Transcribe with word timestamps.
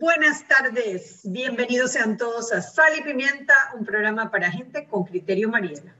Buenas 0.00 0.46
tardes, 0.46 1.22
bienvenidos 1.24 1.90
sean 1.90 2.16
todos 2.16 2.52
a 2.52 2.62
Sal 2.62 2.96
y 3.00 3.02
Pimienta, 3.02 3.52
un 3.76 3.84
programa 3.84 4.30
para 4.30 4.48
gente 4.48 4.86
con 4.86 5.02
criterio 5.02 5.48
Mariela. 5.48 5.92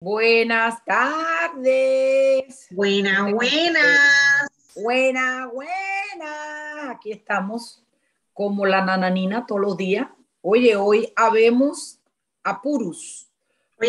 Buenas 0.00 0.84
tardes. 0.84 2.66
Buenas, 2.72 3.32
buenas. 3.32 4.50
Buenas, 4.74 5.48
buenas. 5.52 6.90
Aquí 6.90 7.12
estamos 7.12 7.86
como 8.32 8.66
la 8.66 8.84
nananina 8.84 9.46
todos 9.46 9.60
los 9.60 9.76
días. 9.76 10.08
Oye, 10.40 10.74
hoy 10.74 11.12
habemos 11.14 12.00
apurus. 12.42 13.30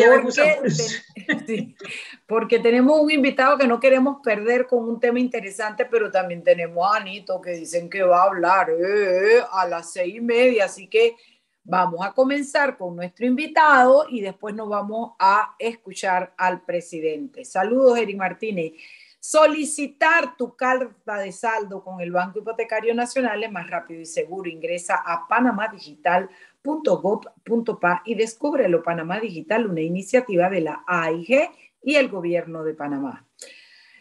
Apurus. 0.04 1.04
porque 2.28 2.60
tenemos 2.60 3.00
un 3.00 3.12
invitado 3.12 3.58
que 3.58 3.68
no 3.68 3.80
queremos 3.80 4.18
perder 4.24 4.68
con 4.68 4.88
un 4.88 5.00
tema 5.00 5.20
interesante, 5.20 5.86
pero 5.86 6.12
también 6.12 6.44
tenemos 6.44 6.86
a 6.86 6.98
Anito 6.98 7.42
que 7.42 7.52
dicen 7.52 7.90
que 7.90 8.04
va 8.04 8.24
a 8.24 8.26
hablar 8.26 8.70
eh, 8.70 9.42
a 9.52 9.68
las 9.68 9.92
seis 9.94 10.16
y 10.16 10.22
media, 10.22 10.66
así 10.66 10.88
que 10.88 11.16
vamos 11.64 12.06
a 12.06 12.14
comenzar 12.14 12.78
con 12.78 12.96
nuestro 12.96 13.26
invitado 13.26 14.06
y 14.10 14.22
después 14.22 14.54
nos 14.56 14.70
vamos 14.70 15.14
a 15.20 15.56
escuchar 15.60 16.34
al 16.38 16.62
presidente. 16.62 17.44
Saludos, 17.44 17.98
Eric 17.98 18.18
Martínez. 18.18 18.74
Solicitar 19.20 20.38
tu 20.38 20.56
carta 20.56 21.18
de 21.18 21.31
saldo 21.31 21.84
con 21.84 22.00
el 22.00 22.12
Banco 22.12 22.38
Hipotecario 22.38 22.94
Nacional 22.94 23.44
es 23.44 23.52
más 23.52 23.68
rápido 23.68 24.02
y 24.02 24.06
seguro. 24.06 24.48
Ingresa 24.48 25.02
a 25.03 25.25
panamadigital.gov.pa 26.66 28.02
y 28.06 28.16
descúbrelo 28.16 28.84
Panamá 28.84 29.20
Digital, 29.20 29.68
una 29.68 29.81
iniciativa 29.81 30.50
de 30.50 30.62
la 30.62 30.84
AIG 30.88 31.50
y 31.84 31.96
el 31.96 32.09
gobierno 32.09 32.64
de 32.64 32.74
Panamá. 32.74 33.26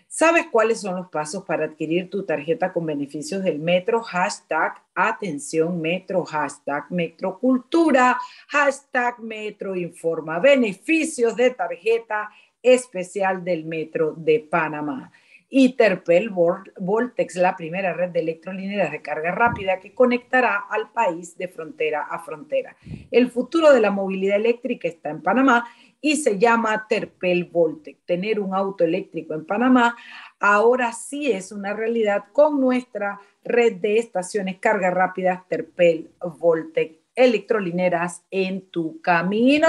¿Sabes 0.09 0.47
cuáles 0.51 0.81
son 0.81 0.95
los 0.95 1.09
pasos 1.09 1.45
para 1.45 1.65
adquirir 1.65 2.09
tu 2.09 2.25
tarjeta 2.25 2.73
con 2.73 2.87
beneficios 2.87 3.43
del 3.43 3.59
metro? 3.59 4.01
Hashtag 4.01 4.81
atención 4.95 5.81
metro, 5.81 6.25
hashtag 6.25 6.85
metrocultura, 6.91 8.17
hashtag 8.49 9.19
metro 9.19 9.75
informa. 9.75 10.39
Beneficios 10.39 11.35
de 11.35 11.51
tarjeta 11.51 12.31
especial 12.63 13.43
del 13.45 13.65
metro 13.65 14.15
de 14.17 14.39
Panamá. 14.39 15.11
Y 15.57 15.77
Terpel 15.77 16.31
Voltex, 16.31 17.37
la 17.37 17.55
primera 17.55 17.93
red 17.93 18.11
de 18.11 18.19
electrolineras 18.19 18.91
de 18.91 19.01
carga 19.01 19.31
rápida 19.31 19.79
que 19.79 19.95
conectará 19.95 20.65
al 20.69 20.91
país 20.91 21.39
de 21.39 21.47
frontera 21.47 22.09
a 22.11 22.19
frontera. 22.19 22.77
El 23.09 23.31
futuro 23.31 23.73
de 23.73 23.81
la 23.81 23.93
movilidad 23.93 24.35
eléctrica 24.35 24.89
está 24.89 25.11
en 25.11 25.23
Panamá 25.23 25.65
y 26.01 26.17
se 26.17 26.41
llama 26.41 26.87
Terpel 26.89 27.45
Voltec. 27.45 27.99
Tener 28.05 28.41
un 28.41 28.53
auto 28.53 28.83
eléctrico 28.83 29.33
en 29.35 29.47
Panamá 29.47 29.97
ahora 30.41 30.91
sí 30.91 31.31
es 31.31 31.53
una 31.53 31.73
realidad 31.73 32.25
con 32.33 32.61
nuestra 32.61 33.21
red 33.45 33.77
de 33.77 33.99
estaciones 33.99 34.59
carga 34.59 34.91
rápidas 34.91 35.47
Terpel 35.47 36.11
Voltec 36.37 36.99
electrolineras 37.15 38.25
en 38.29 38.71
tu 38.71 39.01
camino. 39.01 39.69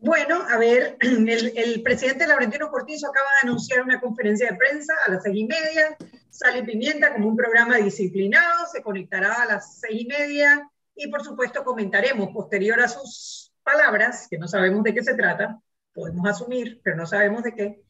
Bueno, 0.00 0.42
a 0.48 0.56
ver, 0.58 0.96
el, 1.00 1.82
presidente 1.82 2.26
Laurentino 2.26 2.70
Cortizo 2.70 3.08
acaba 3.08 3.28
de 3.34 3.48
anunciar 3.48 3.82
una 3.82 4.00
conferencia 4.00 4.50
de 4.50 4.56
prensa 4.56 4.94
a 5.06 5.10
las 5.10 5.22
seis 5.22 5.36
y 5.36 5.44
media. 5.44 5.96
Sale 6.30 6.62
Pimienta 6.62 7.12
como 7.12 7.28
un 7.28 7.36
programa 7.36 7.78
disciplinado, 7.78 8.66
se 8.72 8.82
conectará 8.82 9.42
a 9.42 9.46
las 9.46 9.80
seis 9.80 10.02
y 10.02 10.06
media 10.06 10.68
y 10.94 11.08
por 11.08 11.24
supuesto 11.24 11.64
comentaremos 11.64 12.30
posterior 12.30 12.80
a 12.80 12.88
sus 12.88 13.52
palabras, 13.62 14.28
que 14.30 14.38
no 14.38 14.46
sabemos 14.46 14.84
de 14.84 14.94
qué 14.94 15.02
se 15.02 15.14
trata, 15.14 15.60
podemos 15.92 16.28
asumir, 16.28 16.80
pero 16.82 16.96
no 16.96 17.06
sabemos 17.06 17.42
de 17.42 17.54
qué, 17.54 17.82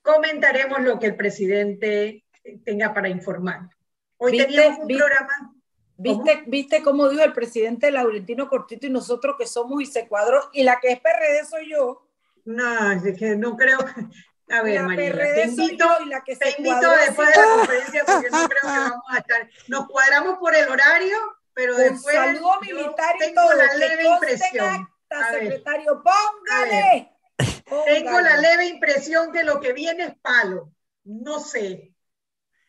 comentaremos 0.00 0.80
lo 0.82 0.98
que 0.98 1.06
el 1.06 1.16
presidente 1.16 2.24
tenga 2.64 2.94
para 2.94 3.08
informar. 3.08 3.68
Hoy 4.16 4.38
teníamos 4.38 4.78
un 4.80 4.88
programa... 4.88 5.53
¿Viste, 5.96 6.44
¿Viste 6.46 6.82
cómo 6.82 7.08
dijo 7.08 7.22
el 7.22 7.32
presidente 7.32 7.90
Laurentino 7.90 8.48
Cortito 8.48 8.86
y 8.86 8.90
nosotros 8.90 9.36
que 9.38 9.46
somos 9.46 9.82
y 9.82 9.86
se 9.86 10.08
cuadró? 10.08 10.50
Y 10.52 10.64
la 10.64 10.80
que 10.80 10.92
es 10.92 11.00
PRD 11.00 11.44
soy 11.48 11.70
yo. 11.70 12.06
No, 12.44 12.92
es 12.92 13.18
que 13.18 13.36
no 13.36 13.56
creo. 13.56 13.78
A 14.50 14.62
ver, 14.62 14.82
María, 14.82 15.14
te 15.14 15.44
invito, 15.46 15.86
y 16.04 16.08
la 16.10 16.22
que 16.22 16.36
te 16.36 16.54
invito 16.58 16.90
después 16.90 17.30
de 17.30 17.40
la 17.40 17.48
conferencia 17.56 18.04
porque 18.04 18.30
no 18.30 18.46
creo 18.46 18.60
que 18.60 18.66
vamos 18.66 19.04
a 19.08 19.18
estar. 19.18 19.50
Nos 19.68 19.88
cuadramos 19.88 20.38
por 20.38 20.54
el 20.54 20.68
horario 20.68 21.16
pero 21.54 21.76
después 21.76 22.14
saludo 22.14 22.60
militar 22.60 23.14
y 23.16 23.18
tengo 23.20 23.52
la 23.54 23.74
leve 23.74 24.04
impresión. 24.04 24.88
secretario, 25.30 26.02
póngale. 26.02 27.12
Tengo 27.86 28.20
la 28.20 28.36
leve 28.36 28.66
impresión 28.66 29.32
que 29.32 29.44
lo 29.44 29.60
que 29.60 29.72
viene 29.72 30.04
es 30.04 30.14
palo. 30.16 30.72
No 31.04 31.38
sé. 31.38 31.94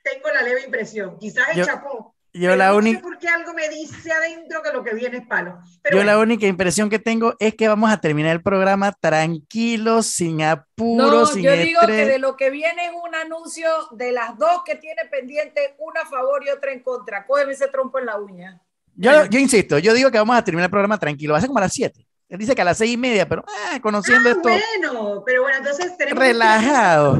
Tengo 0.04 0.30
la 0.30 0.44
leve 0.44 0.62
impresión. 0.62 1.18
Quizás 1.18 1.50
el 1.56 1.66
chapó. 1.66 2.15
Yo 2.38 2.56
la 2.56 2.70
no 2.70 2.78
única. 2.78 3.00
sé 3.00 3.04
por 3.04 3.18
qué 3.18 3.28
algo 3.30 3.54
me 3.54 3.70
dice 3.70 4.12
adentro 4.12 4.62
que 4.62 4.72
lo 4.72 4.84
que 4.84 4.94
viene 4.94 5.18
es 5.18 5.28
palo. 5.28 5.60
yo 5.92 6.04
la 6.04 6.20
única 6.20 6.46
impresión 6.46 6.90
que 6.90 7.00
tengo 7.00 7.36
es 7.40 7.56
que 7.56 7.68
vamos 7.68 7.90
a 7.90 8.02
terminar 8.02 8.34
el 8.34 8.42
programa 8.42 8.92
tranquilos, 8.92 10.08
sin 10.08 10.42
apuro, 10.42 11.12
no, 11.12 11.26
sin 11.26 11.44
yo 11.44 11.54
digo 11.54 11.82
que 11.86 12.06
de 12.06 12.20
lo 12.20 12.36
que 12.36 12.50
viene 12.50 12.88
es 12.88 12.92
un 12.92 13.16
anuncio 13.16 13.70
de 13.92 14.12
las 14.12 14.38
dos 14.38 14.64
que 14.66 14.76
tiene 14.76 15.04
pendiente, 15.10 15.76
una 15.80 16.02
a 16.02 16.06
favor 16.06 16.44
y 16.46 16.50
otra 16.50 16.74
en 16.74 16.84
contra. 16.84 17.26
Cógeme 17.26 17.54
ese 17.54 17.68
trompo 17.68 18.00
en 18.00 18.06
la 18.08 18.20
uña. 18.20 18.62
Yo, 18.96 19.26
yo 19.26 19.40
insisto, 19.40 19.78
yo 19.80 19.94
digo 19.94 20.12
que 20.12 20.18
vamos 20.18 20.36
a 20.36 20.44
terminar 20.44 20.66
el 20.66 20.72
programa 20.72 20.98
tranquilo, 20.98 21.34
va 21.34 21.38
a 21.38 21.42
ser 21.42 21.48
como 21.48 21.60
a 21.60 21.64
las 21.64 21.74
7. 21.74 22.06
Él 22.28 22.40
dice 22.40 22.56
que 22.56 22.62
a 22.62 22.66
las 22.66 22.78
seis 22.78 22.94
y 22.94 22.98
media, 22.98 23.28
pero 23.28 23.46
ah, 23.48 23.80
conociendo 23.82 24.30
ah, 24.30 24.32
esto. 24.32 24.50
Bueno, 24.50 25.24
pero 25.26 25.44
bueno, 25.44 25.58
entonces 25.58 25.96
tenemos. 25.98 26.24
Relajado. 26.24 27.20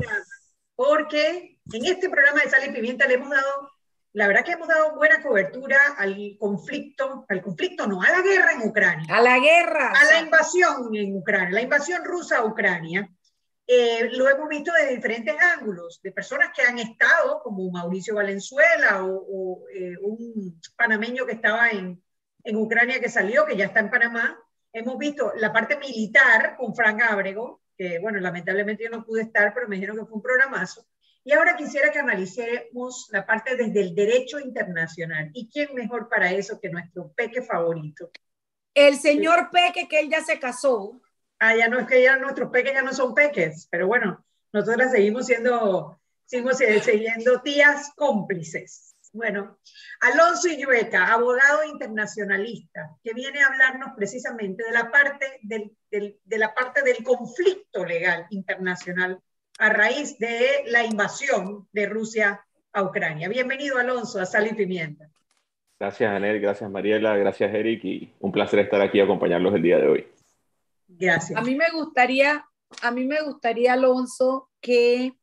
Porque 0.76 1.58
en 1.72 1.86
este 1.86 2.10
programa 2.10 2.42
de 2.42 2.50
Sal 2.50 2.70
y 2.70 2.74
Pimienta 2.74 3.08
le 3.08 3.16
hemos 3.16 3.30
dado, 3.30 3.72
la 4.16 4.28
verdad 4.28 4.46
que 4.46 4.54
hemos 4.54 4.70
dado 4.70 4.96
buena 4.96 5.22
cobertura 5.22 5.78
al 5.98 6.38
conflicto, 6.40 7.26
al 7.28 7.42
conflicto 7.42 7.86
no, 7.86 8.02
a 8.02 8.10
la 8.10 8.22
guerra 8.22 8.54
en 8.54 8.70
Ucrania. 8.70 9.14
A 9.14 9.22
la 9.22 9.38
guerra. 9.40 9.92
A 9.92 10.06
la 10.06 10.22
invasión 10.22 10.96
en 10.96 11.18
Ucrania, 11.18 11.50
la 11.52 11.62
invasión 11.62 12.02
rusa 12.06 12.38
a 12.38 12.46
Ucrania. 12.46 13.10
Eh, 13.68 14.10
lo 14.14 14.30
hemos 14.30 14.48
visto 14.48 14.72
desde 14.72 14.96
diferentes 14.96 15.36
ángulos, 15.58 16.00
de 16.02 16.14
personas 16.14 16.52
que 16.56 16.62
han 16.62 16.80
estado, 16.80 17.42
como 17.44 17.70
Mauricio 17.70 18.16
Valenzuela 18.16 19.04
o, 19.04 19.66
eh, 19.74 19.98
un 20.02 20.62
panameño 20.78 21.26
que 21.26 21.34
estaba 21.34 21.72
en, 21.72 22.02
en, 22.46 22.56
Ucrania 22.56 23.02
que 23.02 23.10
salió, 23.10 23.46
que 23.46 23.58
ya 23.58 23.66
está 23.66 23.82
en 23.82 23.90
Panamá. 23.90 24.40
Hemos 24.72 24.98
visto 24.98 25.34
la 25.36 25.52
parte 25.52 25.76
militar 25.78 26.56
con 26.56 26.74
Frank 26.74 27.02
Ábrego, 27.02 27.64
que 27.78 28.00
bueno, 28.00 28.22
lamentablemente 28.22 28.86
yo 28.86 28.92
no 28.92 29.04
pude 29.04 29.24
estar, 29.24 29.54
pero 29.54 29.68
me 29.68 29.76
dijeron 29.76 29.98
que 29.98 30.06
fue 30.06 30.16
un 30.16 30.24
programazo. 30.24 30.86
Y 31.28 31.34
ahora 31.34 31.58
quisiera 31.58 31.92
que 31.92 31.98
analicemos 31.98 33.10
la 33.12 33.26
parte 33.26 33.56
desde 33.56 33.82
el 33.82 33.96
derecho 33.96 34.40
internacional. 34.40 35.32
¿Y 35.34 35.50
quién 35.50 35.74
mejor 35.74 36.08
para 36.08 36.32
eso 36.32 36.60
que 36.60 36.70
nuestro 36.70 37.12
peque 37.14 37.42
favorito? 37.42 38.12
El 38.76 38.96
señor 39.00 39.50
Peque, 39.52 39.88
que 39.88 40.02
él 40.02 40.10
ya 40.10 40.24
se 40.24 40.40
casó. 40.40 41.02
Ah, 41.40 41.56
ya 41.56 41.68
no 41.68 41.80
es 41.80 41.88
que 41.88 42.04
ya 42.04 42.18
nuestros 42.18 42.52
peques 42.52 42.74
ya 42.74 42.84
no 42.84 42.94
son 42.94 43.16
peques, 43.16 43.68
pero 43.72 43.88
bueno, 43.88 44.24
nosotras 44.54 44.92
seguimos 44.92 45.26
siendo, 45.26 46.00
seguimos 46.26 46.58
siguiendo 46.58 47.42
tías 47.42 47.92
cómplices. 47.96 48.96
Bueno, 49.12 49.58
Alonso 50.02 50.48
Illueca, 50.48 51.12
abogado 51.12 51.64
internacionalista, 51.64 52.98
que 53.04 53.14
viene 53.14 53.42
a 53.42 53.48
hablarnos 53.48 53.94
precisamente 53.96 54.64
de 54.64 54.72
la 54.72 54.92
parte 54.92 55.40
del, 55.42 55.76
del, 55.90 56.20
de 56.24 56.38
la 56.38 56.54
parte 56.54 56.84
del 56.84 57.04
conflicto 57.04 57.84
legal 57.84 58.28
internacional 58.30 59.24
a 59.58 59.70
raíz 59.70 60.18
de 60.18 60.64
la 60.68 60.86
invasión 60.86 61.68
de 61.72 61.86
Rusia 61.86 62.46
a 62.74 62.84
Ucrania. 62.84 63.30
Bienvenido, 63.30 63.78
Alonso, 63.78 64.20
a 64.20 64.26
Sal 64.26 64.48
y 64.48 64.54
Pimienta. 64.54 65.10
Gracias, 65.80 66.12
Anel, 66.12 66.40
gracias, 66.40 66.70
Mariela, 66.70 67.16
gracias, 67.18 67.54
Eric, 67.54 67.84
y 67.84 68.14
un 68.20 68.32
placer 68.32 68.60
estar 68.60 68.82
aquí 68.82 68.98
y 68.98 69.02
acompañarlos 69.02 69.54
el 69.56 69.62
día 69.62 69.78
de 69.78 69.88
hoy. 69.88 70.08
Gracias. 70.88 71.38
A 71.38 71.42
mí 71.42 71.56
me 71.56 71.70
gustaría, 71.72 72.46
a 72.82 72.92
mí 72.92 73.06
me 73.06 73.22
gustaría, 73.22 73.74
Alonso, 73.74 74.50
que 74.62 75.14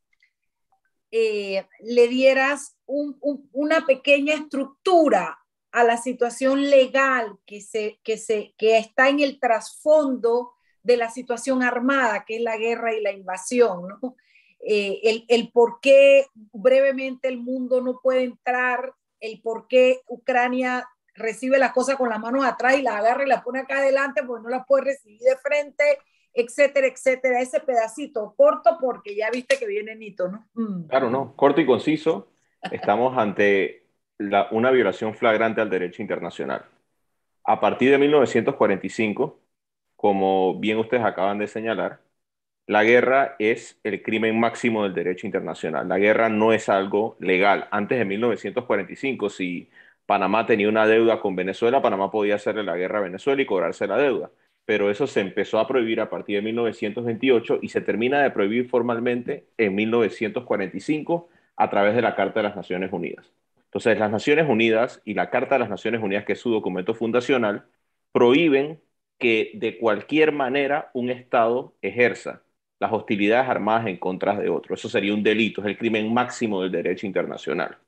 eh, 1.11 1.67
le 1.81 2.09
dieras 2.09 2.77
un, 2.87 3.17
un, 3.21 3.49
una 3.53 3.87
pequeña 3.87 4.35
estructura 4.35 5.39
a 5.73 5.85
la 5.85 5.97
situación 5.97 6.69
legal 6.69 7.39
que, 7.47 7.61
se, 7.61 7.99
que, 8.03 8.19
se, 8.19 8.55
que 8.59 8.79
está 8.79 9.09
en 9.09 9.21
el 9.21 9.41
trasfondo 9.41 10.53
de 10.83 10.97
la 10.97 11.11
situación 11.11 11.63
armada, 11.63 12.25
que 12.25 12.37
es 12.37 12.43
la 12.43 12.57
guerra 12.57 12.95
y 12.95 13.01
la 13.01 13.13
invasión. 13.13 13.99
Eh, 14.65 15.01
el, 15.03 15.25
el, 15.29 15.51
por 15.51 15.81
qué 15.81 16.27
brevemente 16.35 17.29
el 17.29 17.39
mundo 17.39 17.81
no 17.81 18.01
puede 18.01 18.23
entrar, 18.23 18.93
el 19.21 19.41
por 19.41 19.67
qué 19.67 20.03
Ucrania 20.07 20.89
recibe 21.15 21.59
las 21.59 21.73
cosas 21.73 21.97
con 21.97 22.09
las 22.09 22.21
manos 22.21 22.45
atrás 22.45 22.79
y 22.79 22.83
las 22.83 22.95
agarra 22.95 23.25
y 23.25 23.29
las 23.29 23.43
pone 23.43 23.61
acá 23.61 23.79
adelante 23.79 24.23
porque 24.23 24.45
no 24.45 24.49
las 24.49 24.67
puede 24.67 24.85
recibir 24.85 25.21
de 25.21 25.37
frente, 25.37 25.99
etcétera, 26.33 26.87
etcétera. 26.87 27.41
Ese 27.41 27.61
pedacito 27.61 28.35
corto 28.37 28.79
porque 28.81 29.15
ya 29.15 29.31
viste 29.31 29.59
que 29.59 29.67
viene 29.67 29.95
Nito, 29.95 30.29
¿no? 30.29 30.49
Mm. 30.55 30.89
Claro, 30.89 31.11
no, 31.11 31.35
corto 31.37 31.61
y 31.61 31.67
conciso. 31.67 32.29
Estamos 32.71 33.17
ante 33.19 33.87
una 34.51 34.71
violación 34.71 35.15
flagrante 35.15 35.61
al 35.61 35.71
derecho 35.71 36.01
internacional. 36.01 36.65
A 37.45 37.61
partir 37.61 37.91
de 37.91 37.99
1945, 37.99 39.42
como 40.03 40.59
bien 40.61 40.79
ustedes 40.81 41.05
acaban 41.05 41.39
de 41.39 41.49
señalar, 41.49 42.03
la 42.67 42.85
guerra 42.85 43.37
es 43.39 43.81
el 43.85 44.03
crimen 44.03 44.41
máximo 44.41 44.85
del 44.85 44.95
derecho 44.95 45.27
internacional. 45.27 45.89
La 45.89 45.99
guerra 45.99 46.29
no 46.29 46.53
es 46.53 46.69
algo 46.69 47.17
legal. 47.21 47.69
Antes 47.71 47.99
de 47.99 48.05
1945, 48.05 49.31
si 49.31 49.71
Panamá 50.07 50.47
tenía 50.47 50.69
una 50.69 50.87
deuda 50.87 51.21
con 51.21 51.37
Venezuela, 51.37 51.83
Panamá 51.83 52.11
podía 52.11 52.37
hacerle 52.37 52.65
la 52.65 52.77
guerra 52.77 52.99
a 53.01 53.03
Venezuela 53.03 53.43
y 53.43 53.47
cobrarse 53.47 53.87
la 53.87 53.99
deuda. 53.99 54.31
Pero 54.65 54.91
eso 54.91 55.07
se 55.07 55.21
empezó 55.21 55.59
a 55.59 55.67
prohibir 55.69 56.01
a 56.01 56.11
partir 56.11 56.37
de 56.37 56.43
1928 56.43 57.59
y 57.63 57.69
se 57.69 57.81
termina 57.81 58.23
de 58.23 58.31
prohibir 58.31 58.69
formalmente 58.69 59.49
en 59.59 59.75
1945 59.75 61.29
a 61.57 61.71
través 61.71 61.95
de 61.97 62.03
la 62.03 62.15
Carta 62.17 62.41
de 62.41 62.45
las 62.49 62.57
Naciones 62.57 62.93
Unidas. 62.93 63.33
Entonces, 63.67 63.99
las 63.99 64.11
Naciones 64.11 64.49
Unidas 64.49 65.03
y 65.05 65.15
la 65.15 65.31
Carta 65.31 65.57
de 65.57 65.61
las 65.61 65.71
Naciones 65.71 66.03
Unidas, 66.03 66.25
que 66.25 66.35
es 66.35 66.41
su 66.41 66.51
documento 66.51 66.95
fundacional, 66.95 67.67
prohíben 68.13 68.81
que 69.23 69.53
de 69.55 69.79
cualquier 69.79 70.33
manera 70.33 70.91
un 70.95 71.09
Estado 71.09 71.77
ejerza 71.81 72.43
las 72.81 72.93
hostilidades 72.93 73.49
armadas 73.49 73.87
en 73.87 73.97
contra 73.97 74.35
de 74.35 74.49
otro. 74.49 74.75
Eso 74.75 74.89
sería 74.89 75.15
un 75.15 75.23
delito, 75.23 75.61
es 75.61 75.69
el 75.69 75.79
crimen 75.79 76.13
máximo 76.13 76.61
del 76.61 76.73
derecho 76.73 77.07
internacional. 77.07 77.79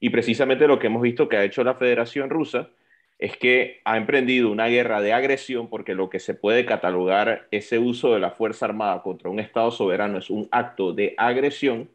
Y 0.00 0.10
precisamente 0.10 0.66
lo 0.66 0.80
que 0.80 0.88
hemos 0.88 1.00
visto 1.00 1.28
que 1.28 1.36
ha 1.36 1.44
hecho 1.44 1.62
la 1.62 1.76
Federación 1.76 2.30
Rusa 2.30 2.70
es 3.20 3.36
que 3.36 3.80
ha 3.84 3.96
emprendido 3.96 4.50
una 4.50 4.66
guerra 4.66 5.00
de 5.00 5.12
agresión 5.12 5.70
porque 5.70 5.94
lo 5.94 6.10
que 6.10 6.18
se 6.18 6.34
puede 6.34 6.66
catalogar 6.66 7.46
ese 7.52 7.78
uso 7.78 8.12
de 8.12 8.18
la 8.18 8.32
Fuerza 8.32 8.66
Armada 8.66 9.02
contra 9.02 9.30
un 9.30 9.38
Estado 9.38 9.70
soberano 9.70 10.18
es 10.18 10.30
un 10.30 10.48
acto 10.50 10.92
de 10.92 11.14
agresión 11.16 11.90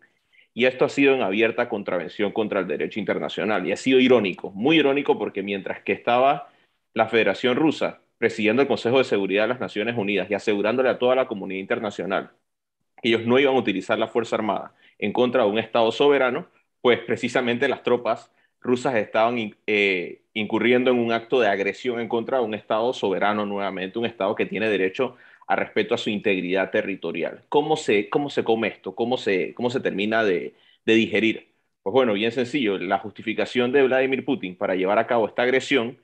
y 0.54 0.64
esto 0.64 0.86
ha 0.86 0.90
sido 0.90 1.14
en 1.14 1.24
abierta 1.24 1.68
contravención 1.68 2.32
contra 2.32 2.62
el 2.62 2.68
derecho 2.68 3.02
internacional 3.02 3.68
y 3.68 3.74
ha 3.74 3.76
sido 3.76 4.00
irónico, 4.00 4.52
muy 4.52 4.78
irónico 4.78 5.20
porque 5.20 5.44
mientras 5.44 5.82
que 5.82 5.92
estaba 5.92 6.48
la 6.94 7.10
Federación 7.10 7.58
Rusa 7.58 8.00
presidiendo 8.18 8.62
el 8.62 8.68
Consejo 8.68 8.98
de 8.98 9.04
Seguridad 9.04 9.44
de 9.44 9.50
las 9.50 9.60
Naciones 9.60 9.96
Unidas 9.98 10.30
y 10.30 10.34
asegurándole 10.34 10.90
a 10.90 11.00
toda 11.00 11.16
la 11.16 11.28
comunidad 11.28 11.60
internacional 11.60 12.32
que 13.02 13.10
ellos 13.10 13.26
no 13.26 13.40
iban 13.40 13.56
a 13.56 13.60
utilizar 13.60 13.98
la 14.00 14.08
Fuerza 14.08 14.36
Armada 14.36 14.74
en 15.00 15.14
contra 15.14 15.44
de 15.44 15.50
un 15.50 15.60
Estado 15.60 15.92
soberano, 15.92 16.48
pues 16.82 17.00
precisamente 17.00 17.68
las 17.68 17.84
tropas 17.84 18.32
rusas 18.62 18.96
estaban 18.96 19.56
eh, 19.68 20.24
incurriendo 20.34 20.92
en 20.92 20.98
un 21.00 21.12
acto 21.12 21.40
de 21.40 21.48
agresión 21.48 22.00
en 22.00 22.08
contra 22.08 22.40
de 22.40 22.46
un 22.46 22.54
Estado 22.54 22.94
soberano 22.94 23.46
nuevamente, 23.46 24.00
un 24.00 24.06
Estado 24.06 24.36
que 24.36 24.46
tiene 24.46 24.70
derecho 24.70 25.16
a 25.48 25.56
respeto 25.56 25.96
a 25.96 25.98
su 25.98 26.10
integridad 26.10 26.72
territorial. 26.72 27.44
¿Cómo 27.50 27.78
se, 27.78 28.10
cómo 28.10 28.30
se 28.30 28.44
come 28.44 28.68
esto? 28.68 28.96
¿Cómo 28.96 29.18
se, 29.18 29.54
cómo 29.54 29.70
se 29.70 29.80
termina 29.80 30.24
de, 30.24 30.56
de 30.86 30.94
digerir? 30.96 31.54
Pues 31.84 31.94
bueno, 31.94 32.14
bien 32.14 32.32
sencillo, 32.32 32.78
la 32.78 33.00
justificación 33.00 33.72
de 33.72 33.84
Vladimir 33.84 34.26
Putin 34.26 34.58
para 34.58 34.76
llevar 34.76 35.00
a 35.00 35.08
cabo 35.08 35.28
esta 35.28 35.44
agresión 35.44 35.98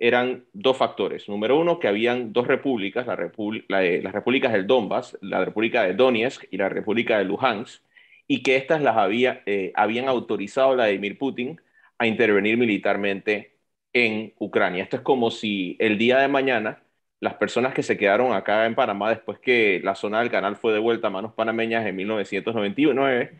eran 0.00 0.46
dos 0.52 0.76
factores. 0.78 1.28
Número 1.28 1.58
uno, 1.58 1.78
que 1.78 1.88
habían 1.88 2.32
dos 2.32 2.46
repúblicas, 2.46 3.06
la 3.06 3.16
las 3.16 4.12
repúblicas 4.12 4.52
del 4.52 4.66
Donbass, 4.66 5.18
la 5.20 5.44
república 5.44 5.84
de 5.84 5.94
Donetsk 5.94 6.44
y 6.50 6.56
la 6.56 6.68
república 6.68 7.18
de 7.18 7.24
Luhansk, 7.24 7.82
y 8.26 8.42
que 8.42 8.56
éstas 8.56 8.82
las 8.82 8.96
había, 8.96 9.42
eh, 9.46 9.72
habían 9.76 10.08
autorizado 10.08 10.70
a 10.70 10.74
Vladimir 10.74 11.18
Putin 11.18 11.60
a 11.98 12.06
intervenir 12.06 12.56
militarmente 12.56 13.58
en 13.92 14.32
Ucrania. 14.38 14.82
Esto 14.84 14.96
es 14.96 15.02
como 15.02 15.30
si 15.30 15.76
el 15.80 15.98
día 15.98 16.18
de 16.18 16.28
mañana 16.28 16.82
las 17.20 17.34
personas 17.34 17.74
que 17.74 17.82
se 17.82 17.98
quedaron 17.98 18.32
acá 18.32 18.66
en 18.66 18.74
Panamá 18.74 19.10
después 19.10 19.38
que 19.40 19.80
la 19.84 19.94
zona 19.94 20.20
del 20.20 20.30
canal 20.30 20.56
fue 20.56 20.72
devuelta 20.72 21.08
a 21.08 21.10
manos 21.10 21.34
panameñas 21.34 21.86
en 21.86 21.96
1999 21.96 23.32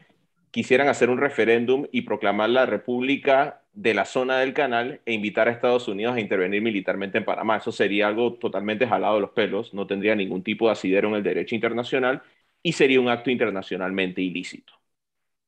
quisieran 0.50 0.88
hacer 0.88 1.10
un 1.10 1.18
referéndum 1.18 1.86
y 1.92 2.02
proclamar 2.02 2.50
la 2.50 2.66
república 2.66 3.59
de 3.72 3.94
la 3.94 4.05
zona 4.05 4.38
del 4.40 4.52
canal 4.55 5.00
e 5.06 5.12
invitar 5.12 5.49
a 5.49 5.52
Estados 5.52 5.88
Unidos 5.88 6.14
a 6.17 6.20
intervenir 6.20 6.62
militarmente 6.62 7.19
en 7.19 7.25
Panamá. 7.25 7.56
Eso 7.58 7.72
sería 7.72 8.08
algo 8.08 8.34
totalmente 8.34 8.87
jalado 8.87 9.14
de 9.17 9.20
los 9.22 9.31
pelos, 9.31 9.72
no 9.75 9.87
tendría 9.87 10.14
ningún 10.14 10.43
tipo 10.43 10.67
de 10.67 10.72
asidero 10.72 11.08
en 11.08 11.14
el 11.17 11.22
derecho 11.22 11.55
internacional 11.55 12.22
y 12.62 12.72
sería 12.72 13.00
un 13.00 13.08
acto 13.08 13.31
internacionalmente 13.31 14.22
ilícito. 14.22 14.75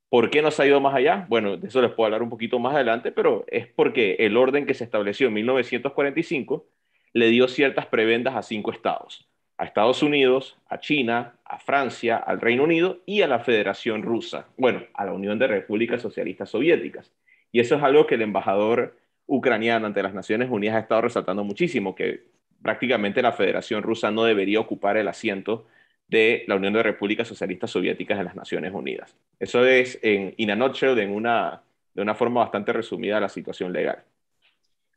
¿Por 0.08 0.30
qué 0.30 0.42
no 0.42 0.50
se 0.50 0.62
ha 0.62 0.66
ido 0.66 0.80
más 0.80 0.94
allá? 0.94 1.26
Bueno, 1.28 1.56
de 1.56 1.68
eso 1.68 1.80
les 1.80 1.90
puedo 1.92 2.06
hablar 2.06 2.22
un 2.22 2.28
poquito 2.28 2.58
más 2.58 2.74
adelante, 2.74 3.12
pero 3.12 3.44
es 3.48 3.66
porque 3.66 4.16
el 4.20 4.36
orden 4.36 4.66
que 4.66 4.74
se 4.74 4.84
estableció 4.84 5.28
en 5.28 5.34
1945 5.34 6.66
le 7.14 7.28
dio 7.28 7.48
ciertas 7.48 7.86
prebendas 7.86 8.36
a 8.36 8.42
cinco 8.42 8.72
estados, 8.72 9.26
a 9.56 9.64
Estados 9.64 10.02
Unidos, 10.02 10.58
a 10.68 10.80
China, 10.80 11.36
a 11.44 11.58
Francia, 11.58 12.16
al 12.18 12.40
Reino 12.40 12.64
Unido 12.64 13.00
y 13.06 13.22
a 13.22 13.26
la 13.26 13.40
Federación 13.40 14.02
Rusa, 14.02 14.48
bueno, 14.58 14.82
a 14.94 15.06
la 15.06 15.12
Unión 15.12 15.38
de 15.38 15.46
Repúblicas 15.46 16.02
Socialistas 16.02 16.50
Soviéticas. 16.50 17.10
Y 17.52 17.60
eso 17.60 17.76
es 17.76 17.82
algo 17.82 18.06
que 18.06 18.16
el 18.16 18.22
embajador 18.22 18.96
ucraniano 19.26 19.86
ante 19.86 20.02
las 20.02 20.14
Naciones 20.14 20.50
Unidas 20.50 20.76
ha 20.76 20.80
estado 20.80 21.02
resaltando 21.02 21.44
muchísimo, 21.44 21.94
que 21.94 22.24
prácticamente 22.62 23.22
la 23.22 23.32
Federación 23.32 23.82
Rusa 23.82 24.10
no 24.10 24.24
debería 24.24 24.60
ocupar 24.60 24.96
el 24.96 25.08
asiento 25.08 25.66
de 26.08 26.44
la 26.46 26.56
Unión 26.56 26.72
de 26.72 26.82
Repúblicas 26.82 27.28
Socialistas 27.28 27.70
Soviéticas 27.70 28.18
de 28.18 28.24
las 28.24 28.34
Naciones 28.34 28.72
Unidas. 28.72 29.14
Eso 29.38 29.64
es, 29.64 29.98
en 30.02 30.34
in 30.36 30.50
a 30.50 30.56
nutshell, 30.56 30.98
en 30.98 31.12
una, 31.12 31.62
de 31.94 32.02
una 32.02 32.14
forma 32.14 32.40
bastante 32.40 32.72
resumida, 32.72 33.20
la 33.20 33.28
situación 33.28 33.72
legal. 33.72 34.04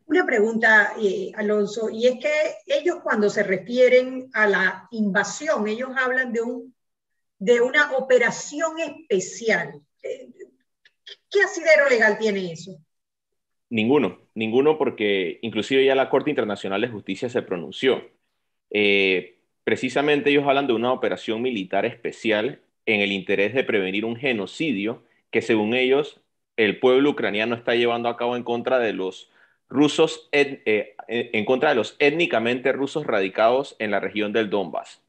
Una 0.07 0.25
pregunta, 0.25 0.93
eh, 1.01 1.31
Alonso, 1.35 1.89
y 1.89 2.07
es 2.07 2.19
que 2.19 2.31
ellos 2.67 2.97
cuando 3.01 3.29
se 3.29 3.43
refieren 3.43 4.29
a 4.33 4.45
la 4.47 4.87
invasión, 4.91 5.67
ellos 5.67 5.89
hablan 5.97 6.31
de, 6.31 6.41
un, 6.41 6.75
de 7.39 7.59
una 7.61 7.93
operación 7.93 8.73
especial. 8.79 9.81
Eh, 10.03 10.29
¿Qué 11.35 11.41
asidero 11.41 11.89
legal 11.89 12.17
tiene 12.17 12.53
eso? 12.53 12.79
Ninguno, 13.69 14.21
ninguno 14.35 14.77
porque 14.77 15.39
inclusive 15.41 15.83
ya 15.83 15.93
la 15.93 16.09
Corte 16.09 16.29
Internacional 16.29 16.79
de 16.79 16.87
Justicia 16.87 17.27
se 17.27 17.41
pronunció. 17.41 18.09
Eh, 18.69 19.39
precisamente 19.65 20.29
ellos 20.29 20.47
hablan 20.47 20.67
de 20.67 20.71
una 20.71 20.93
operación 20.93 21.41
militar 21.41 21.85
especial 21.85 22.61
en 22.85 23.01
el 23.01 23.11
interés 23.11 23.53
de 23.53 23.65
prevenir 23.65 24.05
un 24.05 24.15
genocidio 24.15 25.03
que 25.29 25.41
según 25.41 25.73
ellos 25.73 26.21
el 26.55 26.79
pueblo 26.79 27.09
ucraniano 27.09 27.55
está 27.55 27.75
llevando 27.75 28.07
a 28.07 28.15
cabo 28.15 28.37
en 28.37 28.43
contra 28.43 28.79
de 28.79 28.93
los 28.93 29.29
rusos, 29.67 30.29
eh, 30.31 30.95
en 31.07 31.43
contra 31.43 31.67
de 31.67 31.75
los 31.75 31.97
étnicamente 31.99 32.71
rusos 32.71 33.05
radicados 33.05 33.75
en 33.79 33.91
la 33.91 33.99
región 33.99 34.31
del 34.31 34.49
Donbass. 34.49 35.01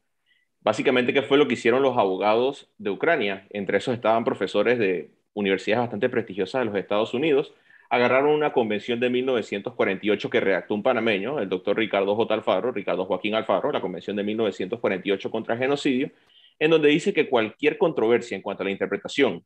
Básicamente, 0.59 1.13
¿qué 1.13 1.21
fue 1.21 1.37
lo 1.37 1.47
que 1.47 1.53
hicieron 1.53 1.81
los 1.81 1.97
abogados 1.97 2.69
de 2.79 2.89
Ucrania? 2.89 3.47
Entre 3.51 3.77
esos 3.77 3.93
estaban 3.93 4.25
profesores 4.25 4.77
de 4.77 5.16
universidades 5.37 5.81
bastante 5.81 6.09
prestigiosas 6.09 6.61
de 6.61 6.65
los 6.65 6.75
Estados 6.75 7.13
Unidos, 7.13 7.53
agarraron 7.89 8.31
una 8.31 8.51
convención 8.51 8.99
de 8.99 9.09
1948 9.09 10.29
que 10.29 10.39
redactó 10.39 10.73
un 10.73 10.83
panameño, 10.83 11.39
el 11.39 11.47
doctor 11.47 11.77
Ricardo 11.77 12.15
J. 12.15 12.33
Alfaro, 12.33 12.71
Ricardo 12.71 13.05
Joaquín 13.05 13.35
Alfaro, 13.35 13.71
la 13.71 13.79
convención 13.79 14.15
de 14.17 14.23
1948 14.23 15.31
contra 15.31 15.53
el 15.53 15.59
genocidio, 15.61 16.11
en 16.59 16.71
donde 16.71 16.89
dice 16.89 17.13
que 17.13 17.29
cualquier 17.29 17.77
controversia 17.77 18.35
en 18.35 18.41
cuanto 18.41 18.63
a 18.63 18.65
la 18.65 18.71
interpretación 18.71 19.45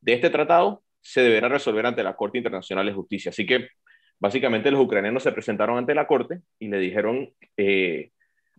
de 0.00 0.12
este 0.12 0.28
tratado 0.28 0.82
se 1.00 1.22
deberá 1.22 1.48
resolver 1.48 1.86
ante 1.86 2.02
la 2.02 2.14
Corte 2.14 2.36
Internacional 2.36 2.86
de 2.86 2.92
Justicia. 2.92 3.30
Así 3.30 3.46
que 3.46 3.68
básicamente 4.18 4.70
los 4.70 4.80
ucranianos 4.80 5.22
se 5.22 5.32
presentaron 5.32 5.78
ante 5.78 5.94
la 5.94 6.06
Corte 6.06 6.40
y 6.58 6.68
le 6.68 6.78
dijeron 6.78 7.32
eh, 7.56 8.10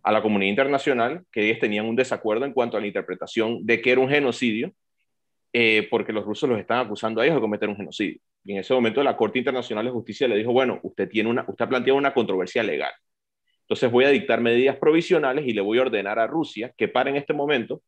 a 0.02 0.10
la 0.10 0.20
comunidad 0.20 0.50
internacional 0.50 1.24
que 1.30 1.44
ellos 1.44 1.60
tenían 1.60 1.86
un 1.86 1.94
desacuerdo 1.94 2.44
en 2.44 2.52
cuanto 2.52 2.76
a 2.76 2.80
la 2.80 2.88
interpretación 2.88 3.64
de 3.64 3.80
que 3.80 3.92
era 3.92 4.00
un 4.00 4.08
genocidio 4.08 4.72
eh, 5.52 5.86
porque 5.90 6.12
los 6.12 6.24
rusos 6.24 6.48
los 6.48 6.58
estaban 6.58 6.86
acusando 6.86 7.20
a 7.20 7.24
ellos 7.24 7.36
de 7.36 7.40
cometer 7.40 7.68
un 7.68 7.76
genocidio. 7.76 8.20
Y 8.44 8.52
en 8.52 8.58
ese 8.58 8.72
momento 8.74 9.02
la 9.02 9.16
Corte 9.16 9.38
Internacional 9.38 9.84
de 9.84 9.90
Justicia 9.90 10.26
le 10.26 10.36
dijo, 10.36 10.52
bueno, 10.52 10.80
usted, 10.82 11.08
tiene 11.08 11.28
una, 11.30 11.44
usted 11.46 11.64
ha 11.64 11.68
planteado 11.68 11.98
una 11.98 12.14
controversia 12.14 12.62
legal. 12.62 12.92
Entonces 13.62 13.90
voy 13.90 14.04
a 14.04 14.08
dictar 14.08 14.40
medidas 14.40 14.76
provisionales 14.76 15.46
y 15.46 15.52
le 15.52 15.60
voy 15.60 15.78
a 15.78 15.82
ordenar 15.82 16.18
a 16.18 16.26
Rusia 16.26 16.72
que 16.76 16.88
pare 16.88 17.10
en 17.10 17.16
este 17.16 17.32
momento 17.32 17.82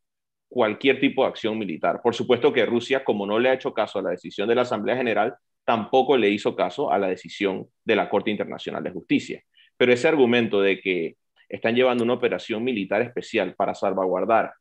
cualquier 0.49 1.00
tipo 1.00 1.23
de 1.23 1.28
acción 1.28 1.59
militar. 1.59 2.00
Por 2.02 2.14
supuesto 2.14 2.52
que 2.52 2.64
Rusia, 2.64 3.02
como 3.02 3.26
no 3.26 3.38
le 3.38 3.49
ha 3.49 3.54
hecho 3.54 3.75
caso 3.75 3.99
a 3.99 4.02
la 4.02 4.11
decisión 4.11 4.49
de 4.49 4.54
la 4.54 4.62
Asamblea 4.62 4.97
General, 4.97 5.35
tampoco 5.64 6.16
le 6.16 6.28
hizo 6.30 6.54
caso 6.54 6.92
a 6.92 6.99
la 6.99 7.09
decisión 7.09 7.66
de 7.85 7.97
la 7.97 8.09
Corte 8.09 8.30
Internacional 8.30 8.85
de 8.85 8.90
Justicia. 8.90 9.42
Pero 9.76 9.92
ese 9.92 10.06
argumento 10.06 10.61
de 10.61 10.80
que 10.80 11.16
están 11.49 11.75
llevando 11.75 12.04
una 12.04 12.14
operación 12.14 12.62
militar 12.62 13.02
especial 13.02 13.54
para 13.54 13.75
salvaguardar 13.75 14.52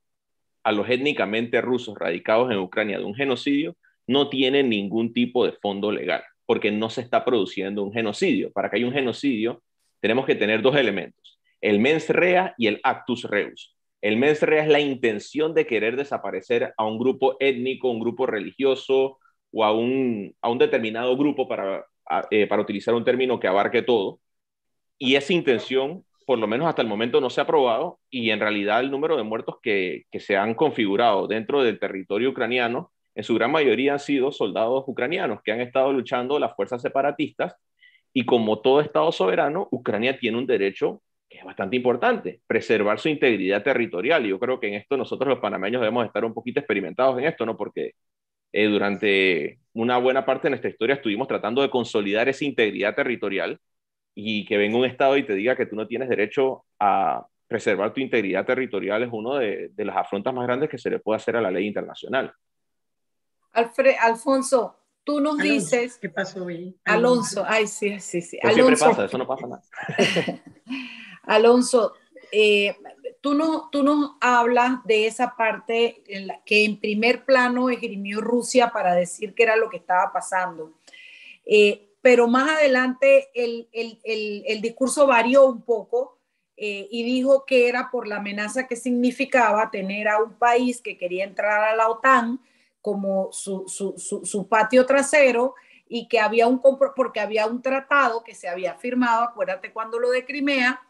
a 0.64 0.72
los 0.72 0.90
étnicamente 0.90 1.62
rusos 1.62 1.98
radicados 1.98 2.52
en 2.52 2.58
Ucrania 2.58 2.98
de 2.98 3.04
un 3.04 3.16
genocidio 3.16 3.76
no 4.08 4.30
tiene 4.30 4.64
ningún 4.64 5.14
tipo 5.14 5.46
de 5.46 5.54
fondo 5.54 5.92
legal, 5.92 6.24
porque 6.46 6.72
no 6.72 6.90
se 6.90 7.02
está 7.02 7.24
produciendo 7.26 7.84
un 7.84 7.94
genocidio. 7.94 8.52
Para 8.52 8.70
que 8.70 8.78
haya 8.78 8.88
un 8.88 8.94
genocidio, 8.94 9.62
tenemos 10.00 10.26
que 10.26 10.36
tener 10.36 10.62
dos 10.62 10.76
elementos, 10.76 11.40
el 11.62 11.80
mens 11.80 12.10
rea 12.10 12.54
y 12.58 12.68
el 12.68 12.80
actus 12.84 13.24
reus. 13.24 13.76
El 14.02 14.18
mens 14.18 14.42
rea 14.42 14.64
es 14.64 14.70
la 14.70 14.82
intención 14.82 15.54
de 15.54 15.66
querer 15.66 15.96
desaparecer 15.96 16.74
a 16.76 16.86
un 16.86 17.00
grupo 17.00 17.38
étnico, 17.40 17.90
un 17.90 18.02
grupo 18.02 18.26
religioso 18.26 19.20
o 19.52 19.64
a 19.64 19.72
un, 19.72 20.36
a 20.42 20.50
un 20.50 20.58
determinado 20.58 21.16
grupo 21.16 21.48
para, 21.48 21.86
eh, 22.32 22.48
para 22.48 22.62
utilizar 22.62 22.94
un 22.94 23.06
término 23.06 23.40
que 23.40 23.48
abarque 23.48 23.82
todo. 23.82 24.20
Y 24.98 25.16
esa 25.16 25.32
intención 25.32 26.04
por 26.26 26.40
lo 26.40 26.48
menos 26.48 26.68
hasta 26.68 26.82
el 26.82 26.88
momento 26.88 27.22
no 27.22 27.30
se 27.30 27.42
ha 27.42 27.48
probado 27.48 28.00
y 28.10 28.30
en 28.32 28.40
realidad 28.40 28.80
el 28.80 28.92
número 28.92 29.18
de 29.18 29.24
muertos 29.24 29.58
que, 29.62 30.06
se 30.20 30.38
han 30.38 30.56
configurado 30.56 31.28
dentro 31.28 31.64
del 31.64 31.80
territorio 31.80 32.30
ucraniano, 32.30 32.92
en 33.16 33.24
su 33.24 33.36
gran 33.36 33.52
mayoría 33.52 33.94
han 33.94 34.00
sido 34.00 34.32
soldados 34.32 34.84
ucranianos 34.88 35.42
que 35.44 35.52
han 35.52 35.62
estado 35.62 35.94
luchando 35.94 36.40
las 36.40 36.56
fuerzas 36.56 36.82
separatistas 36.82 37.56
y 38.14 38.26
como 38.26 38.60
todo 38.62 38.82
Estado 38.82 39.12
soberano, 39.12 39.68
Ucrania 39.72 40.18
tiene 40.20 40.38
un 40.38 40.46
derecho 40.46 41.02
que 41.30 41.40
es 41.40 41.46
bastante 41.46 41.76
importante, 41.76 42.42
preservar 42.46 43.00
su 43.00 43.10
integridad 43.10 43.64
territorial. 43.64 44.26
Y 44.26 44.30
yo 44.30 44.40
creo 44.40 44.60
que 44.60 44.68
en 44.68 44.76
esto 44.76 44.98
nosotros 44.98 45.28
los 45.30 45.40
panameños 45.40 45.82
debemos 45.82 46.06
estar 46.06 46.24
un 46.24 46.34
poquito 46.34 46.60
experimentados 46.60 47.18
en 47.18 47.26
esto, 47.26 47.44
¿no? 47.46 47.58
Porque 47.58 47.94
eh, 48.52 48.68
durante 48.68 49.60
una 49.74 49.98
buena 49.98 50.26
parte 50.26 50.44
de 50.44 50.52
nuestra 50.52 50.70
historia 50.70 50.96
estuvimos 50.96 51.28
tratando 51.28 51.64
de 51.64 51.72
consolidar 51.72 52.30
esa 52.30 52.46
integridad 52.46 52.96
territorial 52.96 53.60
y 54.16 54.46
que 54.46 54.58
venga 54.58 54.78
un 54.78 54.86
Estado 54.86 55.18
y 55.18 55.26
te 55.26 55.34
diga 55.34 55.56
que 55.56 55.66
tú 55.66 55.76
no 55.76 55.88
tienes 55.88 56.10
derecho 56.10 56.66
a 56.80 57.26
preservar 57.48 57.94
tu 57.94 58.02
integridad 58.02 58.46
territorial 58.46 59.04
es 59.04 59.10
uno 59.12 59.36
de, 59.36 59.70
de 59.74 59.86
las 59.86 59.96
afrontas 59.96 60.34
más 60.34 60.46
grandes 60.46 60.70
que 60.70 60.78
se 60.78 60.90
le 60.90 61.00
puede 61.00 61.18
hacer 61.18 61.36
a 61.36 61.42
la 61.42 61.52
ley 61.52 61.68
internacional. 61.68 62.34
Alfred, 63.52 63.96
Alfonso, 64.02 64.76
tú 65.04 65.20
nos 65.20 65.40
Alonso, 65.40 65.54
dices... 65.54 65.98
¿Qué 66.02 66.10
pasó 66.10 66.46
hoy? 66.46 66.76
Alonso, 66.86 67.46
ay, 67.48 67.68
sí, 67.68 68.00
sí, 68.00 68.22
sí. 68.22 68.40
Siempre 68.42 68.64
Alonso, 68.64 68.86
pasa, 68.86 69.06
eso 69.06 69.18
no 69.18 69.28
pasa 69.28 69.48
nada. 69.48 69.62
Alonso, 71.24 71.94
eh, 72.32 72.76
tú, 73.22 73.36
no, 73.36 73.70
tú 73.72 73.84
nos 73.84 74.14
hablas 74.20 74.84
de 74.86 75.06
esa 75.06 75.36
parte 75.36 76.04
en 76.08 76.28
la 76.28 76.44
que 76.44 76.66
en 76.66 76.80
primer 76.80 77.26
plano 77.26 77.70
esgrimió 77.70 78.22
Rusia 78.22 78.72
para 78.72 78.96
decir 78.96 79.36
que 79.36 79.44
era 79.44 79.56
lo 79.56 79.70
que 79.70 79.78
estaba 79.78 80.12
pasando. 80.12 80.74
Eh, 81.46 81.93
pero 82.04 82.28
más 82.28 82.60
adelante 82.60 83.30
el, 83.34 83.70
el, 83.72 83.98
el, 84.46 84.62
discurso 84.62 85.08
varió 85.08 85.46
un 85.46 85.62
poco 85.62 86.20
eh, 86.58 86.86
y 86.92 87.02
dijo 87.04 87.46
que 87.46 87.70
era 87.70 87.90
por 87.90 88.10
la 88.10 88.18
amenaza 88.18 88.68
que 88.68 88.76
significaba 88.76 89.72
tener 89.72 90.10
a 90.10 90.22
un 90.22 90.34
país 90.34 90.82
que 90.82 90.98
quería 90.98 91.24
entrar 91.24 91.64
a 91.64 91.78
la 91.78 91.88
OTAN 91.88 92.42
como 92.82 93.32
su, 93.32 93.70
su, 93.70 93.98
su, 93.98 94.26
su 94.26 94.48
patio 94.50 94.86
trasero 94.86 95.56
y 95.88 96.10
que 96.10 96.20
había 96.20 96.46
un 96.46 96.62
porque 96.94 97.22
había 97.22 97.48
un 97.48 97.62
tratado 97.62 98.22
que 98.22 98.36
se 98.36 98.50
había 98.50 98.74
firmado, 98.74 99.24
acuérdate 99.24 99.72
cuando 99.72 99.98
lo 99.98 100.10
de 100.10 100.26
Crimea, 100.26 100.82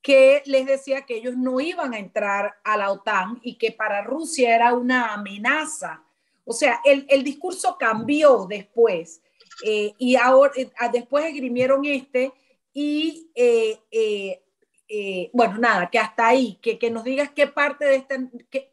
que 0.00 0.42
les 0.46 0.64
decía 0.64 1.02
que 1.02 1.16
ellos 1.16 1.36
no 1.36 1.60
iban 1.60 1.92
a 1.92 1.98
entrar 1.98 2.54
a 2.64 2.78
la 2.78 2.90
OTAN 2.92 3.40
y 3.42 3.58
que 3.58 3.72
para 3.72 4.00
Rusia 4.00 4.54
era 4.54 4.72
una 4.72 5.12
amenaza. 5.12 6.02
O 6.46 6.54
sea, 6.54 6.80
el, 6.86 7.04
el 7.10 7.22
discurso 7.24 7.76
cambió 7.78 8.46
después 8.46 9.21
eh, 9.64 9.92
y 9.98 10.16
ahora 10.16 10.52
eh, 10.56 10.70
después 10.92 11.24
esgrimieron 11.24 11.84
este 11.84 12.32
y 12.72 13.30
eh, 13.34 13.78
eh, 13.90 14.42
eh, 14.88 15.30
bueno, 15.32 15.58
nada, 15.58 15.90
que 15.90 15.98
hasta 15.98 16.28
ahí, 16.28 16.58
que, 16.62 16.78
que 16.78 16.90
nos 16.90 17.04
digas 17.04 17.30
qué 17.34 17.46
parte 17.46 17.84
de 17.84 17.96
este, 17.96 18.16
qué, 18.50 18.72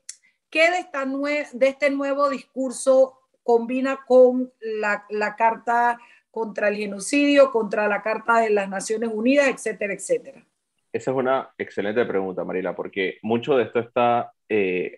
qué 0.49 0.71
de, 0.71 0.79
esta 0.79 1.05
nue 1.05 1.47
de 1.53 1.67
este 1.67 1.89
nuevo 1.89 2.29
discurso 2.29 3.19
combina 3.43 3.99
con 4.07 4.51
la, 4.61 5.05
la 5.09 5.35
carta 5.35 5.99
contra 6.31 6.69
el 6.69 6.75
genocidio, 6.75 7.51
contra 7.51 7.87
la 7.87 8.03
Carta 8.03 8.39
de 8.39 8.51
las 8.51 8.69
Naciones 8.69 9.09
Unidas, 9.11 9.47
etcétera, 9.47 9.93
etcétera. 9.93 10.45
Esa 10.93 11.11
es 11.11 11.17
una 11.17 11.49
excelente 11.57 12.05
pregunta, 12.05 12.43
Marila, 12.43 12.75
porque 12.75 13.17
mucho 13.23 13.57
de 13.57 13.63
esto 13.63 13.79
está 13.79 14.31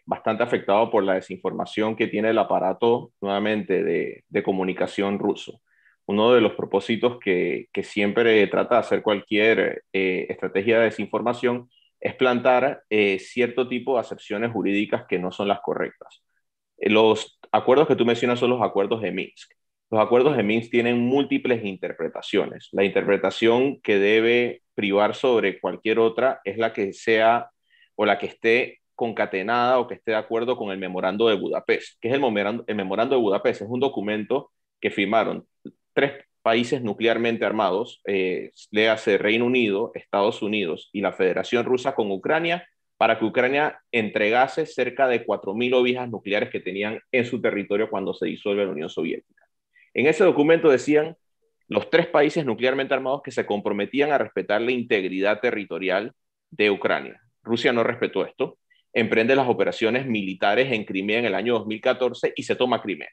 bastante 0.06 0.44
afectado 0.44 0.92
por 0.92 1.04
la 1.04 1.14
desinformación 1.14 1.96
que 1.96 2.08
tiene 2.08 2.30
el 2.30 2.38
aparato, 2.38 3.12
nuevamente, 3.22 3.82
de, 3.82 4.26
de 4.28 4.44
comunicación 4.44 5.20
ruso. 5.20 5.62
Uno 6.06 6.34
de 6.34 6.42
los 6.42 6.54
propósitos 6.54 7.20
que, 7.20 7.68
que 7.72 7.84
siempre 7.84 8.46
trata 8.48 8.76
de 8.76 8.82
hacer 8.82 9.02
cualquier 9.02 9.84
eh, 9.94 10.28
estrategia 10.30 10.80
de 10.80 10.86
desinformación 10.86 11.70
es 12.00 12.16
plantar 12.16 12.84
eh, 12.90 13.20
cierto 13.20 13.68
tipo 13.68 13.94
de 13.94 14.02
acepciones 14.02 14.52
jurídicas 14.52 15.06
que 15.08 15.20
no 15.20 15.32
son 15.32 15.48
las 15.48 15.62
correctas. 15.62 16.24
Los 16.78 17.40
acuerdos 17.52 17.88
que 17.88 17.96
tú 17.96 18.06
mencionas 18.06 18.40
son 18.40 18.50
los 18.50 18.62
acuerdos 18.62 19.02
de 19.02 19.12
Minsk. 19.12 19.52
Los 19.92 20.02
acuerdos 20.02 20.36
de 20.36 20.44
Minsk 20.44 20.72
tienen 20.72 21.00
múltiples 21.00 21.64
interpretaciones. 21.64 22.70
La 22.72 22.84
interpretación 22.84 23.80
que 23.82 24.00
debe 24.00 24.64
privar 24.74 25.16
sobre 25.16 25.60
cualquier 25.60 26.00
otra 26.00 26.42
es 26.44 26.58
la 26.58 26.74
que 26.74 26.92
sea 26.94 27.52
o 27.96 28.06
la 28.06 28.18
que 28.18 28.26
esté 28.26 28.80
concatenada 28.96 29.80
o 29.80 29.88
que 29.88 29.96
esté 29.96 30.12
de 30.12 30.18
acuerdo 30.18 30.58
con 30.58 30.72
el 30.72 30.80
memorando 30.80 31.28
de 31.28 31.36
Budapest. 31.36 32.00
¿Qué 32.02 32.08
es 32.08 32.14
el 32.16 32.22
memorando, 32.22 32.64
el 32.68 32.76
memorando 32.76 33.16
de 33.16 33.22
Budapest? 33.22 33.62
Es 33.62 33.68
un 33.70 33.80
documento 33.80 34.52
que 34.80 34.92
firmaron 34.92 35.46
tres 35.94 36.26
países 36.42 36.82
nuclearmente 36.82 37.46
armados, 37.46 38.02
eh, 38.06 38.52
le 38.72 38.90
hace 38.90 39.18
Reino 39.18 39.46
Unido, 39.46 39.92
Estados 39.94 40.42
Unidos 40.42 40.90
y 40.92 41.02
la 41.02 41.14
Federación 41.14 41.66
Rusa 41.66 41.94
con 41.94 42.12
Ucrania 42.12 42.68
para 42.98 43.18
que 43.18 43.26
Ucrania 43.26 43.82
entregase 43.92 44.66
cerca 44.66 45.08
de 45.08 45.26
4.000 45.26 45.74
ovejas 45.74 46.10
nucleares 46.10 46.50
que 46.50 46.60
tenían 46.60 47.00
en 47.12 47.26
su 47.26 47.42
territorio 47.42 47.90
cuando 47.90 48.14
se 48.14 48.28
disuelve 48.28 48.66
la 48.66 48.72
Unión 48.72 48.90
Soviética. 48.90 49.48
En 49.94 50.08
ese 50.08 50.24
documento 50.24 50.70
decían 50.70 51.18
los 51.68 51.90
tres 51.90 52.08
países 52.08 52.46
nuclearmente 52.46 52.94
armados 52.94 53.22
que 53.24 53.32
se 53.32 53.46
comprometían 53.46 54.12
a 54.12 54.18
respetar 54.18 54.62
la 54.62 54.72
integridad 54.72 55.40
territorial 55.40 56.14
de 56.50 56.70
Ucrania. 56.70 57.22
Rusia 57.44 57.74
no 57.74 57.84
respetó 57.84 58.26
esto, 58.26 58.60
emprende 58.94 59.36
las 59.36 59.48
operaciones 59.48 60.06
militares 60.06 60.72
en 60.72 60.86
Crimea 60.86 61.20
en 61.20 61.26
el 61.26 61.36
año 61.36 61.54
2014 61.54 62.34
y 62.36 62.44
se 62.44 62.56
toma 62.56 62.82
Crimea. 62.82 63.10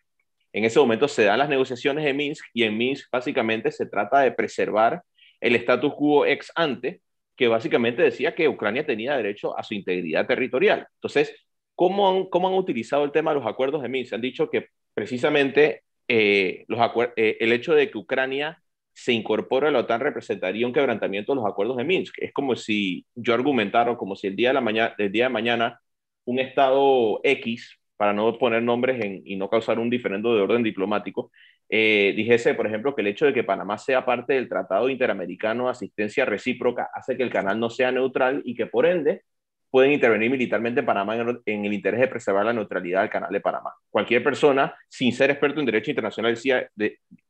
En 0.52 0.64
ese 0.64 0.78
momento 0.78 1.08
se 1.08 1.24
dan 1.24 1.38
las 1.38 1.48
negociaciones 1.48 2.04
de 2.04 2.14
Minsk 2.14 2.44
y 2.52 2.62
en 2.62 2.76
Minsk 2.76 3.08
básicamente 3.10 3.70
se 3.70 3.86
trata 3.86 4.20
de 4.20 4.32
preservar 4.32 5.02
el 5.40 5.54
status 5.56 5.94
quo 5.94 6.26
ex 6.26 6.50
ante, 6.54 7.00
que 7.36 7.48
básicamente 7.48 8.02
decía 8.02 8.34
que 8.34 8.48
Ucrania 8.48 8.84
tenía 8.84 9.16
derecho 9.16 9.56
a 9.56 9.62
su 9.62 9.74
integridad 9.74 10.26
territorial. 10.26 10.88
Entonces, 10.94 11.34
¿cómo 11.74 12.08
han, 12.08 12.24
cómo 12.26 12.48
han 12.48 12.54
utilizado 12.54 13.04
el 13.04 13.12
tema 13.12 13.30
de 13.30 13.40
los 13.40 13.46
acuerdos 13.46 13.82
de 13.82 13.88
Minsk? 13.88 14.14
Han 14.14 14.20
dicho 14.20 14.50
que 14.50 14.68
precisamente 14.94 15.82
eh, 16.08 16.64
los 16.68 16.80
eh, 17.16 17.36
el 17.40 17.52
hecho 17.52 17.74
de 17.74 17.90
que 17.90 17.98
Ucrania 17.98 18.60
se 18.92 19.12
incorpore 19.12 19.68
a 19.68 19.70
la 19.70 19.80
OTAN 19.80 20.00
representaría 20.00 20.66
un 20.66 20.72
quebrantamiento 20.72 21.32
de 21.32 21.36
los 21.36 21.46
acuerdos 21.46 21.76
de 21.76 21.84
Minsk. 21.84 22.16
Es 22.18 22.32
como 22.32 22.56
si 22.56 23.06
yo 23.14 23.32
argumentara, 23.32 23.96
como 23.96 24.16
si 24.16 24.26
el 24.26 24.34
día 24.34 24.48
de, 24.48 24.54
la 24.54 24.60
mañana, 24.60 24.94
el 24.98 25.12
día 25.12 25.24
de 25.24 25.30
mañana 25.30 25.80
un 26.24 26.40
Estado 26.40 27.20
X, 27.22 27.78
para 27.98 28.12
no 28.14 28.38
poner 28.38 28.62
nombres 28.62 29.04
y 29.24 29.36
no 29.36 29.50
causar 29.50 29.78
un 29.78 29.90
diferendo 29.90 30.34
de 30.34 30.40
orden 30.40 30.62
diplomático, 30.62 31.32
eh, 31.68 32.14
dijese, 32.16 32.54
por 32.54 32.66
ejemplo, 32.66 32.94
que 32.94 33.02
el 33.02 33.08
hecho 33.08 33.26
de 33.26 33.34
que 33.34 33.44
Panamá 33.44 33.76
sea 33.76 34.06
parte 34.06 34.34
del 34.34 34.48
Tratado 34.48 34.88
Interamericano 34.88 35.64
de 35.64 35.72
Asistencia 35.72 36.24
Recíproca 36.24 36.88
hace 36.94 37.16
que 37.16 37.24
el 37.24 37.30
canal 37.30 37.58
no 37.58 37.70
sea 37.70 37.90
neutral 37.92 38.40
y 38.44 38.54
que 38.54 38.66
por 38.66 38.86
ende 38.86 39.24
pueden 39.68 39.92
intervenir 39.92 40.30
militarmente 40.30 40.80
en 40.80 40.86
Panamá 40.86 41.16
en, 41.44 41.64
el 41.64 41.72
interés 41.72 42.00
de 42.00 42.08
preservar 42.08 42.46
la 42.46 42.52
neutralidad 42.52 43.00
del 43.02 43.10
canal 43.10 43.32
de 43.32 43.40
Panamá. 43.40 43.74
Cualquier 43.90 44.22
persona, 44.22 44.74
sin 44.88 45.12
ser 45.12 45.30
experto 45.30 45.58
en 45.60 45.66
derecho 45.66 45.90
internacional, 45.90 46.34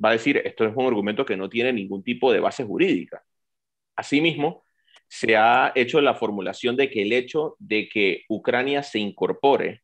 va 0.04 0.10
a 0.10 0.12
decir, 0.12 0.37
esto 0.44 0.64
es 0.66 0.72
un 0.76 0.87
argumento 0.87 1.25
que 1.25 1.37
no 1.37 1.48
tiene 1.48 1.72
ningún 1.72 2.04
tipo 2.04 2.30
de 2.30 2.40
base 2.40 2.62
jurídica. 2.62 3.25
Asimismo, 3.96 4.64
se 5.08 5.37
ha 5.37 5.72
hecho 5.75 6.00
la 6.00 6.14
formulación 6.14 6.76
de 6.76 6.90
que 6.90 7.02
el 7.02 7.12
hecho 7.12 7.56
de 7.58 7.88
que 7.88 8.25
Ucrania 8.28 8.82
se 8.82 8.98
incorpore 8.98 9.82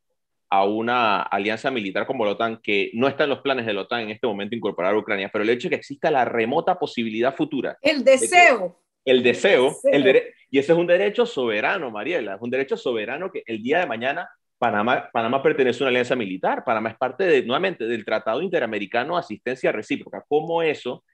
a 0.54 0.64
una 0.64 1.23
alianza 1.23 1.68
militar 1.70 2.06
como 2.06 2.25
la 2.25 2.32
OTAN, 2.32 2.61
que 2.62 2.92
no 2.94 3.08
está 3.08 3.25
en 3.25 3.30
los 3.30 3.40
planes 3.40 3.66
de 3.66 3.73
la 3.73 3.80
OTAN 3.80 4.02
en 4.02 4.11
este 4.11 4.26
momento 4.28 4.54
incorporar 4.54 4.94
a 4.94 4.99
Ucrania, 4.99 5.28
pero 5.32 5.42
el 5.42 5.50
hecho 5.50 5.66
de 5.66 5.70
que 5.70 5.76
exista 5.76 6.12
la 6.12 6.25
remota 6.25 6.78
posibilidad 6.78 7.34
futura. 7.34 7.76
El 7.82 8.04
deseo. 8.04 8.80
De 9.04 9.12
el 9.12 9.23
deseo, 9.25 9.76
el 9.90 10.04
deseo. 10.04 10.23
El 10.23 10.34
y 10.50 10.58
ese 10.61 10.73
es 10.73 10.78
un 10.78 10.87
derecho 10.87 11.26
soberano, 11.26 11.90
Mariela, 11.90 12.37
es 12.37 12.40
un 12.40 12.50
derecho 12.50 12.76
soberano 12.76 13.32
que 13.32 13.42
el 13.46 13.62
día 13.62 13.80
de 13.80 13.87
mañana 13.87 14.28
Panamá, 14.56 15.11
Panamá 15.12 15.42
pertenece 15.42 15.82
a 15.82 15.84
una 15.84 15.88
alianza 15.88 16.14
militar, 16.14 16.62
Panamá 16.64 16.90
es 16.90 16.96
parte 16.96 17.25
de, 17.25 17.42
nuevamente 17.42 17.87
del 17.88 18.04
Tratado 18.04 18.40
Interamericano 18.40 19.14
de 19.14 19.20
Asistencia 19.20 19.73
Recíproca. 19.73 20.25
¿Cómo 20.28 20.62
eso 20.62 21.04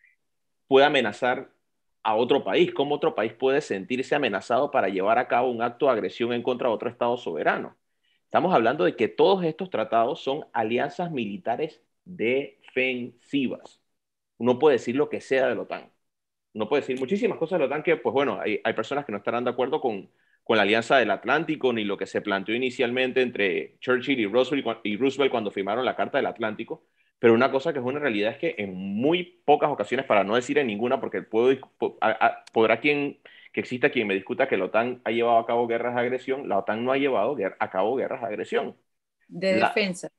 puede 0.68 0.84
amenazar 0.84 1.50
a 2.02 2.14
otro 2.14 2.44
país? 2.44 2.74
¿Cómo 2.74 2.94
otro 2.94 3.14
país 3.14 3.32
puede 3.32 3.62
sentirse 3.62 4.14
amenazado 4.14 4.70
para 4.70 4.88
llevar 4.88 5.18
a 5.18 5.26
cabo 5.26 5.50
un 5.50 5.62
acto 5.62 5.86
de 5.86 5.92
agresión 5.92 6.34
en 6.34 6.42
contra 6.42 6.68
de 6.68 6.74
otro 6.74 6.90
Estado 6.90 7.16
soberano? 7.16 7.74
Estamos 8.30 8.54
hablando 8.54 8.84
de 8.84 8.94
que 8.94 9.08
todos 9.08 9.44
estos 9.44 9.70
tratados 9.70 10.22
son 10.22 10.44
alianzas 10.52 11.10
militares 11.10 11.82
defensivas. 12.04 13.80
Uno 14.38 14.56
puede 14.56 14.76
decir 14.76 14.94
lo 14.94 15.08
que 15.08 15.20
sea 15.20 15.48
de 15.48 15.56
la 15.56 15.62
OTAN. 15.62 15.90
Uno 16.54 16.68
puede 16.68 16.82
decir 16.82 17.00
muchísimas 17.00 17.38
cosas 17.38 17.58
de 17.58 17.66
la 17.66 17.66
OTAN 17.66 17.82
que, 17.82 17.96
pues 17.96 18.12
bueno, 18.12 18.38
hay, 18.40 18.60
personas 18.72 19.04
que 19.04 19.10
no 19.10 19.18
estarán 19.18 19.42
de 19.42 19.50
acuerdo 19.50 19.80
con, 19.80 20.12
con, 20.44 20.56
la 20.56 20.62
alianza 20.62 20.96
del 20.98 21.10
Atlántico 21.10 21.72
ni 21.72 21.82
lo 21.82 21.96
que 21.96 22.06
se 22.06 22.20
planteó 22.20 22.54
inicialmente 22.54 23.20
entre 23.20 23.76
Churchill 23.80 24.20
y 24.20 24.26
Roosevelt, 24.26 24.86
Roosevelt 25.00 25.32
cuando 25.32 25.50
firmaron 25.50 25.84
la 25.84 25.96
Carta 25.96 26.18
del 26.18 26.26
Atlántico. 26.26 26.84
Pero 27.18 27.34
una 27.34 27.50
cosa 27.50 27.72
que 27.72 27.80
es 27.80 27.84
una 27.84 27.98
realidad 27.98 28.30
es 28.30 28.38
que 28.38 28.54
en 28.58 28.76
muy 28.76 29.42
pocas 29.44 29.70
ocasiones, 29.70 30.06
para 30.06 30.22
no 30.22 30.36
decir 30.36 30.56
en 30.58 30.68
ninguna, 30.68 31.00
porque 31.00 31.22
puedo, 31.22 31.58
podrá 32.52 32.78
quien 32.78 33.18
que 33.52 33.60
exista 33.60 33.90
quien 33.90 34.06
me 34.06 34.14
discuta 34.14 34.48
que 34.48 34.56
la 34.56 34.66
OTAN 34.66 35.00
ha 35.04 35.10
llevado 35.10 35.38
a 35.38 35.46
cabo 35.46 35.66
guerras 35.66 35.94
de 35.94 36.00
agresión, 36.00 36.48
la 36.48 36.58
OTAN 36.58 36.84
no 36.84 36.92
ha 36.92 36.98
llevado 36.98 37.36
a 37.58 37.70
cabo 37.70 37.96
guerras 37.96 38.20
de 38.20 38.26
agresión. 38.26 38.76
De 39.28 39.56
la, 39.56 39.68
defensa. 39.68 40.10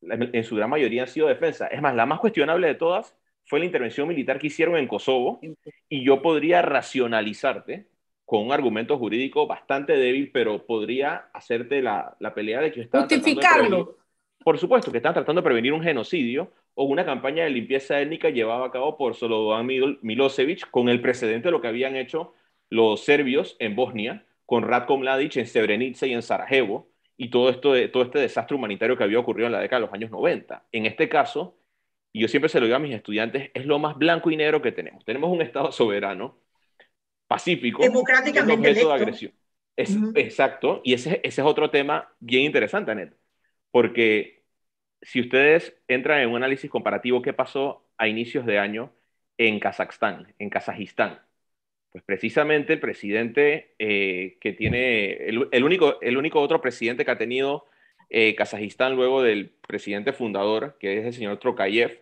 La, 0.00 0.14
en 0.14 0.44
su 0.44 0.56
gran 0.56 0.70
mayoría 0.70 1.02
han 1.02 1.08
sido 1.08 1.28
defensa. 1.28 1.66
Es 1.66 1.80
más, 1.82 1.94
la 1.94 2.06
más 2.06 2.20
cuestionable 2.20 2.66
de 2.66 2.74
todas 2.74 3.16
fue 3.44 3.58
la 3.58 3.66
intervención 3.66 4.08
militar 4.08 4.38
que 4.38 4.46
hicieron 4.46 4.76
en 4.76 4.86
Kosovo 4.86 5.40
y 5.88 6.04
yo 6.04 6.22
podría 6.22 6.62
racionalizarte 6.62 7.86
con 8.24 8.46
un 8.46 8.52
argumento 8.52 8.96
jurídico 8.96 9.46
bastante 9.46 9.94
débil, 9.94 10.30
pero 10.32 10.64
podría 10.64 11.28
hacerte 11.34 11.82
la, 11.82 12.16
la 12.18 12.32
pelea 12.32 12.60
de 12.60 12.72
que 12.72 12.82
están 12.82 13.02
Justificarlo. 13.02 13.98
Por 14.42 14.58
supuesto, 14.58 14.90
que 14.90 14.98
están 14.98 15.14
tratando 15.14 15.40
de 15.40 15.44
prevenir 15.44 15.72
un 15.72 15.82
genocidio 15.82 16.50
o 16.74 16.84
una 16.84 17.04
campaña 17.04 17.44
de 17.44 17.50
limpieza 17.50 18.00
étnica 18.00 18.30
llevada 18.30 18.66
a 18.66 18.70
cabo 18.70 18.96
por 18.96 19.14
Slobodan 19.14 19.66
Milosevic 19.66 20.70
con 20.70 20.88
el 20.88 21.00
precedente 21.00 21.48
de 21.48 21.52
lo 21.52 21.60
que 21.60 21.68
habían 21.68 21.94
hecho 21.94 22.34
los 22.72 23.04
serbios 23.04 23.54
en 23.58 23.76
Bosnia, 23.76 24.24
con 24.46 24.62
Ratko 24.62 24.96
Mladic 24.96 25.36
en 25.36 25.46
Srebrenica 25.46 26.06
y 26.06 26.14
en 26.14 26.22
Sarajevo, 26.22 26.88
y 27.18 27.28
todo, 27.28 27.50
esto 27.50 27.74
todo 27.90 28.02
este 28.02 28.18
desastre 28.18 28.56
humanitario 28.56 28.96
que 28.96 29.04
había 29.04 29.18
ocurrido 29.18 29.46
en 29.46 29.52
la 29.52 29.60
década 29.60 29.80
de 29.80 29.86
los 29.86 29.94
años 29.94 30.10
90. 30.10 30.68
En 30.72 30.86
este 30.86 31.06
caso, 31.10 31.58
y 32.14 32.22
yo 32.22 32.28
siempre 32.28 32.48
se 32.48 32.58
lo 32.60 32.64
digo 32.64 32.76
a 32.76 32.78
mis 32.78 32.94
estudiantes, 32.94 33.50
es 33.52 33.66
lo 33.66 33.78
más 33.78 33.98
blanco 33.98 34.30
y 34.30 34.38
negro 34.38 34.62
que 34.62 34.72
tenemos. 34.72 35.04
Tenemos 35.04 35.30
un 35.30 35.42
Estado 35.42 35.70
soberano, 35.70 36.38
pacífico, 37.26 37.82
democráticamente 37.82 38.70
objeto 38.70 38.88
de 38.88 38.94
agresión. 38.94 39.32
Es, 39.76 39.94
Exacto, 40.14 40.80
y 40.82 40.94
ese, 40.94 41.20
ese 41.24 41.42
es 41.42 41.46
otro 41.46 41.68
tema 41.68 42.10
bien 42.20 42.44
interesante, 42.44 42.90
Anet, 42.90 43.14
porque 43.70 44.44
si 45.02 45.20
ustedes 45.20 45.76
entran 45.88 46.20
en 46.20 46.30
un 46.30 46.36
análisis 46.36 46.70
comparativo, 46.70 47.20
¿qué 47.20 47.34
pasó 47.34 47.86
a 47.98 48.08
inicios 48.08 48.46
de 48.46 48.58
año 48.58 48.94
en 49.36 49.60
Kazajstán, 49.60 50.34
en 50.38 50.48
Kazajistán? 50.48 51.20
Pues 51.92 52.04
precisamente 52.04 52.72
el 52.72 52.80
presidente 52.80 53.74
eh, 53.78 54.38
que 54.40 54.54
tiene, 54.54 55.12
el, 55.26 55.64
único, 55.64 56.00
el 56.00 56.16
único 56.16 56.40
otro 56.40 56.62
presidente 56.62 57.04
que 57.04 57.10
ha 57.10 57.18
tenido 57.18 57.66
eh, 58.08 58.34
Kazajistán 58.34 58.96
luego 58.96 59.22
del 59.22 59.50
presidente 59.66 60.14
fundador, 60.14 60.78
que 60.80 60.98
es 60.98 61.04
el 61.04 61.12
señor 61.12 61.38
Trokayev, 61.38 62.00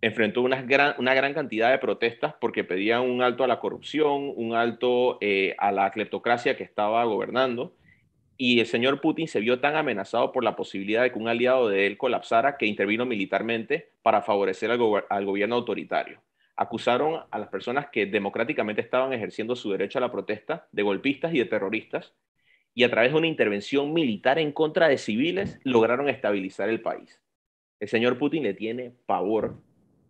enfrentó 0.00 0.40
una 0.40 0.62
gran, 0.62 0.94
una 0.96 1.12
gran 1.12 1.34
cantidad 1.34 1.70
de 1.70 1.78
protestas 1.78 2.34
porque 2.40 2.64
pedían 2.64 3.02
un 3.02 3.20
alto 3.20 3.44
a 3.44 3.46
la 3.46 3.60
corrupción, 3.60 4.32
un 4.34 4.54
alto 4.54 5.18
eh, 5.20 5.54
a 5.58 5.70
la 5.70 5.90
cleptocracia 5.90 6.56
que 6.56 6.64
estaba 6.64 7.04
gobernando. 7.04 7.76
Y 8.38 8.60
el 8.60 8.66
señor 8.66 9.02
Putin 9.02 9.28
se 9.28 9.40
vio 9.40 9.60
tan 9.60 9.76
amenazado 9.76 10.32
por 10.32 10.44
la 10.44 10.56
posibilidad 10.56 11.02
de 11.02 11.12
que 11.12 11.18
un 11.18 11.28
aliado 11.28 11.68
de 11.68 11.86
él 11.86 11.98
colapsara 11.98 12.56
que 12.56 12.64
intervino 12.64 13.04
militarmente 13.04 13.90
para 14.00 14.22
favorecer 14.22 14.70
al, 14.70 14.80
al 15.10 15.26
gobierno 15.26 15.56
autoritario 15.56 16.22
acusaron 16.60 17.22
a 17.30 17.38
las 17.38 17.48
personas 17.48 17.88
que 17.88 18.04
democráticamente 18.04 18.82
estaban 18.82 19.14
ejerciendo 19.14 19.56
su 19.56 19.70
derecho 19.70 19.96
a 19.96 20.02
la 20.02 20.12
protesta 20.12 20.68
de 20.72 20.82
golpistas 20.82 21.32
y 21.32 21.38
de 21.38 21.46
terroristas 21.46 22.12
y 22.74 22.84
a 22.84 22.90
través 22.90 23.12
de 23.12 23.18
una 23.18 23.28
intervención 23.28 23.94
militar 23.94 24.38
en 24.38 24.52
contra 24.52 24.86
de 24.86 24.98
civiles 24.98 25.58
lograron 25.64 26.10
estabilizar 26.10 26.68
el 26.68 26.82
país. 26.82 27.18
El 27.80 27.88
señor 27.88 28.18
Putin 28.18 28.42
le 28.42 28.52
tiene 28.52 28.92
pavor 29.06 29.56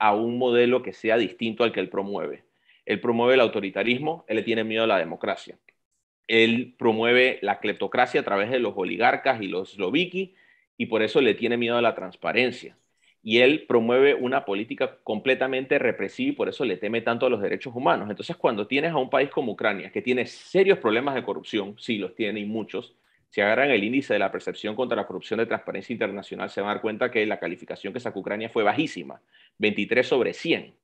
a 0.01 0.13
un 0.13 0.39
modelo 0.39 0.83
que 0.83 0.93
sea 0.93 1.17
distinto 1.19 1.63
al 1.63 1.71
que 1.71 1.79
él 1.79 1.89
promueve. 1.89 2.43
Él 2.85 3.01
promueve 3.01 3.35
el 3.35 3.43
autoritarismo, 3.43 4.25
él 4.27 4.35
le 4.35 4.43
tiene 4.43 4.65
miedo 4.65 4.83
a 4.83 4.89
la 4.89 4.99
democracia. 4.99 5.57
Él 6.27 6.75
promueve 6.77 7.39
la 7.43 7.61
cleptocracia 7.61 8.23
a 8.23 8.25
través 8.25 8.51
de 8.51 8.59
los 8.59 8.73
oligarcas 8.77 9.41
y 9.41 9.47
los 9.47 9.79
lobiki 9.79 10.35
y 10.77 10.87
por 10.87 11.03
eso 11.03 11.21
le 11.21 11.35
tiene 11.35 11.57
miedo 11.57 11.77
a 11.77 11.83
la 11.83 11.95
transparencia 11.95 12.77
y 13.23 13.39
él 13.39 13.67
promueve 13.69 14.15
una 14.15 14.45
política 14.45 14.99
completamente 15.03 15.79
represiva 15.79 16.31
y 16.31 16.33
por 16.33 16.49
eso 16.49 16.65
le 16.65 16.79
teme 16.79 17.03
tanto 17.03 17.27
a 17.27 17.31
los 17.31 17.43
derechos 17.43 17.75
humanos. 17.75 18.09
Entonces, 18.09 18.37
cuando 18.37 18.67
tienes 18.67 18.93
a 18.93 18.97
un 18.97 19.11
país 19.11 19.29
como 19.31 19.53
Ucrania, 19.53 19.93
que 19.93 20.01
tiene 20.01 20.27
serios 20.27 20.79
problemas 20.79 21.15
de 21.15 21.23
corrupción, 21.23 21.77
sí 21.79 21.99
los 21.99 22.15
tiene 22.15 22.41
y 22.41 22.47
muchos, 22.47 22.95
si 23.29 23.41
agarran 23.43 23.71
el 23.71 23.85
índice 23.85 24.15
de 24.15 24.19
la 24.19 24.33
percepción 24.33 24.75
contra 24.75 24.97
la 24.97 25.07
corrupción 25.07 25.39
de 25.39 25.47
Transparencia 25.47 25.93
Internacional, 25.93 26.51
se 26.51 26.61
van 26.61 26.71
a 26.71 26.75
dar 26.75 26.83
cuenta 26.83 27.11
que 27.11 27.25
la 27.27 27.39
calificación 27.39 27.93
que 27.93 28.01
sacó 28.01 28.21
Ucrania 28.21 28.49
fue 28.49 28.65
bajísima, 28.65 29.21
23 29.59 30.07
sobre 30.07 30.33
100, 30.33 30.75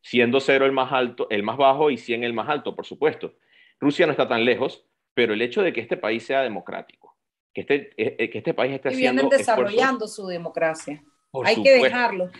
siendo 0.00 0.40
0 0.40 0.64
el 0.64 0.72
más 0.72 0.92
alto, 0.92 1.28
el 1.30 1.42
más 1.42 1.58
bajo 1.58 1.90
y 1.90 1.98
100 1.98 2.24
el 2.24 2.32
más 2.32 2.48
alto, 2.48 2.74
por 2.74 2.86
supuesto. 2.86 3.34
Rusia 3.78 4.06
no 4.06 4.12
está 4.12 4.26
tan 4.26 4.44
lejos, 4.44 4.84
pero 5.12 5.34
el 5.34 5.42
hecho 5.42 5.62
de 5.62 5.72
que 5.74 5.82
este 5.82 5.98
país 5.98 6.24
sea 6.24 6.42
democrático, 6.42 7.14
que 7.52 7.60
este, 7.60 7.92
eh, 7.98 8.30
que 8.30 8.38
este 8.38 8.54
país 8.54 8.74
esté 8.74 8.92
y 8.92 8.96
vienen 8.96 9.28
desarrollando 9.28 10.08
su 10.08 10.26
democracia 10.26 11.04
hay 11.44 11.62
que 11.62 11.72
dejarlo. 11.72 12.30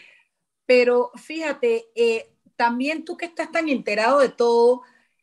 Pero 0.64 1.12
fíjate, 1.14 1.86
eh, 1.94 2.30
también 2.56 3.04
tú 3.04 3.16
que 3.16 3.26
estás 3.26 3.50
tan 3.52 3.68
enterado 3.68 4.20
de 4.20 4.28
todo, 4.28 4.82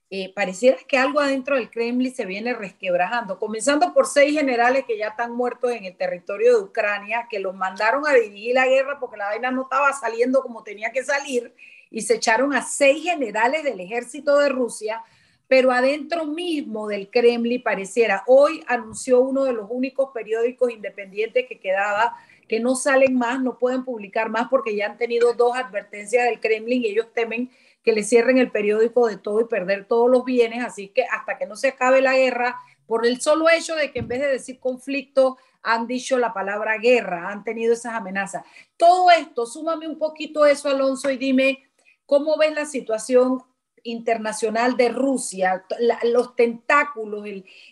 eh, 0.09 0.31
pareciera 0.33 0.77
que 0.87 0.97
algo 0.97 1.19
adentro 1.19 1.55
del 1.55 1.71
Kremlin 1.71 2.13
se 2.13 2.25
viene 2.25 2.53
resquebrajando, 2.53 3.39
comenzando 3.39 3.93
por 3.93 4.05
seis 4.05 4.37
generales 4.37 4.85
que 4.85 4.97
ya 4.97 5.07
están 5.07 5.31
muertos 5.31 5.71
en 5.71 5.85
el 5.85 5.97
territorio 5.97 6.55
de 6.55 6.63
Ucrania, 6.63 7.27
que 7.29 7.39
los 7.39 7.55
mandaron 7.55 8.05
a 8.07 8.13
dirigir 8.13 8.53
la 8.53 8.67
guerra 8.67 8.99
porque 8.99 9.17
la 9.17 9.25
vaina 9.25 9.49
no 9.49 9.63
estaba 9.63 9.91
saliendo 9.91 10.43
como 10.43 10.63
tenía 10.63 10.91
que 10.91 11.03
salir, 11.03 11.53
y 11.89 12.01
se 12.01 12.15
echaron 12.15 12.53
a 12.53 12.61
seis 12.61 13.03
generales 13.03 13.63
del 13.63 13.79
ejército 13.79 14.37
de 14.37 14.49
Rusia, 14.49 15.03
pero 15.47 15.71
adentro 15.71 16.25
mismo 16.25 16.87
del 16.87 17.09
Kremlin 17.09 17.61
pareciera, 17.61 18.23
hoy 18.27 18.63
anunció 18.67 19.21
uno 19.21 19.43
de 19.43 19.53
los 19.53 19.67
únicos 19.69 20.09
periódicos 20.13 20.71
independientes 20.71 21.45
que 21.47 21.59
quedaba 21.59 22.15
que 22.47 22.59
no 22.59 22.75
salen 22.75 23.15
más, 23.15 23.41
no 23.41 23.57
pueden 23.57 23.83
publicar 23.83 24.29
más 24.29 24.47
porque 24.49 24.75
ya 24.75 24.87
han 24.87 24.97
tenido 24.97 25.33
dos 25.33 25.55
advertencias 25.55 26.25
del 26.25 26.39
Kremlin 26.39 26.83
y 26.83 26.87
ellos 26.87 27.07
temen 27.13 27.49
que 27.83 27.91
le 27.91 28.03
cierren 28.03 28.37
el 28.37 28.51
periódico 28.51 29.07
de 29.07 29.17
todo 29.17 29.41
y 29.41 29.45
perder 29.45 29.85
todos 29.85 30.09
los 30.09 30.23
bienes. 30.23 30.63
Así 30.63 30.87
que 30.87 31.03
hasta 31.03 31.37
que 31.37 31.45
no 31.45 31.55
se 31.55 31.69
acabe 31.69 32.01
la 32.01 32.15
guerra, 32.15 32.57
por 32.85 33.05
el 33.05 33.21
solo 33.21 33.49
hecho 33.49 33.75
de 33.75 33.91
que 33.91 33.99
en 33.99 34.07
vez 34.07 34.21
de 34.21 34.27
decir 34.27 34.59
conflicto, 34.59 35.37
han 35.61 35.87
dicho 35.87 36.17
la 36.17 36.33
palabra 36.33 36.77
guerra, 36.77 37.29
han 37.29 37.43
tenido 37.43 37.73
esas 37.73 37.93
amenazas. 37.93 38.43
Todo 38.77 39.09
esto, 39.11 39.45
súmame 39.45 39.87
un 39.87 39.97
poquito 39.97 40.45
eso, 40.45 40.69
Alonso, 40.69 41.09
y 41.09 41.17
dime 41.17 41.63
cómo 42.05 42.37
ves 42.37 42.53
la 42.53 42.65
situación 42.65 43.41
internacional 43.83 44.77
de 44.77 44.89
Rusia, 44.89 45.65
los 46.03 46.35
tentáculos, 46.35 47.27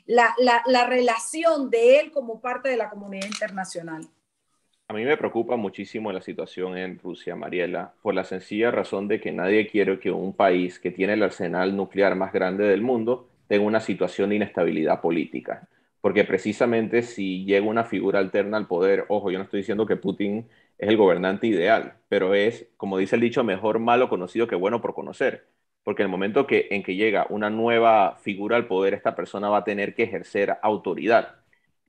la, 0.05 0.35
la 0.65 0.85
relación 0.85 1.69
de 1.69 1.99
él 1.99 2.11
como 2.11 2.41
parte 2.41 2.69
de 2.69 2.77
la 2.77 2.89
comunidad 2.89 3.27
internacional. 3.27 4.07
A 4.91 4.93
mí 4.93 5.05
me 5.05 5.15
preocupa 5.15 5.55
muchísimo 5.55 6.11
la 6.11 6.21
situación 6.21 6.77
en 6.77 6.99
Rusia, 6.99 7.33
Mariela, 7.33 7.93
por 8.01 8.13
la 8.13 8.25
sencilla 8.25 8.71
razón 8.71 9.07
de 9.07 9.21
que 9.21 9.31
nadie 9.31 9.65
quiere 9.67 9.99
que 9.99 10.11
un 10.11 10.33
país 10.33 10.79
que 10.79 10.91
tiene 10.91 11.13
el 11.13 11.23
arsenal 11.23 11.77
nuclear 11.77 12.15
más 12.15 12.33
grande 12.33 12.65
del 12.65 12.81
mundo 12.81 13.29
tenga 13.47 13.65
una 13.65 13.79
situación 13.79 14.29
de 14.29 14.35
inestabilidad 14.35 14.99
política. 14.99 15.69
Porque 16.01 16.25
precisamente 16.25 17.03
si 17.03 17.45
llega 17.45 17.65
una 17.65 17.85
figura 17.85 18.19
alterna 18.19 18.57
al 18.57 18.67
poder, 18.67 19.05
ojo, 19.07 19.31
yo 19.31 19.37
no 19.37 19.45
estoy 19.45 19.61
diciendo 19.61 19.85
que 19.85 19.95
Putin 19.95 20.49
es 20.77 20.89
el 20.89 20.97
gobernante 20.97 21.47
ideal, 21.47 21.93
pero 22.09 22.33
es, 22.33 22.67
como 22.75 22.97
dice 22.97 23.15
el 23.15 23.21
dicho, 23.21 23.45
mejor 23.45 23.79
malo 23.79 24.09
conocido 24.09 24.45
que 24.47 24.55
bueno 24.55 24.81
por 24.81 24.93
conocer. 24.93 25.47
Porque 25.83 26.03
en 26.03 26.07
el 26.07 26.11
momento 26.11 26.45
que, 26.45 26.67
en 26.71 26.83
que 26.83 26.95
llega 26.95 27.25
una 27.29 27.49
nueva 27.49 28.17
figura 28.21 28.55
al 28.55 28.67
poder, 28.67 28.93
esta 28.93 29.15
persona 29.15 29.49
va 29.49 29.59
a 29.59 29.63
tener 29.63 29.95
que 29.95 30.03
ejercer 30.03 30.57
autoridad 30.61 31.41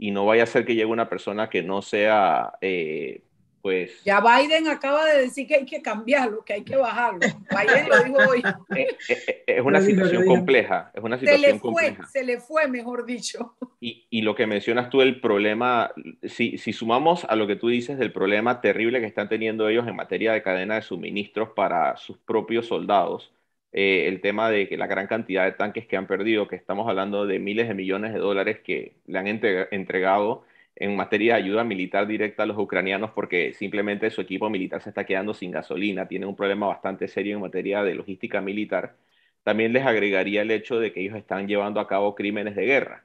y 0.03 0.11
no 0.11 0.27
vaya 0.27 0.43
a 0.43 0.47
ser 0.47 0.65
que 0.65 0.75
llegue 0.75 0.87
una 0.87 1.09
persona 1.09 1.49
que 1.49 1.63
no 1.63 1.81
sea, 1.81 2.55
eh, 2.61 3.23
pues... 3.61 4.03
Ya 4.03 4.21
Biden 4.21 4.67
acaba 4.67 5.07
de 5.07 5.21
decir 5.21 5.47
que 5.47 5.55
hay 5.55 5.65
que 5.65 5.81
cambiarlo, 5.81 6.45
que 6.45 6.55
hay 6.55 6.65
que 6.65 6.75
bajarlo. 6.75 7.21
Biden 7.21 7.89
lo 7.89 8.03
dijo 8.03 8.31
hoy. 8.31 8.43
Eh, 8.77 8.89
eh, 9.09 9.45
es 9.47 9.63
una 9.63 9.81
situación 9.81 10.27
compleja, 10.27 10.91
es 10.93 11.05
una 11.05 11.19
situación 11.19 11.41
se 11.41 11.53
le 11.53 11.59
fue, 11.61 11.97
Se 12.11 12.25
le 12.25 12.41
fue, 12.41 12.67
mejor 12.67 13.07
dicho. 13.07 13.55
Y, 13.81 14.07
y 14.11 14.23
lo 14.23 14.35
que 14.35 14.49
mencionas 14.49 14.91
tú, 14.91 15.03
el 15.03 15.21
problema, 15.21 15.93
si, 16.25 16.59
si 16.59 16.73
sumamos 16.73 17.25
a 17.25 17.37
lo 17.37 17.47
que 17.47 17.55
tú 17.55 17.69
dices 17.69 17.99
del 17.99 18.13
problema 18.13 18.61
terrible 18.61 19.01
que 19.01 19.07
están 19.07 19.29
teniendo 19.29 19.69
ellos 19.69 19.87
en 19.87 19.95
materia 19.95 20.33
de 20.33 20.43
cadena 20.43 20.77
de 20.77 20.83
suministros 20.83 21.51
para 21.51 21.97
sus 21.97 22.19
propios 22.19 22.67
soldados, 22.67 23.33
eh, 23.73 24.07
el 24.09 24.21
tema 24.21 24.51
de 24.51 24.69
que 24.69 24.77
la 24.77 24.87
gran 24.87 25.07
cantidad 25.07 25.45
de 25.45 25.53
tanques 25.53 25.87
que 25.87 25.97
han 25.97 26.07
perdido, 26.07 26.49
que 26.49 26.57
estamos 26.57 26.89
hablando 26.89 27.27
de 27.27 27.39
miles 27.39 27.69
de 27.69 27.75
millones 27.75 28.13
de 28.13 28.19
dólares 28.19 28.61
que 28.61 28.95
le 29.07 29.19
han 29.19 29.27
entregado 29.27 30.45
en 30.77 30.97
materia 30.97 31.35
de 31.35 31.43
ayuda 31.43 31.65
militar 31.65 32.07
directa 32.07 32.43
a 32.45 32.47
los 32.47 32.59
ucranianos 32.59 33.11
porque 33.13 33.55
simplemente 33.55 34.11
su 34.11 34.21
equipo 34.21 34.51
militar 34.51 34.83
se 34.83 34.91
está 34.91 35.05
quedando 35.05 35.35
sin 35.35 35.51
gasolina, 35.51 36.09
tienen 36.09 36.29
un 36.29 36.37
problema 36.37 36.67
bastante 36.67 37.09
serio 37.09 37.37
en 37.37 37.43
materia 37.43 37.83
de 37.83 37.95
logística 37.95 38.41
militar, 38.41 38.97
también 39.45 39.73
les 39.73 39.85
agregaría 39.87 40.43
el 40.43 40.51
hecho 40.51 40.79
de 40.79 40.93
que 40.93 41.01
ellos 41.01 41.17
están 41.17 41.49
llevando 41.49 41.81
a 41.81 41.89
cabo 41.89 42.15
crímenes 42.15 42.55
de 42.55 42.65
guerra. 42.65 43.05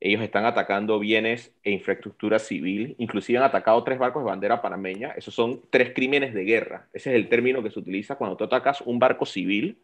Ellos 0.00 0.22
están 0.22 0.46
atacando 0.46 0.98
bienes 0.98 1.54
e 1.62 1.70
infraestructura 1.70 2.38
civil, 2.38 2.94
inclusive 2.98 3.38
han 3.38 3.44
atacado 3.44 3.84
tres 3.84 3.98
barcos 3.98 4.24
de 4.24 4.30
bandera 4.30 4.62
panameña. 4.62 5.10
Esos 5.10 5.34
son 5.34 5.60
tres 5.70 5.92
crímenes 5.94 6.32
de 6.34 6.44
guerra. 6.44 6.88
Ese 6.92 7.10
es 7.10 7.16
el 7.16 7.28
término 7.28 7.62
que 7.62 7.70
se 7.70 7.78
utiliza 7.78 8.16
cuando 8.16 8.36
tú 8.36 8.44
atacas 8.44 8.80
un 8.80 8.98
barco 8.98 9.26
civil 9.26 9.78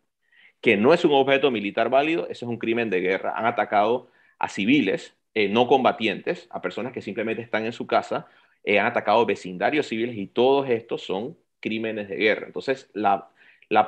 que 0.61 0.77
no 0.77 0.93
es 0.95 1.05
un 1.05 1.13
objeto 1.13 1.51
militar 1.51 1.91
válido, 1.91 2.25
ese 2.25 2.45
es 2.45 2.51
un 2.51 2.59
crimen 2.59 2.91
de 2.91 3.01
guerra. 3.01 3.35
Han 3.37 3.47
atacado 3.47 4.11
a 4.39 4.49
civiles 4.49 5.17
eh, 5.35 5.49
no 5.49 5.67
combatientes, 5.69 6.49
a 6.51 6.63
personas 6.63 6.93
que 6.95 7.03
simplemente 7.03 7.43
están 7.43 7.67
en 7.67 7.73
su 7.73 7.87
casa, 7.87 8.27
eh, 8.65 8.79
han 8.81 8.87
atacado 8.87 9.27
vecindarios 9.27 9.87
civiles 9.87 10.17
y 10.17 10.27
todos 10.29 10.69
estos 10.71 11.03
son 11.03 11.37
crímenes 11.61 12.09
de 12.09 12.17
guerra. 12.17 12.47
Entonces, 12.47 12.91
la, 12.95 13.31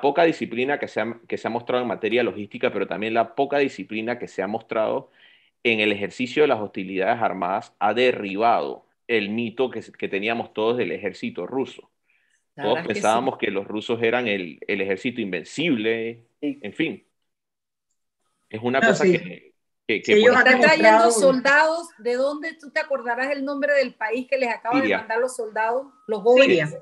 poca 0.03 0.25
disciplina 0.25 0.79
que 0.79 0.89
se, 0.89 1.01
ha, 1.01 1.21
que 1.27 1.39
se 1.39 1.49
ha 1.49 1.51
mostrado 1.51 1.83
en 1.83 1.89
materia 1.89 2.23
logística, 2.23 2.71
pero 2.71 2.87
también 2.87 3.15
la 3.15 3.35
poca 3.35 3.59
disciplina 3.59 4.19
que 4.19 4.29
se 4.29 4.43
ha 4.43 4.47
mostrado 4.47 5.11
en 5.63 5.81
el 5.81 5.93
ejercicio 5.93 6.43
de 6.43 6.49
las 6.49 6.61
hostilidades 6.61 7.23
armadas 7.23 7.75
ha 7.79 7.95
derribado 7.95 8.87
el 9.07 9.31
mito 9.31 9.71
que 9.71 10.09
teníamos 10.09 10.53
todos 10.53 10.77
del 10.77 10.93
ejército 10.93 11.47
ruso. 11.47 11.91
Todos 12.61 12.87
pensábamos 12.87 13.39
que, 13.39 13.51
los 13.51 13.67
rusos 13.67 14.03
eran 14.03 14.27
el, 14.27 14.59
el 14.67 14.81
ejército 14.81 15.21
invencible, 15.21 16.27
en 16.41 16.73
fin. 16.73 17.05
Es 18.49 18.61
una 18.63 18.81
cosa 18.81 19.05
que... 19.05 19.53
que, 19.87 20.03
que 20.03 20.13
ellos 20.15 20.37
están 20.37 20.61
trayendo 20.61 21.11
soldados, 21.11 21.89
¿de 21.99 22.15
dónde 22.15 22.55
tú 22.55 22.71
te 22.71 22.81
acordarás 22.81 23.31
el 23.31 23.45
nombre 23.45 23.75
del 23.75 23.95
país 23.95 24.27
que 24.29 24.39
les 24.39 24.51
acaba 24.51 24.81
de 24.81 24.97
mandar 24.97 25.19
los 25.19 25.37
soldados? 25.37 25.87
Los 26.07 26.23
jóvenes. 26.23 26.77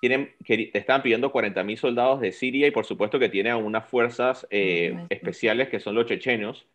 tienen, 0.00 0.34
que, 0.44 0.70
están 0.74 1.02
pidiendo 1.02 1.32
40.000 1.32 1.76
soldados 1.76 2.20
de 2.20 2.32
Siria 2.32 2.66
y 2.66 2.70
por 2.70 2.84
supuesto 2.84 3.18
que 3.18 3.28
tienen 3.28 3.54
unas 3.54 3.88
fuerzas 3.88 4.46
eh, 4.50 5.06
especiales 5.08 5.68
que 5.68 5.80
son 5.80 5.94
los 5.94 6.06
chechenos, 6.06 6.66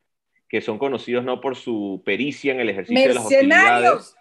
que 0.47 0.61
son 0.61 0.77
conocidos 0.77 1.23
no 1.23 1.41
por 1.41 1.55
su 1.55 2.01
pericia 2.05 2.53
en 2.53 2.59
el 2.59 2.69
ejercicio 2.69 3.07
de 3.07 3.13
las 3.15 3.25
hostilidades. 3.25 4.15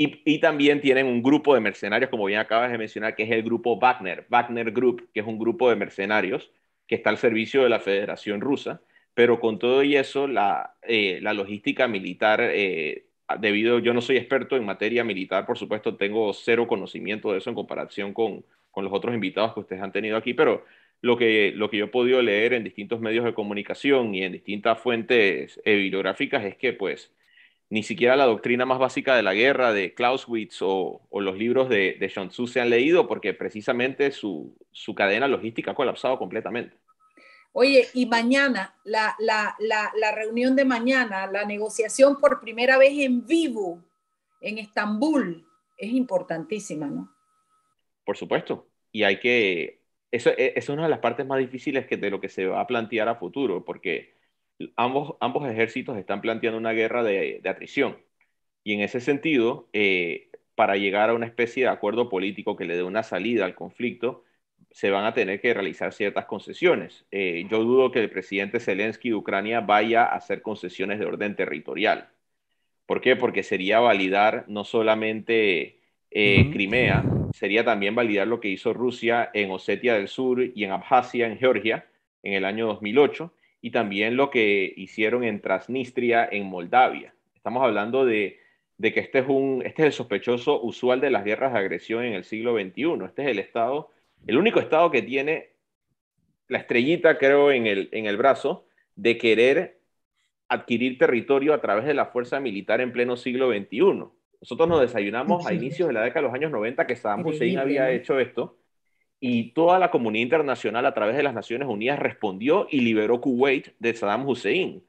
Y, 0.00 0.38
también 0.38 0.80
tienen 0.80 1.06
un 1.06 1.24
grupo 1.24 1.54
de 1.54 1.60
mercenarios, 1.60 2.08
como 2.08 2.24
bien 2.26 2.38
acabas 2.38 2.70
de 2.70 2.78
mencionar, 2.78 3.16
que 3.16 3.24
es 3.24 3.30
el 3.32 3.42
grupo 3.42 3.80
Wagner, 3.80 4.26
Wagner 4.28 4.70
Group, 4.70 5.10
que 5.12 5.18
es 5.18 5.26
un 5.26 5.40
grupo 5.40 5.68
de 5.68 5.74
mercenarios 5.74 6.52
que 6.86 6.94
está 6.94 7.10
al 7.10 7.18
servicio 7.18 7.64
de 7.64 7.68
la 7.68 7.80
Federación 7.80 8.40
Rusa. 8.40 8.80
Pero 9.14 9.40
con 9.40 9.58
todo 9.58 9.82
y 9.82 9.96
eso, 9.96 10.28
la, 10.28 10.76
eh, 10.82 11.18
la 11.20 11.32
logística 11.34 11.88
militar 11.88 12.40
eh, 12.40 13.06
debido, 13.40 13.80
yo 13.80 13.92
no 13.92 14.00
soy 14.00 14.18
experto 14.18 14.56
en 14.56 14.64
materia 14.64 15.02
militar, 15.02 15.44
por 15.46 15.58
supuesto, 15.58 15.96
tengo 15.96 16.32
cero 16.32 16.68
conocimiento 16.68 17.32
de 17.32 17.38
eso 17.38 17.50
en 17.50 17.56
comparación 17.56 18.14
con, 18.14 18.44
con 18.70 18.84
los 18.84 18.92
otros 18.92 19.12
invitados 19.16 19.52
que 19.54 19.60
ustedes 19.60 19.82
han 19.82 19.90
tenido 19.90 20.16
aquí, 20.16 20.32
pero 20.32 20.64
lo 21.00 21.16
que, 21.16 21.52
lo 21.56 21.70
que 21.70 21.78
yo 21.78 21.86
he 21.86 21.88
podido 21.88 22.22
leer 22.22 22.52
en 22.52 22.62
distintos 22.62 23.00
medios 23.00 23.24
de 23.24 23.34
comunicación 23.34 24.14
y 24.14 24.22
en 24.22 24.32
distintas 24.32 24.80
fuentes 24.80 25.60
bibliográficas 25.64 26.44
es 26.44 26.56
que, 26.56 26.72
pues, 26.72 27.12
ni 27.70 27.82
siquiera 27.82 28.16
la 28.16 28.24
doctrina 28.24 28.64
más 28.64 28.78
básica 28.78 29.14
de 29.14 29.22
la 29.22 29.34
guerra 29.34 29.72
de 29.72 29.92
Clausewitz 29.94 30.62
o, 30.62 31.02
o 31.10 31.20
los 31.20 31.36
libros 31.36 31.68
de, 31.68 31.96
de 32.00 32.08
Sun 32.08 32.30
Tzu 32.30 32.46
se 32.46 32.60
han 32.60 32.70
leído 32.70 33.06
porque 33.06 33.34
precisamente 33.34 34.10
su, 34.10 34.56
su 34.72 34.94
cadena 34.94 35.28
logística 35.28 35.72
ha 35.72 35.74
colapsado 35.74 36.18
completamente. 36.18 36.76
Oye, 37.52 37.88
y 37.94 38.06
mañana, 38.06 38.74
la, 38.84 39.16
la, 39.18 39.56
la, 39.58 39.92
la, 39.96 40.12
reunión 40.12 40.54
de 40.54 40.64
mañana, 40.64 41.26
la 41.26 41.44
negociación 41.44 42.20
por 42.20 42.40
primera 42.40 42.78
vez 42.78 42.92
en 42.98 43.26
vivo 43.26 43.82
en 44.40 44.58
Estambul, 44.58 45.46
es 45.76 45.92
importantísima, 45.92 46.86
¿no? 46.86 47.12
Por 48.04 48.16
supuesto. 48.16 48.68
Y 48.92 49.02
hay 49.02 49.18
que... 49.18 49.82
Eso, 50.10 50.30
e, 50.30 50.52
es 50.56 50.68
una 50.68 50.84
de 50.84 50.88
las 50.88 51.00
partes 51.00 51.26
más 51.26 51.38
difíciles 51.38 51.86
que 51.86 51.96
de 51.96 52.10
lo 52.10 52.20
que 52.20 52.28
se 52.28 52.46
va 52.46 52.60
a 52.60 52.66
plantear 52.66 53.08
a 53.08 53.16
futuro, 53.16 53.64
porque 53.64 54.14
ambos, 54.76 55.16
ambos 55.20 55.48
ejércitos 55.48 55.96
están 55.98 56.20
planteando 56.20 56.58
una 56.58 56.72
guerra 56.72 57.02
de, 57.02 57.40
de 57.42 57.48
atrición. 57.48 57.98
Y 58.64 58.74
en 58.74 58.80
ese 58.80 59.00
sentido, 59.00 59.68
eh, 59.72 60.30
para 60.54 60.76
llegar 60.76 61.10
a 61.10 61.14
una 61.14 61.26
especie 61.26 61.64
de 61.64 61.70
acuerdo 61.70 62.08
político 62.08 62.56
que 62.56 62.64
le 62.64 62.76
dé 62.76 62.82
una 62.82 63.02
salida 63.02 63.44
al 63.44 63.54
conflicto, 63.54 64.24
se 64.70 64.90
van 64.90 65.04
a 65.04 65.14
tener 65.14 65.40
que 65.40 65.54
realizar 65.54 65.92
ciertas 65.92 66.26
concesiones. 66.26 67.06
Eh, 67.10 67.46
yo 67.50 67.64
dudo 67.64 67.90
que 67.90 68.00
el 68.00 68.10
presidente 68.10 68.60
Zelensky 68.60 69.10
de 69.10 69.14
Ucrania 69.14 69.60
vaya 69.60 70.04
a 70.04 70.16
hacer 70.16 70.42
concesiones 70.42 70.98
de 70.98 71.06
orden 71.06 71.36
territorial. 71.36 72.10
¿Por 72.86 73.00
qué? 73.00 73.16
Porque 73.16 73.42
sería 73.42 73.80
validar 73.80 74.44
no 74.48 74.64
solamente 74.64 75.80
eh, 76.10 76.50
Crimea, 76.52 77.04
sería 77.32 77.64
también 77.64 77.94
validar 77.94 78.26
lo 78.26 78.40
que 78.40 78.48
hizo 78.48 78.72
Rusia 78.72 79.30
en 79.34 79.50
Osetia 79.50 79.94
del 79.94 80.08
Sur 80.08 80.42
y 80.42 80.64
en 80.64 80.72
Abjasia, 80.72 81.26
en 81.26 81.38
Georgia, 81.38 81.86
en 82.22 82.32
el 82.32 82.44
año 82.44 82.66
2008, 82.66 83.32
y 83.60 83.70
también 83.70 84.16
lo 84.16 84.30
que 84.30 84.72
hicieron 84.76 85.24
en 85.24 85.40
Transnistria, 85.40 86.28
en 86.30 86.46
Moldavia. 86.46 87.14
Estamos 87.34 87.62
hablando 87.62 88.04
de, 88.04 88.38
de 88.76 88.92
que 88.92 89.00
este 89.00 89.20
es, 89.20 89.26
un, 89.28 89.62
este 89.64 89.82
es 89.82 89.86
el 89.86 89.92
sospechoso 89.92 90.62
usual 90.62 91.00
de 91.00 91.10
las 91.10 91.24
guerras 91.24 91.52
de 91.52 91.58
agresión 91.58 92.04
en 92.04 92.14
el 92.14 92.24
siglo 92.24 92.54
XXI. 92.54 93.04
Este 93.04 93.22
es 93.22 93.28
el 93.28 93.38
Estado 93.38 93.90
el 94.26 94.36
único 94.36 94.60
estado 94.60 94.90
que 94.90 95.02
tiene 95.02 95.50
la 96.48 96.58
estrellita, 96.58 97.18
creo, 97.18 97.50
en 97.50 97.66
el, 97.66 97.88
en 97.92 98.06
el 98.06 98.16
brazo 98.16 98.66
de 98.96 99.18
querer 99.18 99.80
adquirir 100.48 100.98
territorio 100.98 101.52
a 101.52 101.60
través 101.60 101.84
de 101.84 101.94
la 101.94 102.06
fuerza 102.06 102.40
militar 102.40 102.80
en 102.80 102.92
pleno 102.92 103.16
siglo 103.16 103.50
XXI. 103.50 104.04
Nosotros 104.40 104.68
nos 104.68 104.80
desayunamos 104.80 105.46
a 105.46 105.52
inicios 105.52 105.88
de 105.88 105.94
la 105.94 106.02
década 106.02 106.22
de 106.22 106.28
los 106.28 106.34
años 106.34 106.50
90 106.50 106.86
que 106.86 106.96
Saddam 106.96 107.26
Hussein 107.26 107.58
había 107.58 107.90
hecho 107.90 108.18
esto 108.18 108.56
y 109.20 109.52
toda 109.52 109.78
la 109.78 109.90
comunidad 109.90 110.24
internacional 110.24 110.86
a 110.86 110.94
través 110.94 111.16
de 111.16 111.22
las 111.22 111.34
Naciones 111.34 111.68
Unidas 111.68 111.98
respondió 111.98 112.68
y 112.70 112.80
liberó 112.80 113.20
Kuwait 113.20 113.74
de 113.78 113.94
Saddam 113.94 114.28
Hussein. 114.28 114.84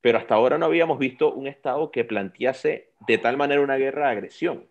Pero 0.00 0.18
hasta 0.18 0.34
ahora 0.34 0.58
no 0.58 0.66
habíamos 0.66 0.98
visto 0.98 1.32
un 1.32 1.46
Estado 1.46 1.90
que 1.90 2.04
plantease 2.04 2.92
de 3.06 3.18
tal 3.18 3.36
manera 3.36 3.60
una 3.60 3.76
guerra 3.76 4.06
de 4.06 4.12
agresión. 4.12 4.68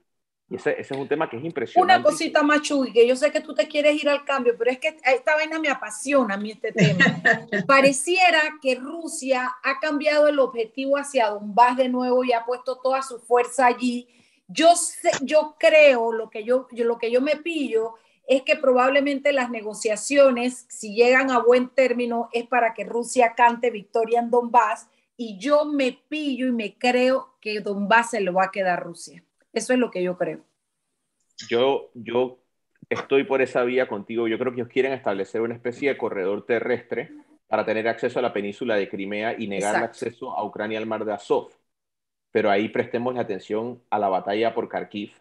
Y 0.50 0.56
ese, 0.56 0.72
ese, 0.72 0.94
es 0.94 1.00
un 1.00 1.08
tema 1.08 1.30
que 1.30 1.38
es 1.38 1.46
impresionante. 1.46 1.94
Una 1.96 2.04
cosita 2.04 2.44
más, 2.44 2.62
Chuy, 2.62 2.92
que 2.92 3.08
yo 3.08 3.16
sé 3.16 3.32
que 3.32 3.40
tú 3.40 3.54
te 3.54 3.70
quieres 3.70 4.02
ir 4.02 4.10
al 4.10 4.26
cambio, 4.26 4.54
pero 4.58 4.70
es 4.70 4.80
que 4.80 4.98
esta 5.06 5.36
vaina 5.36 5.60
me 5.60 5.70
apasiona 5.70 6.34
a 6.34 6.38
mí 6.38 6.52
este 6.52 6.74
tema. 6.74 7.06
Pareciera 7.68 8.42
que 8.62 8.76
Rusia 8.76 9.50
ha 9.64 9.80
cambiado 9.80 10.28
el 10.28 10.40
objetivo 10.40 10.98
hacia 10.98 11.30
Donbass 11.30 11.78
de 11.78 11.88
nuevo 11.88 12.26
y 12.26 12.34
ha 12.34 12.44
puesto 12.44 12.78
toda 12.80 13.02
su 13.02 13.20
fuerza 13.20 13.66
allí. 13.66 14.10
Yo, 14.50 14.76
sé, 14.76 15.12
yo 15.22 15.56
creo, 15.58 16.12
lo 16.12 16.30
que 16.30 16.44
yo, 16.44 16.68
yo, 16.74 16.84
lo 16.84 16.98
que 16.98 17.10
yo 17.10 17.22
me 17.22 17.38
pillo 17.38 17.96
es 18.28 18.44
que 18.44 18.56
probablemente 18.56 19.34
las 19.34 19.50
negociaciones, 19.50 20.66
si 20.70 20.96
llegan 20.96 21.32
a 21.32 21.40
buen 21.40 21.70
término, 21.70 22.30
es 22.34 22.48
para 22.48 22.74
que 22.74 22.84
Rusia 22.84 23.34
cante 23.36 23.72
victoria 23.72 24.20
en 24.20 24.30
Donbass 24.30 24.88
y 25.18 25.38
yo 25.38 25.66
me 25.66 26.00
pillo 26.10 26.48
y 26.48 26.52
me 26.52 26.78
creo 26.78 27.36
que 27.42 27.60
Donbass 27.60 28.12
se 28.12 28.22
lo 28.22 28.34
va 28.34 28.46
a 28.46 28.52
quedar 28.52 28.84
Rusia. 28.84 29.24
Eso 29.54 29.74
es 29.74 29.80
lo 29.80 29.92
que 29.92 30.02
yo 30.02 30.18
creo. 30.18 30.42
Yo, 31.50 31.92
yo 31.94 32.40
estoy 32.90 33.24
por 33.24 33.42
esa 33.42 33.64
vía 33.64 33.88
contigo. 33.88 34.28
Yo 34.28 34.38
creo 34.38 34.52
que 34.52 34.62
ellos 34.62 34.72
quieren 34.72 34.94
establecer 34.94 35.42
una 35.42 35.56
especie 35.56 35.90
de 35.90 35.98
corredor 35.98 36.46
terrestre 36.46 37.12
para 37.48 37.66
tener 37.66 37.88
acceso 37.88 38.20
a 38.20 38.22
la 38.22 38.34
península 38.34 38.76
de 38.76 38.90
Crimea 38.90 39.36
y 39.38 39.48
negar 39.48 39.76
el 39.76 39.84
acceso 39.84 40.32
a 40.32 40.44
Ucrania 40.46 40.80
al 40.80 40.86
mar 40.86 41.06
de 41.06 41.14
Azov. 41.14 41.52
Pero 42.32 42.50
ahí 42.50 42.70
prestemos 42.70 43.14
la 43.14 43.22
atención 43.22 43.84
a 43.90 44.00
la 44.00 44.08
batalla 44.08 44.54
por 44.54 44.70
Kharkiv, 44.70 45.12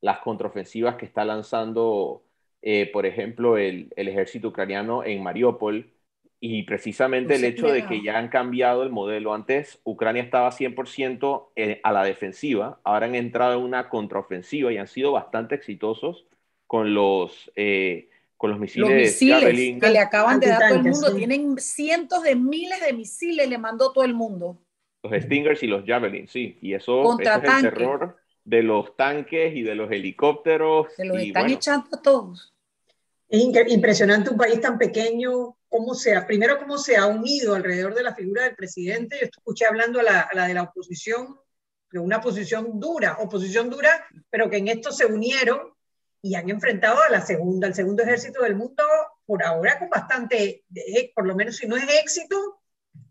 las 0.00 0.18
contraofensivas 0.18 0.96
que 0.96 1.06
está 1.06 1.24
lanzando, 1.24 2.24
eh, 2.62 2.90
por 2.92 3.06
ejemplo, 3.06 3.58
el, 3.58 3.92
el, 3.96 4.08
ejército 4.08 4.48
ucraniano 4.48 5.04
en 5.04 5.22
Mariupol, 5.22 5.92
y 6.44 6.64
precisamente 6.64 7.36
el 7.36 7.44
hecho 7.44 7.68
de 7.68 7.86
que 7.86 8.02
ya 8.02 8.18
han 8.18 8.26
cambiado 8.26 8.82
el 8.82 8.90
modelo. 8.90 9.32
Antes 9.32 9.78
Ucrania 9.84 10.24
estaba 10.24 10.50
100% 10.50 11.50
eh, 11.54 11.80
a 11.84 11.92
la 11.92 12.02
defensiva, 12.02 12.80
ahora 12.82 13.06
han 13.06 13.14
entrado 13.14 13.60
en 13.60 13.64
una 13.64 13.88
contraofensiva 13.88 14.72
y 14.72 14.76
han 14.76 14.88
sido 14.88 15.12
bastante 15.12 15.54
exitosos 15.54 16.26
con 16.66 16.94
los, 16.94 17.48
eh, 17.54 18.10
con 18.36 18.50
los 18.50 18.58
misiles, 18.58 18.88
los 18.88 18.98
misiles 18.98 19.80
que 19.80 19.90
le 19.90 20.00
acaban 20.00 20.40
de 20.40 20.48
dar 20.48 20.64
a 20.64 20.68
todo 20.70 20.78
el 20.78 20.84
mundo. 20.84 21.14
Tienen 21.14 21.58
cientos 21.58 22.24
de 22.24 22.34
miles 22.34 22.80
de 22.84 22.92
misiles, 22.92 23.48
le 23.48 23.58
mandó 23.58 23.92
todo 23.92 24.02
el 24.02 24.14
mundo. 24.14 24.58
Los 25.04 25.22
Stingers 25.22 25.62
y 25.62 25.68
los 25.68 25.84
Javelin, 25.84 26.26
sí. 26.26 26.58
Y 26.60 26.74
eso, 26.74 27.04
eso 27.20 27.20
es 27.20 27.54
el 27.54 27.70
terror 27.70 28.16
de 28.44 28.64
los 28.64 28.96
tanques 28.96 29.54
y 29.54 29.62
de 29.62 29.76
los 29.76 29.92
helicópteros. 29.92 30.92
Se 30.96 31.04
los 31.04 31.22
y, 31.22 31.28
están 31.28 31.44
bueno, 31.44 31.56
echando 31.56 31.86
a 31.92 32.02
todos. 32.02 32.51
Es 33.32 33.40
impresionante 33.40 34.28
un 34.28 34.36
país 34.36 34.60
tan 34.60 34.76
pequeño, 34.76 35.56
cómo 35.66 35.94
sea, 35.94 36.26
primero 36.26 36.58
cómo 36.58 36.76
se 36.76 36.98
ha 36.98 37.06
unido 37.06 37.54
alrededor 37.54 37.94
de 37.94 38.02
la 38.02 38.14
figura 38.14 38.42
del 38.42 38.54
presidente. 38.54 39.16
Yo 39.18 39.24
escuché 39.24 39.64
hablando 39.64 40.00
a 40.00 40.02
la, 40.02 40.46
de 40.46 40.52
la 40.52 40.64
oposición, 40.64 41.38
de 41.90 41.98
una 41.98 42.20
posición 42.20 42.78
dura, 42.78 43.16
oposición 43.20 43.70
dura, 43.70 44.04
pero 44.28 44.50
que 44.50 44.58
en 44.58 44.68
esto 44.68 44.92
se 44.92 45.06
unieron 45.06 45.72
y 46.20 46.34
han 46.34 46.50
enfrentado 46.50 47.02
a 47.02 47.08
la 47.08 47.22
segunda, 47.22 47.66
al 47.66 47.74
segundo 47.74 48.02
ejército 48.02 48.42
del 48.42 48.54
mundo, 48.54 48.84
por 49.24 49.42
ahora 49.42 49.78
con 49.78 49.88
bastante, 49.88 50.66
por 51.14 51.26
lo 51.26 51.34
menos 51.34 51.56
si 51.56 51.66
no 51.66 51.78
es 51.78 51.88
éxito, 52.02 52.60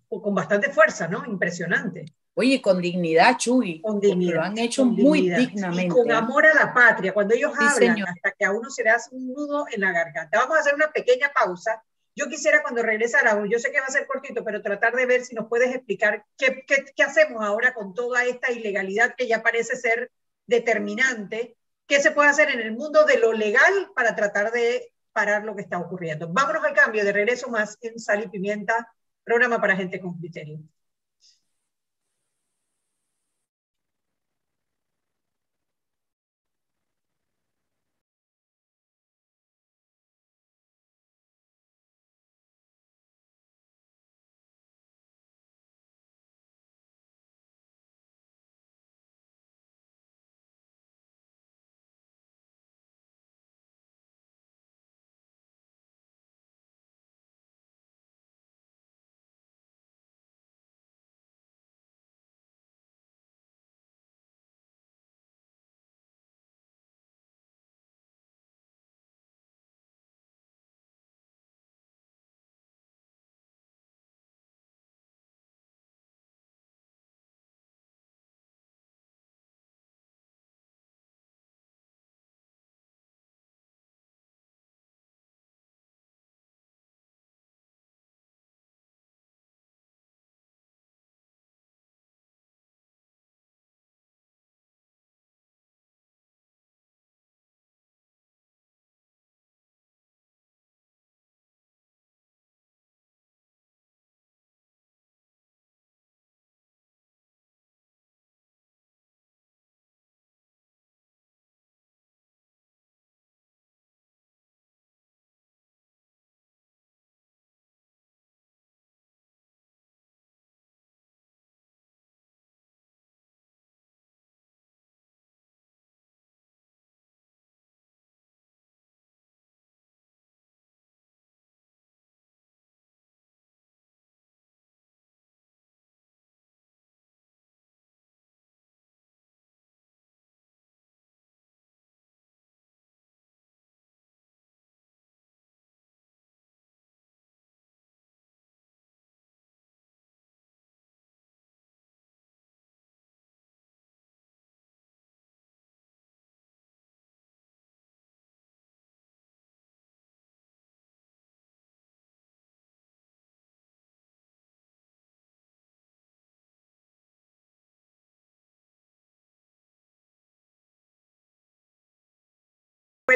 con 0.07 0.35
bastante 0.35 0.69
fuerza, 0.69 1.07
¿no? 1.07 1.25
Impresionante. 1.25 2.05
Oye, 2.33 2.61
con 2.61 2.81
dignidad, 2.81 3.37
Chuy. 3.37 3.81
Con 3.81 3.99
dignidad. 3.99 4.35
Lo 4.35 4.41
han 4.43 4.57
hecho 4.57 4.85
muy 4.85 5.29
dignamente. 5.29 5.85
Y 5.85 5.89
con 5.89 6.11
amor 6.11 6.45
a 6.45 6.53
la 6.53 6.73
patria. 6.73 7.13
Cuando 7.13 7.33
ellos 7.33 7.51
sí, 7.51 7.65
hablan, 7.65 7.95
señor. 7.95 8.09
hasta 8.09 8.31
que 8.31 8.45
a 8.45 8.51
uno 8.51 8.69
se 8.69 8.83
le 8.83 8.89
hace 8.89 9.13
un 9.13 9.27
nudo 9.27 9.65
en 9.69 9.81
la 9.81 9.91
garganta. 9.91 10.39
Vamos 10.39 10.57
a 10.57 10.61
hacer 10.61 10.75
una 10.75 10.91
pequeña 10.91 11.31
pausa. 11.33 11.83
Yo 12.15 12.27
quisiera 12.27 12.61
cuando 12.61 12.83
regresara, 12.83 13.41
yo 13.47 13.59
sé 13.59 13.71
que 13.71 13.79
va 13.79 13.85
a 13.85 13.91
ser 13.91 14.05
cortito, 14.05 14.43
pero 14.43 14.61
tratar 14.61 14.93
de 14.95 15.05
ver 15.05 15.23
si 15.23 15.33
nos 15.33 15.47
puedes 15.47 15.73
explicar 15.73 16.25
qué, 16.37 16.63
qué, 16.67 16.85
qué 16.95 17.03
hacemos 17.03 17.43
ahora 17.43 17.73
con 17.73 17.93
toda 17.93 18.25
esta 18.25 18.51
ilegalidad 18.51 19.15
que 19.15 19.27
ya 19.27 19.41
parece 19.41 19.75
ser 19.75 20.11
determinante. 20.45 21.55
¿Qué 21.87 22.01
se 22.01 22.11
puede 22.11 22.29
hacer 22.29 22.49
en 22.49 22.61
el 22.61 22.73
mundo 22.73 23.05
de 23.05 23.17
lo 23.17 23.33
legal 23.33 23.91
para 23.95 24.15
tratar 24.15 24.51
de 24.51 24.93
parar 25.11 25.43
lo 25.43 25.55
que 25.55 25.61
está 25.61 25.77
ocurriendo? 25.79 26.29
Vámonos 26.31 26.63
al 26.63 26.73
cambio, 26.73 27.03
de 27.03 27.11
regreso 27.11 27.49
más 27.49 27.77
en 27.81 27.99
Sal 27.99 28.23
y 28.23 28.29
Pimienta, 28.29 28.93
programa 29.23 29.59
para 29.59 29.75
gente 29.75 29.99
con 29.99 30.17
criterio. 30.17 30.59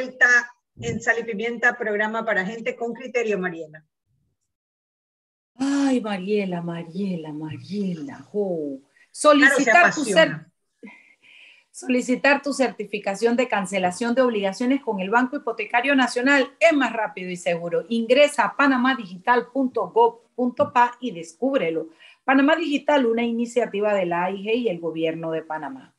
Vuelta 0.06 0.54
en 0.80 1.02
Sal 1.02 1.18
y 1.20 1.24
Pimienta, 1.24 1.78
programa 1.78 2.26
para 2.26 2.46
gente 2.46 2.76
con 2.76 2.94
criterio, 2.94 3.40
Mariela. 3.40 3.84
Ay, 5.56 6.02
Mariela, 6.02 6.62
Mariela, 6.62 7.32
Mariela. 7.34 8.28
Oh. 8.34 8.80
Solicitar, 9.10 9.96
tu 9.96 10.04
cer- 10.04 10.52
solicitar 11.72 12.42
tu 12.42 12.52
certificación 12.54 13.38
de 13.38 13.48
cancelación 13.48 14.14
de 14.14 14.22
obligaciones 14.22 14.82
con 14.82 15.00
el 15.00 15.10
Banco 15.10 15.38
Hipotecario 15.38 15.96
Nacional 15.96 16.52
es 16.60 16.74
más 16.74 16.92
rápido 16.94 17.32
y 17.32 17.38
seguro. 17.38 17.86
Ingresa 17.90 18.44
a 18.44 18.56
panamadigital.gov.pa 18.58 20.98
y 21.00 21.12
descúbrelo. 21.12 21.88
Panamá 22.26 22.58
Digital, 22.58 23.06
una 23.06 23.24
iniciativa 23.24 23.94
de 23.94 24.06
la 24.06 24.26
AIG 24.26 24.56
y 24.56 24.68
el 24.68 24.80
gobierno 24.80 25.32
de 25.32 25.44
Panamá. 25.44 25.95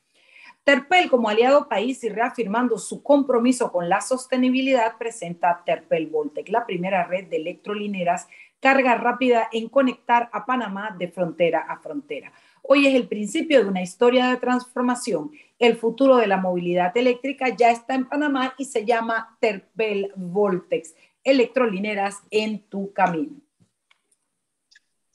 Terpel, 0.67 1.09
como 1.09 1.29
aliado 1.29 1.69
país 1.69 2.03
y 2.03 2.09
reafirmando 2.09 2.77
su 2.77 3.01
compromiso 3.01 3.71
con 3.71 3.89
la 3.89 4.01
sostenibilidad, 4.01 4.99
presenta 4.99 5.63
Terpel 5.65 6.09
Voltec, 6.09 6.49
la 6.49 6.67
primera 6.67 7.05
red 7.05 7.29
de 7.29 7.37
electrolineras 7.37 8.27
carga 8.59 8.97
rápida 8.97 9.49
en 9.53 9.69
conectar 9.69 10.29
a 10.33 10.45
Panamá 10.45 10.97
de 10.99 11.07
frontera 11.07 11.61
a 11.69 11.79
frontera. 11.79 12.33
Hoy 12.63 12.89
es 12.89 12.97
el 12.97 13.07
principio 13.07 13.63
de 13.63 13.69
una 13.69 13.81
historia 13.81 14.27
de 14.27 14.39
transformación. 14.39 15.31
El 15.61 15.77
futuro 15.77 16.17
de 16.17 16.27
la 16.27 16.39
movilidad 16.39 16.97
eléctrica 16.97 17.55
ya 17.57 17.71
está 17.71 17.95
en 17.95 18.09
Panamá 18.09 18.53
y 18.59 18.65
se 18.65 18.85
llama 18.85 19.39
Terpel 19.39 20.11
Voltex, 20.17 20.97
electrolineras 21.23 22.25
en 22.33 22.59
tu 22.69 22.93
camino. 22.93 23.37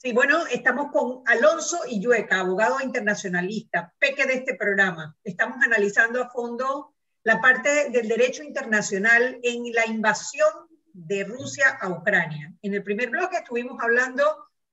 Sí, 0.02 0.12
bueno, 0.12 0.44
estamos 0.48 0.90
con 0.90 1.22
Alonso 1.26 1.82
Illueca, 1.86 2.40
abogado 2.40 2.80
internacionalista, 2.80 3.94
peque 4.00 4.26
de 4.26 4.34
este 4.34 4.56
programa. 4.56 5.16
Estamos 5.22 5.58
analizando 5.64 6.20
a 6.20 6.28
fondo 6.28 6.96
la 7.22 7.40
parte 7.40 7.88
del 7.90 8.08
derecho 8.08 8.42
internacional 8.42 9.38
en 9.44 9.72
la 9.72 9.86
invasión 9.86 10.50
de 10.92 11.22
Rusia 11.22 11.78
a 11.80 11.88
Ucrania. 11.88 12.52
En 12.62 12.74
el 12.74 12.82
primer 12.82 13.10
bloque 13.10 13.36
estuvimos 13.36 13.80
hablando 13.80 14.24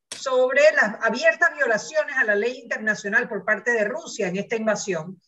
sobre 0.09 0.63
las 0.75 0.95
abiertas 1.03 1.55
violaciones 1.55 2.17
a 2.17 2.25
la 2.25 2.33
ley 2.33 2.61
internacional 2.63 3.29
por 3.29 3.45
parte 3.45 3.69
de 3.69 3.83
Rusia 3.83 4.29
en 4.29 4.37
esta 4.37 4.55
invasión. 4.55 5.21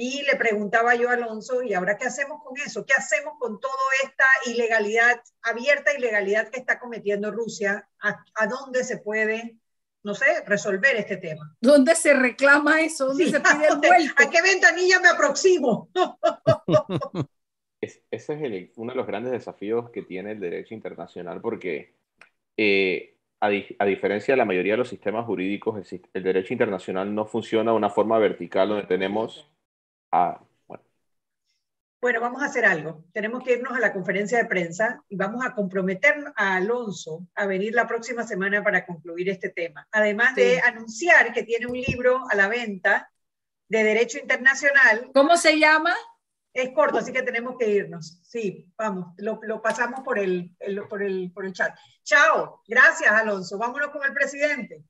Y 0.00 0.22
le 0.22 0.36
preguntaba 0.36 0.94
yo 0.94 1.10
a 1.10 1.14
Alonso, 1.14 1.60
¿y 1.60 1.74
ahora 1.74 1.98
qué 1.98 2.06
hacemos 2.06 2.40
con 2.44 2.56
eso? 2.56 2.86
¿Qué 2.86 2.94
hacemos 2.94 3.34
con 3.40 3.58
toda 3.58 3.74
esta 4.04 4.24
ilegalidad, 4.46 5.20
abierta 5.42 5.92
ilegalidad 5.92 6.50
que 6.50 6.60
está 6.60 6.78
cometiendo 6.78 7.32
Rusia? 7.32 7.88
¿A, 8.00 8.24
a 8.36 8.46
dónde 8.46 8.84
se 8.84 8.98
puede, 8.98 9.56
no 10.04 10.14
sé, 10.14 10.44
resolver 10.46 10.94
este 10.94 11.16
tema? 11.16 11.56
¿Dónde 11.60 11.96
se 11.96 12.14
reclama 12.14 12.80
eso? 12.80 13.06
¿Dónde 13.08 13.24
Sí, 13.24 13.30
se 13.32 13.40
pide 13.40 13.66
el. 13.66 14.10
¿A 14.16 14.30
qué 14.30 14.40
ventanilla 14.40 15.00
me 15.00 15.08
aproximo? 15.08 15.90
Es- 17.80 18.00
ese 18.10 18.34
es 18.34 18.42
el- 18.42 18.72
uno 18.76 18.92
de 18.92 18.96
los 18.96 19.06
grandes 19.06 19.32
desafíos 19.32 19.90
que 19.90 20.02
tiene 20.02 20.32
el 20.32 20.40
derecho 20.40 20.74
internacional 20.74 21.40
porque, 21.40 21.94
eh, 22.56 23.16
a, 23.40 23.48
di- 23.48 23.74
a 23.78 23.84
diferencia 23.84 24.32
de 24.34 24.38
la 24.38 24.44
mayoría 24.44 24.74
de 24.74 24.78
los 24.78 24.88
sistemas 24.88 25.26
jurídicos, 25.26 25.92
el, 25.92 26.02
el 26.12 26.22
derecho 26.22 26.52
internacional 26.54 27.12
no 27.14 27.26
funciona 27.26 27.70
de 27.72 27.76
una 27.76 27.90
forma 27.90 28.18
vertical 28.18 28.68
donde 28.68 28.86
tenemos 28.86 29.48
a, 30.12 30.40
bueno, 30.66 30.84
Bueno, 32.00 32.20
vamos 32.20 32.42
a 32.42 32.46
hacer 32.46 32.64
algo. 32.64 33.04
Tenemos 33.12 33.42
que 33.42 33.54
irnos 33.54 33.76
a 33.76 33.80
la 33.80 33.92
conferencia 33.92 34.38
de 34.38 34.44
prensa 34.44 35.02
y 35.08 35.16
vamos 35.16 35.44
a 35.44 35.54
comprometer 35.54 36.32
a 36.36 36.56
Alonso 36.56 37.26
a 37.34 37.46
venir 37.46 37.74
la 37.74 37.86
próxima 37.86 38.22
semana 38.24 38.62
para 38.62 38.86
concluir 38.86 39.28
este 39.28 39.48
tema. 39.50 39.86
Además 39.90 40.34
de 40.34 40.60
anunciar 40.60 41.32
que 41.32 41.42
tiene 41.42 41.66
un 41.66 41.74
libro 41.80 42.22
a 42.30 42.34
la 42.36 42.48
venta 42.48 43.10
de 43.68 43.82
Derecho 43.82 44.18
Internacional. 44.18 45.10
¿Cómo 45.12 45.36
se 45.36 45.58
llama? 45.58 45.94
Es 46.54 46.70
corto, 46.70 46.98
así 46.98 47.12
que 47.12 47.22
tenemos 47.22 47.56
que 47.58 47.68
irnos. 47.68 48.20
Sí, 48.22 48.72
vamos, 48.76 49.14
lo, 49.18 49.38
lo 49.42 49.60
pasamos 49.60 50.00
por 50.00 50.18
el, 50.18 50.56
el- 50.60 50.88
por, 50.88 51.02
el, 51.02 51.30
por 51.32 51.44
el 51.44 51.52
chat. 51.52 51.76
Chao, 52.04 52.62
gracias 52.66 53.10
Alonso. 53.12 53.58
Vámonos 53.58 53.90
con 53.90 54.02
el 54.04 54.12
presidente. 54.14 54.82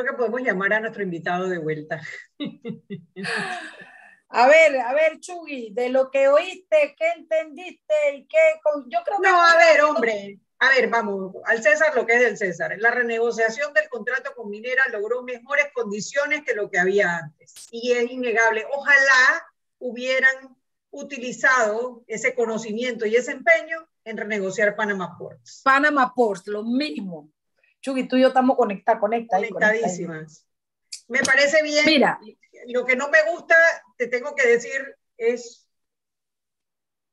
Creo 0.00 0.12
que 0.12 0.18
podemos 0.18 0.40
llamar 0.40 0.72
a 0.72 0.80
nuestro 0.80 1.02
invitado 1.02 1.48
de 1.48 1.58
vuelta. 1.58 2.00
A 4.32 4.46
ver, 4.46 4.78
a 4.78 4.94
ver, 4.94 5.18
Chugui, 5.18 5.70
de 5.72 5.88
lo 5.88 6.08
que 6.08 6.28
oíste, 6.28 6.94
¿qué 6.96 7.08
entendiste 7.16 7.94
y 8.14 8.28
qué? 8.28 8.38
Yo 8.86 9.00
creo 9.04 9.20
que 9.20 9.28
no, 9.28 9.44
a 9.44 9.56
ver, 9.56 9.80
hombre, 9.82 10.38
a 10.60 10.68
ver, 10.68 10.88
vamos, 10.88 11.34
al 11.46 11.60
César 11.60 11.92
lo 11.96 12.06
que 12.06 12.14
es 12.14 12.20
del 12.20 12.38
César. 12.38 12.76
La 12.78 12.92
renegociación 12.92 13.74
del 13.74 13.88
contrato 13.88 14.32
con 14.36 14.48
Minera 14.48 14.84
logró 14.92 15.24
mejores 15.24 15.72
condiciones 15.74 16.44
que 16.44 16.54
lo 16.54 16.70
que 16.70 16.78
había 16.78 17.16
antes. 17.16 17.66
Y 17.72 17.90
es 17.90 18.08
innegable. 18.08 18.64
Ojalá 18.72 19.44
hubieran 19.80 20.56
utilizado 20.92 22.04
ese 22.06 22.32
conocimiento 22.32 23.06
y 23.06 23.16
ese 23.16 23.32
empeño 23.32 23.88
en 24.04 24.16
renegociar 24.16 24.76
Panama 24.76 25.16
Ports. 25.18 25.62
Panama 25.64 26.12
Ports, 26.14 26.46
lo 26.46 26.62
mismo. 26.62 27.32
Chugui, 27.80 28.08
tú 28.08 28.16
y 28.16 28.22
yo 28.22 28.28
estamos 28.28 28.56
conectados, 28.56 29.00
conectadísimas. 29.00 30.46
Me 31.08 31.20
parece 31.20 31.62
bien. 31.62 31.84
Mira. 31.86 32.18
Lo 32.66 32.84
que 32.84 32.94
no 32.94 33.08
me 33.08 33.22
gusta, 33.30 33.56
te 33.96 34.06
tengo 34.06 34.34
que 34.34 34.46
decir, 34.46 34.96
es, 35.16 35.66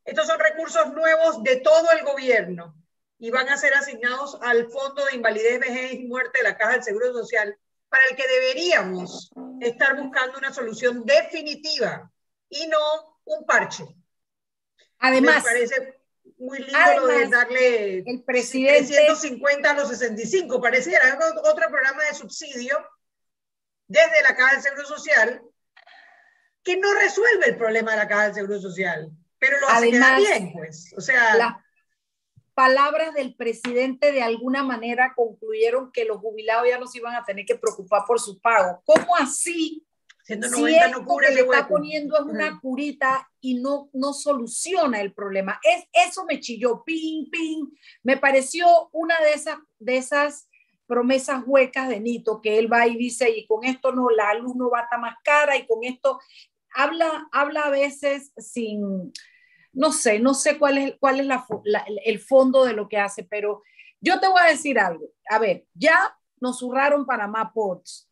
estos 0.03 0.27
son 0.27 0.39
recursos 0.39 0.93
nuevos 0.93 1.41
de 1.43 1.57
todo 1.57 1.89
el 1.91 2.03
gobierno 2.03 2.75
y 3.17 3.31
van 3.31 3.47
a 3.49 3.57
ser 3.57 3.73
asignados 3.73 4.37
al 4.41 4.69
Fondo 4.69 5.05
de 5.05 5.15
Invalidez, 5.15 5.59
Vejez 5.59 5.93
y 5.93 6.05
Muerte 6.05 6.39
de 6.39 6.43
la 6.43 6.57
Caja 6.57 6.73
del 6.73 6.83
Seguro 6.83 7.13
Social, 7.13 7.57
para 7.89 8.03
el 8.09 8.15
que 8.15 8.27
deberíamos 8.27 9.31
estar 9.61 9.95
buscando 9.95 10.37
una 10.37 10.53
solución 10.53 11.05
definitiva 11.05 12.11
y 12.49 12.67
no 12.67 13.21
un 13.23 13.45
parche. 13.45 13.85
Además, 14.99 15.37
me 15.37 15.49
parece 15.49 15.96
muy 16.37 16.59
lindo 16.59 16.99
lo 16.99 17.07
de 17.07 17.27
darle 17.27 17.97
el 18.05 18.23
presidente 18.23 18.93
350 18.93 19.69
a 19.69 19.73
los 19.73 19.89
65, 19.89 20.61
pareciera 20.61 21.17
otro 21.43 21.67
programa 21.69 22.03
de 22.03 22.15
subsidio 22.15 22.77
desde 23.87 24.21
la 24.23 24.35
Caja 24.35 24.53
del 24.53 24.63
Seguro 24.63 24.85
Social 24.85 25.41
que 26.63 26.77
no 26.77 26.93
resuelve 26.95 27.47
el 27.47 27.57
problema 27.57 27.91
de 27.91 27.97
la 27.97 28.07
Caja 28.07 28.25
del 28.25 28.33
Seguro 28.33 28.59
Social, 28.59 29.09
pero 29.39 29.59
lo 29.61 29.69
hace 29.69 29.89
quedar 29.89 30.19
bien, 30.19 30.51
pues. 30.51 30.93
O 30.97 31.01
sea, 31.01 31.35
las 31.37 31.53
palabras 32.53 33.13
del 33.13 33.35
presidente 33.35 34.11
de 34.11 34.21
alguna 34.21 34.63
manera 34.63 35.13
concluyeron 35.15 35.91
que 35.93 36.03
los 36.03 36.17
jubilados 36.17 36.67
ya 36.67 36.77
no 36.77 36.87
se 36.87 36.97
iban 36.97 37.15
a 37.15 37.23
tener 37.23 37.45
que 37.45 37.55
preocupar 37.55 38.03
por 38.05 38.19
su 38.19 38.41
pago. 38.41 38.81
¿Cómo 38.83 39.15
así? 39.15 39.86
Si 40.27 40.75
esto 40.75 41.05
que 41.05 41.33
le 41.33 41.41
está 41.41 41.67
poniendo 41.67 42.17
es 42.17 42.23
una 42.23 42.59
curita 42.59 43.29
y 43.39 43.61
no, 43.61 43.89
no 43.93 44.13
soluciona 44.13 44.99
el 44.99 45.13
problema. 45.13 45.59
Es, 45.63 45.85
eso 46.07 46.25
me 46.25 46.41
chilló, 46.41 46.83
ping, 46.83 47.29
ping. 47.29 47.67
Me 48.03 48.17
pareció 48.17 48.89
una 48.91 49.19
de 49.21 49.33
esas, 49.33 49.57
de 49.79 49.97
esas 49.97 50.49
promesas 50.85 51.43
huecas 51.45 51.87
de 51.87 51.99
Nito, 51.99 52.41
que 52.41 52.59
él 52.59 52.71
va 52.71 52.87
y 52.87 52.97
dice, 52.97 53.29
y 53.29 53.45
con 53.47 53.63
esto 53.63 53.93
no, 53.93 54.09
la 54.09 54.33
luz 54.33 54.55
no 54.55 54.69
va 54.69 54.79
a 54.79 54.83
estar 54.83 54.99
más 54.99 55.15
cara, 55.23 55.55
y 55.57 55.65
con 55.65 55.83
esto 55.83 56.19
habla, 56.73 57.27
habla 57.31 57.61
a 57.61 57.69
veces 57.69 58.31
sin, 58.37 59.13
no 59.73 59.91
sé, 59.91 60.19
no 60.19 60.33
sé 60.33 60.57
cuál 60.57 60.77
es, 60.77 60.95
cuál 60.99 61.19
es 61.19 61.27
el 62.05 62.19
fondo 62.19 62.65
de 62.65 62.73
lo 62.73 62.87
que 62.87 62.97
hace, 62.97 63.23
pero 63.23 63.63
yo 63.99 64.19
te 64.19 64.27
voy 64.27 64.41
a 64.41 64.51
decir 64.51 64.79
algo. 64.79 65.07
A 65.29 65.39
ver, 65.39 65.65
ya 65.73 66.17
nos 66.39 66.59
zurraron 66.59 67.05
Panamá 67.05 67.51
Ports. 67.53 68.06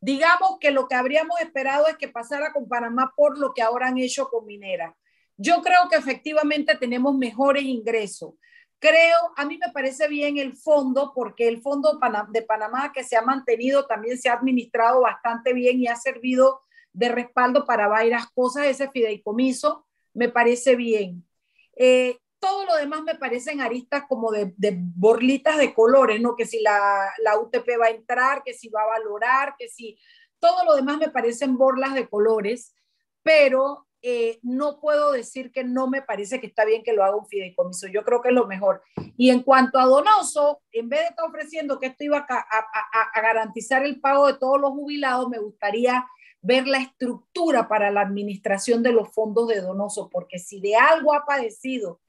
Digamos 0.00 0.58
que 0.60 0.70
lo 0.70 0.88
que 0.88 0.94
habríamos 0.94 1.40
esperado 1.40 1.86
es 1.86 1.96
que 1.96 2.08
pasara 2.08 2.52
con 2.52 2.68
Panamá 2.68 3.12
por 3.14 3.38
lo 3.38 3.52
que 3.52 3.62
ahora 3.62 3.88
han 3.88 3.98
hecho 3.98 4.28
con 4.28 4.46
Minera. 4.46 4.96
Yo 5.36 5.62
creo 5.62 5.88
que 5.90 5.96
efectivamente 5.96 6.76
tenemos 6.76 7.16
mejores 7.16 7.64
ingresos. 7.64 8.34
Creo, 8.78 9.16
a 9.36 9.44
mí 9.44 9.58
me 9.58 9.72
parece 9.72 10.08
bien 10.08 10.38
el 10.38 10.56
fondo, 10.56 11.12
porque 11.14 11.48
el 11.48 11.60
fondo 11.60 12.00
de 12.30 12.42
Panamá 12.42 12.92
que 12.92 13.04
se 13.04 13.16
ha 13.16 13.22
mantenido 13.22 13.86
también 13.86 14.18
se 14.18 14.30
ha 14.30 14.34
administrado 14.34 15.02
bastante 15.02 15.52
bien 15.52 15.80
y 15.80 15.86
ha 15.86 15.96
servido 15.96 16.62
de 16.92 17.10
respaldo 17.10 17.66
para 17.66 17.88
varias 17.88 18.26
cosas. 18.30 18.66
Ese 18.66 18.90
fideicomiso 18.90 19.86
me 20.14 20.30
parece 20.30 20.76
bien. 20.76 21.26
Eh, 21.76 22.18
todo 22.40 22.64
lo 22.64 22.74
demás 22.76 23.02
me 23.02 23.14
parecen 23.14 23.60
aristas 23.60 24.04
como 24.08 24.32
de, 24.32 24.52
borlitas 24.96 25.58
de 25.58 25.74
colores, 25.74 26.20
¿no? 26.20 26.34
Que 26.34 26.46
si 26.46 26.60
la, 26.60 27.12
la 27.22 27.38
UTP 27.38 27.68
va 27.80 27.86
a 27.86 27.90
entrar, 27.90 28.42
que 28.42 28.54
si 28.54 28.68
va 28.68 28.82
a 28.82 28.98
valorar, 28.98 29.54
que 29.58 29.68
si 29.68 29.98
todo 30.38 30.64
lo 30.64 30.74
demás 30.74 30.98
me 30.98 31.10
parecen 31.10 31.58
borlas 31.58 31.94
de 31.94 32.08
colores, 32.08 32.74
pero 33.22 33.86
eh, 34.02 34.38
no 34.42 34.80
puedo 34.80 35.12
decir 35.12 35.52
que 35.52 35.62
no 35.62 35.86
me 35.86 36.00
parece 36.00 36.40
que 36.40 36.46
está 36.46 36.64
bien 36.64 36.82
que 36.82 36.94
lo 36.94 37.04
haga 37.04 37.16
un 37.16 37.26
fideicomiso. 37.26 37.86
Yo 37.88 38.02
creo 38.02 38.22
que 38.22 38.30
es 38.30 38.34
lo 38.34 38.46
mejor. 38.46 38.82
Y 39.16 39.30
en 39.30 39.42
cuanto 39.42 39.78
a 39.78 39.84
Donoso, 39.84 40.62
en 40.72 40.88
vez 40.88 41.00
de 41.00 41.06
estar 41.06 41.26
ofreciendo 41.26 41.78
que 41.78 41.86
esto 41.88 42.04
iba 42.04 42.26
a, 42.28 43.20
garantizar 43.20 43.84
el 43.84 44.00
pago 44.00 44.26
de 44.26 44.38
todos 44.38 44.58
los 44.58 44.70
jubilados, 44.70 45.28
me 45.28 45.38
gustaría 45.38 46.06
ver 46.40 46.66
la 46.66 46.78
estructura 46.78 47.68
para 47.68 47.90
la 47.90 48.00
administración 48.00 48.82
de 48.82 48.92
los 48.92 49.12
fondos 49.12 49.48
de 49.48 49.60
Donoso, 49.60 50.08
porque 50.08 50.38
si 50.38 50.60
de 50.60 50.76
algo 50.76 51.12
ha 51.12 51.26
padecido 51.26 52.00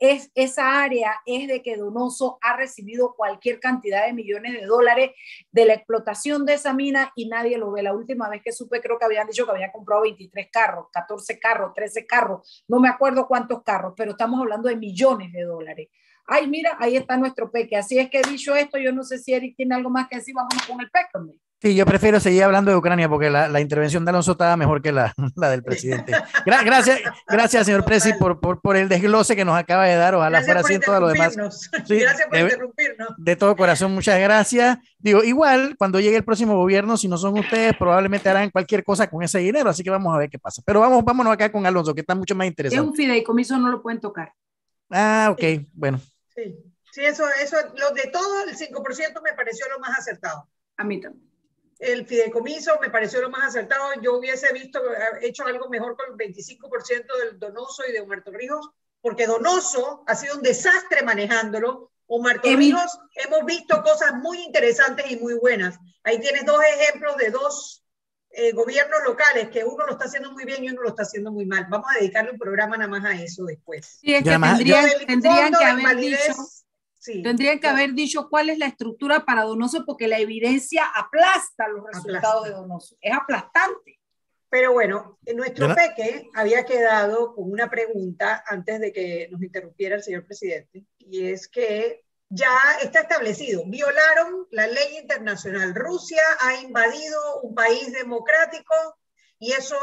es, 0.00 0.32
esa 0.34 0.82
área 0.82 1.20
es 1.26 1.46
de 1.46 1.62
que 1.62 1.76
Donoso 1.76 2.38
ha 2.40 2.56
recibido 2.56 3.14
cualquier 3.14 3.60
cantidad 3.60 4.06
de 4.06 4.14
millones 4.14 4.54
de 4.54 4.66
dólares 4.66 5.10
de 5.52 5.66
la 5.66 5.74
explotación 5.74 6.46
de 6.46 6.54
esa 6.54 6.72
mina 6.72 7.12
y 7.14 7.28
nadie 7.28 7.58
lo 7.58 7.70
ve. 7.70 7.82
La 7.82 7.94
última 7.94 8.28
vez 8.28 8.42
que 8.42 8.50
supe 8.50 8.80
creo 8.80 8.98
que 8.98 9.04
habían 9.04 9.26
dicho 9.26 9.44
que 9.44 9.52
había 9.52 9.70
comprado 9.70 10.02
23 10.02 10.48
carros, 10.50 10.86
14 10.92 11.38
carros, 11.38 11.74
13 11.74 12.06
carros, 12.06 12.64
no 12.66 12.80
me 12.80 12.88
acuerdo 12.88 13.28
cuántos 13.28 13.62
carros, 13.62 13.92
pero 13.96 14.12
estamos 14.12 14.40
hablando 14.40 14.68
de 14.68 14.76
millones 14.76 15.32
de 15.32 15.42
dólares. 15.42 15.88
Ay, 16.26 16.46
mira, 16.48 16.76
ahí 16.78 16.96
está 16.96 17.16
nuestro 17.16 17.50
peque. 17.50 17.76
Así 17.76 17.98
es 17.98 18.08
que 18.08 18.22
dicho 18.22 18.54
esto, 18.54 18.78
yo 18.78 18.92
no 18.92 19.04
sé 19.04 19.18
si 19.18 19.34
Eric 19.34 19.56
tiene 19.56 19.74
algo 19.74 19.90
más 19.90 20.08
que 20.08 20.16
decir, 20.16 20.34
vamos 20.34 20.54
con 20.66 20.80
el 20.80 20.90
peque. 20.90 21.40
Sí, 21.62 21.74
yo 21.74 21.84
prefiero 21.84 22.18
seguir 22.20 22.42
hablando 22.44 22.70
de 22.70 22.76
Ucrania 22.78 23.06
porque 23.06 23.28
la, 23.28 23.46
la 23.46 23.60
intervención 23.60 24.02
de 24.06 24.08
Alonso 24.08 24.32
estaba 24.32 24.56
mejor 24.56 24.80
que 24.80 24.92
la, 24.92 25.12
la 25.36 25.50
del 25.50 25.62
presidente. 25.62 26.12
gracias, 26.46 27.00
gracias, 27.28 27.66
señor 27.66 27.84
Presi, 27.84 28.14
por, 28.14 28.40
por, 28.40 28.62
por, 28.62 28.78
el 28.78 28.88
desglose 28.88 29.36
que 29.36 29.44
nos 29.44 29.58
acaba 29.58 29.84
de 29.84 29.94
dar. 29.94 30.14
Ojalá 30.14 30.42
fuera 30.42 30.60
así 30.60 30.74
en 30.74 30.80
todo 30.80 31.00
lo 31.00 31.08
demás. 31.08 31.36
gracias 31.88 32.28
por 32.28 32.38
de, 32.38 32.40
interrumpirnos. 32.40 33.08
De 33.18 33.36
todo 33.36 33.54
corazón, 33.56 33.92
muchas 33.92 34.18
gracias. 34.18 34.78
Digo, 34.98 35.22
igual, 35.22 35.76
cuando 35.76 36.00
llegue 36.00 36.16
el 36.16 36.24
próximo 36.24 36.56
gobierno, 36.56 36.96
si 36.96 37.08
no 37.08 37.18
son 37.18 37.38
ustedes, 37.38 37.76
probablemente 37.76 38.30
harán 38.30 38.48
cualquier 38.48 38.82
cosa 38.82 39.10
con 39.10 39.22
ese 39.22 39.40
dinero, 39.40 39.68
así 39.68 39.84
que 39.84 39.90
vamos 39.90 40.14
a 40.14 40.18
ver 40.18 40.30
qué 40.30 40.38
pasa. 40.38 40.62
Pero 40.64 40.80
vamos, 40.80 41.04
vámonos 41.04 41.34
acá 41.34 41.52
con 41.52 41.66
Alonso, 41.66 41.94
que 41.94 42.00
está 42.00 42.14
mucho 42.14 42.34
más 42.34 42.46
interesante. 42.46 42.82
Es 42.82 42.90
un 42.90 42.96
fideicomiso, 42.96 43.58
no 43.58 43.68
lo 43.70 43.82
pueden 43.82 44.00
tocar. 44.00 44.32
Ah, 44.88 45.28
ok, 45.30 45.42
bueno. 45.74 46.00
Sí, 46.34 46.56
sí 46.90 47.04
eso, 47.04 47.24
eso, 47.42 47.56
lo 47.76 47.90
de 47.90 48.08
todo, 48.10 48.44
el 48.48 48.56
5% 48.56 49.22
me 49.22 49.34
pareció 49.34 49.66
lo 49.68 49.78
más 49.78 49.98
acertado. 49.98 50.48
A 50.78 50.84
mí 50.84 50.98
también 50.98 51.29
el 51.80 52.06
fideicomiso 52.06 52.78
me 52.80 52.90
pareció 52.90 53.20
lo 53.22 53.30
más 53.30 53.48
acertado. 53.48 53.84
Yo 54.02 54.18
hubiese 54.18 54.52
visto, 54.52 54.80
hecho 55.22 55.44
algo 55.46 55.68
mejor 55.68 55.96
con 55.96 56.10
el 56.10 56.32
25% 56.32 57.06
del 57.24 57.38
Donoso 57.38 57.82
y 57.88 57.92
de 57.92 58.00
Omar 58.00 58.22
Torrijos, 58.22 58.70
porque 59.00 59.26
Donoso 59.26 60.04
ha 60.06 60.14
sido 60.14 60.36
un 60.36 60.42
desastre 60.42 61.02
manejándolo. 61.02 61.90
Omar 62.06 62.42
Torrijos, 62.42 62.98
hemos 63.14 63.44
visto 63.46 63.82
cosas 63.82 64.14
muy 64.14 64.42
interesantes 64.42 65.10
y 65.10 65.16
muy 65.16 65.34
buenas. 65.34 65.78
Ahí 66.02 66.20
tienes 66.20 66.44
dos 66.44 66.60
ejemplos 66.62 67.16
de 67.16 67.30
dos 67.30 67.84
eh, 68.32 68.52
gobiernos 68.52 69.00
locales, 69.04 69.48
que 69.48 69.64
uno 69.64 69.86
lo 69.86 69.92
está 69.92 70.04
haciendo 70.04 70.32
muy 70.32 70.44
bien 70.44 70.62
y 70.62 70.70
uno 70.70 70.82
lo 70.82 70.88
está 70.90 71.04
haciendo 71.04 71.32
muy 71.32 71.46
mal. 71.46 71.66
Vamos 71.70 71.86
a 71.90 71.98
dedicarle 71.98 72.32
un 72.32 72.38
programa 72.38 72.76
nada 72.76 72.88
más 72.90 73.04
a 73.04 73.14
eso 73.20 73.44
después. 73.44 73.98
Sí, 74.00 74.14
es 74.14 74.22
que 74.22 74.30
tendrían, 74.30 74.88
tendrían 75.06 75.52
que 75.52 75.64
haber 75.64 75.96
dicho 75.96 76.34
Tendrían 77.02 77.58
que 77.58 77.66
haber 77.66 77.94
dicho 77.94 78.28
cuál 78.28 78.50
es 78.50 78.58
la 78.58 78.66
estructura 78.66 79.24
para 79.24 79.44
Donoso 79.44 79.84
porque 79.86 80.08
la 80.08 80.18
evidencia 80.18 80.84
aplasta 80.94 81.68
los 81.68 81.84
resultados 81.92 82.44
de 82.44 82.50
Donoso. 82.50 82.96
Es 83.00 83.14
aplastante. 83.14 83.98
Pero 84.50 84.72
bueno, 84.72 85.18
nuestro 85.34 85.72
peque 85.74 86.28
había 86.34 86.64
quedado 86.64 87.34
con 87.34 87.50
una 87.50 87.70
pregunta 87.70 88.42
antes 88.46 88.80
de 88.80 88.92
que 88.92 89.28
nos 89.30 89.40
interrumpiera 89.42 89.94
el 89.94 90.02
señor 90.02 90.26
presidente, 90.26 90.84
y 90.98 91.26
es 91.28 91.46
que 91.46 92.04
ya 92.28 92.52
está 92.82 93.00
establecido, 93.00 93.64
violaron 93.66 94.46
la 94.50 94.66
ley 94.66 94.98
internacional. 95.00 95.74
Rusia 95.74 96.22
ha 96.40 96.56
invadido 96.56 97.40
un 97.42 97.54
país 97.54 97.92
democrático 97.92 98.74
y 99.38 99.52
eso 99.52 99.76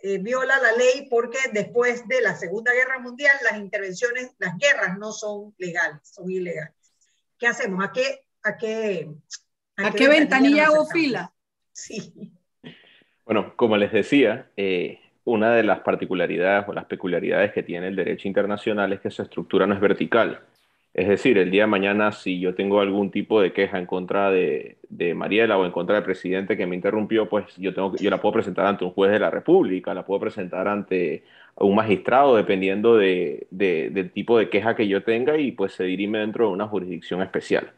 eh, 0.00 0.18
viola 0.18 0.58
la 0.58 0.72
ley 0.72 1.08
porque 1.10 1.38
después 1.52 2.06
de 2.06 2.20
la 2.20 2.36
Segunda 2.36 2.72
Guerra 2.72 2.98
Mundial 3.00 3.36
las 3.42 3.58
intervenciones, 3.58 4.34
las 4.38 4.56
guerras 4.56 4.98
no 4.98 5.12
son 5.12 5.54
legales, 5.58 6.00
son 6.02 6.30
ilegales. 6.30 6.74
¿Qué 7.38 7.46
hacemos? 7.46 7.84
¿A 7.84 7.92
qué, 7.92 8.24
a 8.42 8.56
qué, 8.56 9.08
a, 9.76 9.92
qué, 9.92 10.08
ventanilla 10.08 10.66
hago 10.66 10.86
fila? 10.86 11.32
Sí. 11.72 12.32
Bueno, 13.24 13.54
como 13.56 13.76
les 13.76 13.92
decía, 13.92 14.50
eh, 14.56 15.00
una 15.24 15.54
de 15.54 15.62
las 15.62 15.80
particularidades 15.80 16.68
o 16.68 16.72
las 16.72 16.86
peculiaridades 16.86 17.52
que 17.52 17.62
tiene 17.62 17.88
el 17.88 17.96
derecho 17.96 18.28
internacional 18.28 18.92
es 18.92 19.00
que 19.00 19.10
su 19.10 19.22
estructura 19.22 19.66
no 19.66 19.74
es 19.74 19.80
vertical. 19.80 20.40
Es 20.98 21.06
decir, 21.06 21.38
el 21.38 21.52
día 21.52 21.62
de 21.62 21.66
mañana, 21.68 22.10
si 22.10 22.40
yo 22.40 22.56
tengo 22.56 22.80
algún 22.80 23.12
tipo 23.12 23.40
de 23.40 23.52
queja 23.52 23.78
en 23.78 23.86
contra 23.86 24.32
de, 24.32 24.78
de 24.88 25.14
Mariela 25.14 25.56
o 25.56 25.64
en 25.64 25.70
contra 25.70 25.94
del 25.94 26.02
presidente 26.04 26.56
que 26.56 26.66
me 26.66 26.74
interrumpió, 26.74 27.28
pues 27.28 27.44
yo, 27.56 27.70
la 27.70 28.20
puedo 28.20 28.32
presentar 28.32 28.66
ante 28.66 28.84
un 28.84 28.90
juez 28.90 29.12
de 29.12 29.20
la 29.20 29.30
República, 29.30 29.94
la 29.94 30.04
puedo 30.04 30.18
presentar 30.18 30.66
ante 30.66 31.22
un 31.54 31.76
magistrado, 31.76 32.34
dependiendo 32.34 32.96
de, 32.96 33.46
del 33.50 34.10
tipo 34.10 34.38
de 34.38 34.48
queja 34.50 34.74
que 34.74 34.88
yo 34.88 35.04
tenga, 35.04 35.38
y 35.38 35.52
pues 35.52 35.72
se 35.74 35.84
dirime 35.84 36.18
dentro 36.18 36.48
de 36.48 36.52
una 36.54 36.66
jurisdicción 36.66 37.22
especial. 37.22 37.72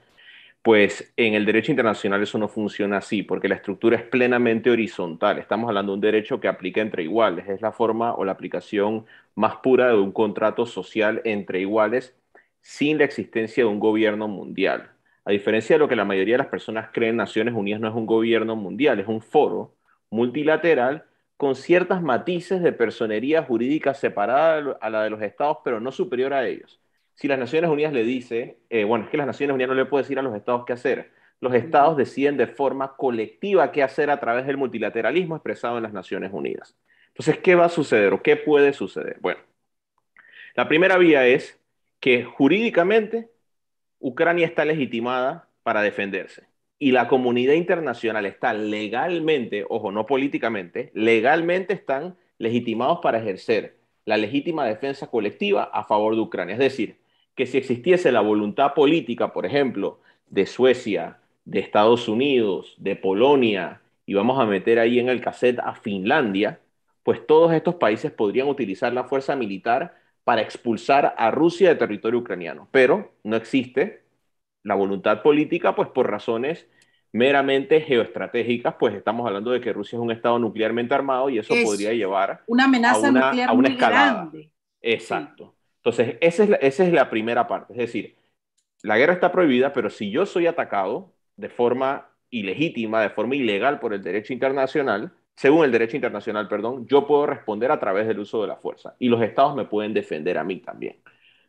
pues 0.62 1.12
en 1.16 1.34
el 1.34 1.46
derecho 1.46 1.72
internacional 1.72 2.22
eso 2.22 2.38
no 2.38 2.48
funciona 2.48 2.98
así, 2.98 3.22
porque 3.22 3.48
la 3.48 3.54
estructura 3.56 3.96
es 3.96 4.02
plenamente 4.02 4.70
horizontal. 4.70 5.38
Estamos 5.38 5.68
hablando 5.68 5.92
de 5.92 5.96
un 5.96 6.00
derecho 6.02 6.40
que 6.40 6.48
aplica 6.48 6.80
entre 6.82 7.02
iguales. 7.02 7.48
Es 7.48 7.60
la 7.62 7.72
forma 7.72 8.14
o 8.14 8.24
la 8.24 8.32
aplicación 8.32 9.06
más 9.34 9.56
pura 9.56 9.88
de 9.88 9.96
un 9.98 10.12
contrato 10.12 10.66
social 10.66 11.22
entre 11.24 11.60
iguales 11.60 12.14
sin 12.61 12.98
la 12.98 13.04
existencia 13.04 13.64
de 13.64 13.68
un 13.68 13.80
gobierno 13.80 14.28
mundial. 14.28 14.90
A 15.24 15.32
diferencia 15.32 15.74
de 15.74 15.80
lo 15.80 15.88
que 15.88 15.96
la 15.96 16.04
mayoría 16.04 16.34
de 16.34 16.38
las 16.38 16.46
personas 16.48 16.90
creen, 16.92 17.16
Naciones 17.16 17.54
Unidas 17.54 17.80
no 17.80 17.88
es 17.88 17.94
un 17.94 18.06
gobierno 18.06 18.56
mundial, 18.56 19.00
es 19.00 19.08
un 19.08 19.20
foro 19.20 19.74
multilateral 20.11 21.04
con 21.36 21.54
ciertas 21.54 22.02
matices 22.02 22.62
de 22.62 22.72
personería 22.72 23.42
jurídica 23.42 23.94
separada 23.94 24.78
a 24.80 24.90
la 24.90 25.02
de 25.02 25.11
los 25.11 25.22
estados, 25.22 25.58
pero 25.64 25.80
no 25.80 25.92
superior 25.92 26.34
a 26.34 26.46
ellos 26.46 26.80
si 27.20 27.28
las 27.28 27.38
Naciones 27.38 27.68
Unidas 27.68 27.92
le 27.92 28.02
dice, 28.02 28.61
eh, 28.70 28.84
bueno, 28.84 29.04
es 29.04 29.11
que 29.11 29.18
las 29.18 29.26
Naciones 29.26 29.52
Unidas 29.52 29.68
no 29.68 29.74
le 29.74 29.84
puede 29.84 30.04
decir 30.04 30.18
a 30.18 30.22
los 30.22 30.34
estados 30.34 30.64
qué 30.64 30.72
hacer. 30.72 31.12
Los 31.38 31.52
estados 31.52 31.98
deciden 31.98 32.38
de 32.38 32.46
forma 32.46 32.96
colectiva 32.96 33.72
qué 33.72 33.82
hacer 33.82 34.11
a 34.11 34.18
través 34.18 34.46
del 34.46 34.56
multilateralismo 34.56 35.36
expresado 35.36 35.76
en 35.76 35.82
las 35.82 35.92
Naciones 35.92 36.32
Unidas. 36.32 36.78
Entonces, 37.08 37.36
¿qué 37.40 37.54
va 37.56 37.66
a 37.66 37.68
suceder 37.68 38.14
o 38.14 38.22
qué 38.22 38.36
puede 38.36 38.72
suceder? 38.72 39.18
Bueno, 39.20 39.38
la 40.54 40.66
primera 40.66 40.96
vía 40.96 41.26
es 41.26 41.59
que 42.01 42.24
jurídicamente 42.24 43.30
Ucrania 43.98 44.46
está 44.46 44.64
legitimada 44.64 45.48
para 45.62 45.82
defenderse 45.82 46.51
y 46.78 46.92
la 46.92 47.09
comunidad 47.09 47.55
internacional 47.55 48.24
está 48.24 48.55
legalmente, 48.55 49.66
ojo, 49.68 49.92
no 49.92 50.07
políticamente, 50.07 50.90
legalmente 50.94 51.74
están 51.74 52.16
legitimados 52.38 53.01
para 53.03 53.18
ejercer 53.18 53.76
la 54.07 54.16
legítima 54.16 54.64
defensa 54.64 55.09
colectiva 55.09 55.64
a 55.64 55.84
favor 55.84 56.14
de 56.14 56.22
Ucrania. 56.22 56.55
Es 56.55 56.59
decir, 56.59 56.96
que 57.34 57.44
si 57.44 57.59
existiese 57.59 58.11
la 58.11 58.22
voluntad 58.22 58.72
política, 58.72 59.34
por 59.34 59.44
ejemplo, 59.44 60.01
de 60.28 60.46
Suecia, 60.46 61.18
de 61.44 61.61
Estados 61.61 62.09
Unidos, 62.09 62.74
de 62.78 62.96
Polonia, 62.96 63.82
y 64.07 64.14
vamos 64.14 64.40
a 64.40 64.46
meter 64.46 64.78
ahí 64.78 64.98
en 64.98 65.11
el 65.11 65.20
cassette 65.20 65.59
a 65.59 65.74
Finlandia, 65.74 66.61
pues 67.03 67.26
todos 67.26 67.53
estos 67.53 67.74
países 67.74 68.11
podrían 68.11 68.48
utilizar 68.48 68.92
la 68.92 69.05
fuerza 69.05 69.36
militar 69.36 69.99
para 70.31 70.43
expulsar 70.43 71.12
a 71.18 71.33
Rusia 71.33 71.70
de 71.70 71.74
territorio 71.74 72.20
ucraniano. 72.20 72.68
Pero 72.70 73.16
no 73.24 73.35
existe 73.35 74.05
la 74.62 74.76
voluntad 74.76 75.22
política, 75.22 75.74
pues 75.74 75.89
por 75.89 76.09
razones 76.09 76.68
meramente 77.11 77.81
geoestratégicas, 77.81 78.76
pues 78.78 78.95
estamos 78.95 79.26
hablando 79.26 79.51
de 79.51 79.61
que 79.61 79.72
Rusia 79.72 79.97
es 79.97 80.01
un 80.01 80.12
estado 80.12 80.39
nuclearmente 80.39 80.95
armado 80.95 81.31
y 81.31 81.41
eso 81.41 81.53
podría 81.64 81.93
llevar 81.95 82.45
una 82.47 82.66
amenaza 82.66 83.09
a 83.09 83.11
una, 83.11 83.26
nuclear 83.26 83.49
a 83.49 83.53
una 83.55 83.68
escalada. 83.70 84.12
Grande. 84.12 84.53
Exacto. 84.81 85.57
Entonces, 85.78 86.16
esa 86.20 86.45
es, 86.45 86.51
la, 86.51 86.57
esa 86.59 86.85
es 86.85 86.93
la 86.93 87.11
primera 87.11 87.49
parte. 87.49 87.72
Es 87.72 87.78
decir, 87.81 88.16
la 88.85 88.99
guerra 88.99 89.14
está 89.14 89.33
prohibida, 89.33 89.72
pero 89.72 89.91
si 89.91 90.12
yo 90.12 90.26
soy 90.26 90.47
atacado 90.47 91.12
de 91.35 91.49
forma 91.49 92.07
ilegítima, 92.31 93.03
de 93.03 93.11
forma 93.11 93.35
ilegal 93.35 93.81
por 93.81 93.95
el 93.95 94.05
derecho 94.05 94.33
internacional, 94.33 95.12
según 95.37 95.64
el 95.64 95.72
derecho 95.72 95.97
internacional, 95.97 96.49
perdón, 96.49 96.87
yo 96.87 97.07
puedo 97.07 97.26
responder 97.26 97.70
a 97.70 97.81
través 97.81 98.07
del 98.07 98.18
uso 98.20 98.43
de 98.43 98.49
la 98.49 98.57
fuerza 98.57 98.95
y 98.99 99.09
los 99.09 99.22
estados 99.22 99.57
me 99.57 99.64
pueden 99.64 99.95
defender 99.95 100.39
a 100.39 100.45
mí 100.45 100.57
también. 100.61 100.97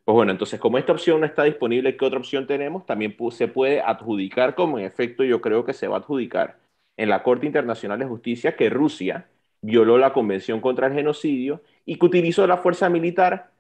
Pues 0.04 0.16
bueno, 0.16 0.32
entonces 0.32 0.60
como 0.60 0.78
esta 0.78 0.94
opción 0.94 1.20
no 1.20 1.26
está 1.26 1.44
disponible, 1.44 1.96
¿qué 1.96 2.06
otra 2.06 2.20
opción 2.20 2.48
tenemos? 2.48 2.86
También 2.86 3.16
se 3.32 3.48
puede 3.48 3.82
adjudicar, 3.82 4.56
como 4.56 4.80
en 4.80 4.86
efecto 4.86 5.24
yo 5.24 5.42
creo 5.42 5.66
que 5.66 5.74
se 5.74 5.88
va 5.88 5.98
a 5.98 6.00
adjudicar 6.00 6.58
en 6.98 7.10
la 7.10 7.24
Corte 7.24 7.46
Internacional 7.46 8.00
de 8.00 8.06
Justicia, 8.06 8.56
que 8.56 8.70
Rusia 8.70 9.28
violó 9.62 9.98
la 9.98 10.14
Convención 10.14 10.60
contra 10.62 10.88
el 10.88 10.94
Genocidio 10.94 11.62
y 11.86 11.98
que 11.98 12.06
utilizó 12.06 12.48
la 12.48 12.58
fuerza 12.58 12.90
militar 12.90 13.52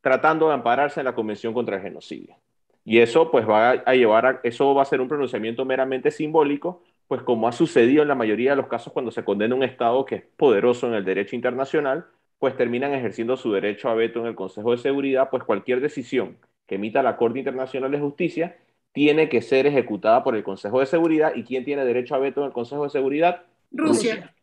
tratando 0.00 0.48
de 0.48 0.54
ampararse 0.54 1.00
en 1.00 1.06
la 1.06 1.14
Convención 1.14 1.54
contra 1.54 1.76
el 1.76 1.82
Genocidio. 1.82 2.36
Y 2.84 2.98
eso 2.98 3.30
pues 3.30 3.48
va 3.48 3.70
a 3.70 3.94
llevar 3.94 4.26
a, 4.26 4.40
eso 4.42 4.74
va 4.74 4.82
a 4.82 4.86
ser 4.86 5.00
un 5.00 5.08
pronunciamiento 5.08 5.64
meramente 5.64 6.10
simbólico, 6.10 6.82
pues 7.08 7.22
como 7.22 7.48
ha 7.48 7.52
sucedido 7.52 8.02
en 8.02 8.08
la 8.08 8.14
mayoría 8.14 8.50
de 8.50 8.56
los 8.56 8.68
casos 8.68 8.92
cuando 8.92 9.10
se 9.10 9.24
condena 9.24 9.54
un 9.54 9.62
Estado 9.62 10.04
que 10.04 10.14
es 10.16 10.22
poderoso 10.36 10.86
en 10.86 10.94
el 10.94 11.04
derecho 11.04 11.36
internacional, 11.36 12.06
pues 12.38 12.56
terminan 12.56 12.92
ejerciendo 12.92 13.36
su 13.36 13.52
derecho 13.52 13.88
a 13.88 13.94
veto 13.94 14.20
en 14.20 14.26
el 14.26 14.34
Consejo 14.34 14.72
de 14.72 14.78
Seguridad, 14.78 15.30
pues 15.30 15.44
cualquier 15.44 15.80
decisión 15.80 16.38
que 16.66 16.76
emita 16.76 17.02
la 17.02 17.16
Corte 17.16 17.38
Internacional 17.38 17.90
de 17.90 18.00
Justicia 18.00 18.56
tiene 18.92 19.28
que 19.28 19.42
ser 19.42 19.66
ejecutada 19.66 20.22
por 20.22 20.36
el 20.36 20.42
Consejo 20.42 20.80
de 20.80 20.86
Seguridad. 20.86 21.34
¿Y 21.34 21.44
quién 21.44 21.64
tiene 21.64 21.84
derecho 21.84 22.14
a 22.14 22.18
veto 22.18 22.40
en 22.40 22.46
el 22.46 22.52
Consejo 22.52 22.84
de 22.84 22.90
Seguridad? 22.90 23.42
Rusia. 23.70 24.34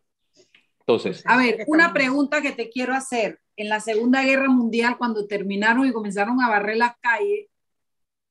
Entonces. 0.79 1.23
A 1.25 1.37
ver, 1.37 1.63
una 1.67 1.93
pregunta 1.93 2.41
que 2.41 2.51
te 2.51 2.69
quiero 2.69 2.93
hacer 2.93 3.39
en 3.55 3.69
la 3.69 3.79
Segunda 3.79 4.23
Guerra 4.23 4.49
Mundial, 4.49 4.97
cuando 4.97 5.27
terminaron 5.27 5.85
y 5.85 5.91
comenzaron 5.91 6.41
a 6.41 6.49
barrer 6.49 6.77
las 6.77 6.95
calles, 6.99 7.47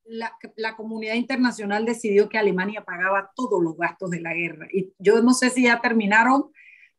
la, 0.09 0.77
comunidad 0.77 1.15
internacional 1.15 1.85
decidió 1.85 2.29
que 2.29 2.39
Alemania 2.39 2.85
pagaba 2.85 3.31
todos 3.35 3.63
los 3.63 3.77
gastos 3.77 4.11
de 4.11 4.21
la 4.21 4.35
guerra. 4.35 4.67
Y 4.73 4.93
yo 4.99 5.23
no 5.23 5.35
sé 5.35 5.51
si 5.51 5.65
ya 5.65 5.81
terminaron, 5.81 6.51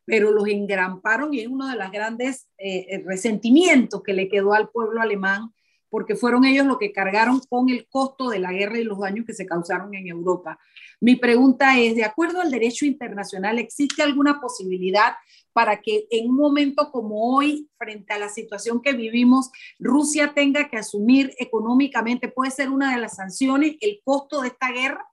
pero 0.06 0.32
los 0.32 0.48
engramparon 0.48 1.34
y 1.34 1.42
es 1.42 1.48
uno 1.48 1.68
de 1.68 1.76
los 1.76 1.92
grandes 1.92 2.48
eh, 2.58 2.86
eh, 2.90 3.04
resentimientos 3.06 4.02
que 4.04 4.14
le 4.14 4.30
quedó 4.30 4.54
al 4.54 4.70
pueblo 4.70 5.02
alemán, 5.02 5.54
porque 5.90 6.16
fueron 6.16 6.46
ellos 6.46 6.68
los 6.68 6.78
que 6.78 6.92
cargaron 6.92 7.42
con 7.50 7.70
el 7.70 7.88
costo 7.90 8.30
de 8.30 8.40
la 8.40 8.52
guerra 8.52 8.78
y 8.78 8.84
los 8.84 9.00
daños 9.00 9.26
que 9.26 9.34
se 9.34 9.48
causaron 9.48 9.94
en 9.96 10.08
Europa. 10.08 10.60
Mi 11.02 11.16
pregunta 11.16 11.80
es, 11.80 11.96
de 11.96 12.04
acuerdo 12.04 12.42
al 12.42 12.52
derecho 12.52 12.86
internacional, 12.86 13.58
¿existe 13.58 14.04
alguna 14.04 14.40
posibilidad 14.40 15.14
para 15.54 15.82
que 15.82 16.08
en 16.12 16.30
un 16.30 16.36
momento 16.36 16.92
como 16.92 17.36
hoy, 17.36 17.70
frente 17.78 18.14
a 18.14 18.20
la 18.20 18.30
situación 18.30 18.82
que 18.82 18.94
vivimos, 18.94 19.52
Rusia 19.80 20.34
tenga 20.34 20.70
que 20.70 20.78
asumir 20.78 21.34
económicamente, 21.38 22.28
puede 22.28 22.52
ser 22.52 22.70
una 22.70 22.94
de 22.94 23.02
las 23.02 23.16
sanciones, 23.16 23.76
el 23.82 24.02
costo 24.04 24.42
de 24.42 24.50
esta 24.50 24.72
guerra? 24.72 25.06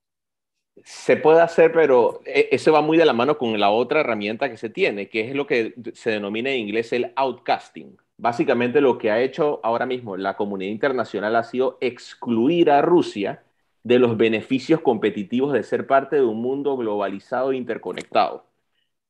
Se 0.85 1.17
puede 1.17 1.41
hacer, 1.41 1.73
pero 1.73 2.21
eh, 2.27 2.49
eso 2.53 2.73
va 2.73 2.83
muy 2.83 2.99
de 2.99 3.07
la 3.07 3.15
mano 3.15 3.39
con 3.39 3.59
la 3.59 3.71
otra 3.71 4.01
herramienta 4.01 4.51
que 4.51 4.57
se 4.57 4.69
tiene, 4.69 5.09
que 5.09 5.29
es 5.29 5.35
lo 5.35 5.47
que 5.47 5.75
se 5.95 6.11
denomina 6.11 6.51
en 6.51 6.61
inglés 6.61 6.93
el 6.93 7.13
outcasting. 7.17 7.97
Básicamente 8.19 8.81
lo 8.81 8.99
que 8.99 9.11
ha 9.11 9.21
hecho 9.21 9.61
ahora 9.63 9.87
mismo 9.87 10.17
la 10.17 10.37
comunidad 10.37 10.71
internacional 10.71 11.37
ha 11.37 11.45
sido 11.45 11.77
excluir 11.81 12.71
a 12.71 12.83
Rusia 12.83 13.43
de 13.83 13.99
los 13.99 14.17
beneficios 14.17 14.81
competitivos 14.81 15.53
de 15.53 15.63
ser 15.63 15.87
parte 15.87 16.17
de 16.17 16.25
un 16.25 16.43
mundo 16.43 16.77
globalizado 16.77 17.53
e 17.53 17.57
interconectado. 17.57 18.45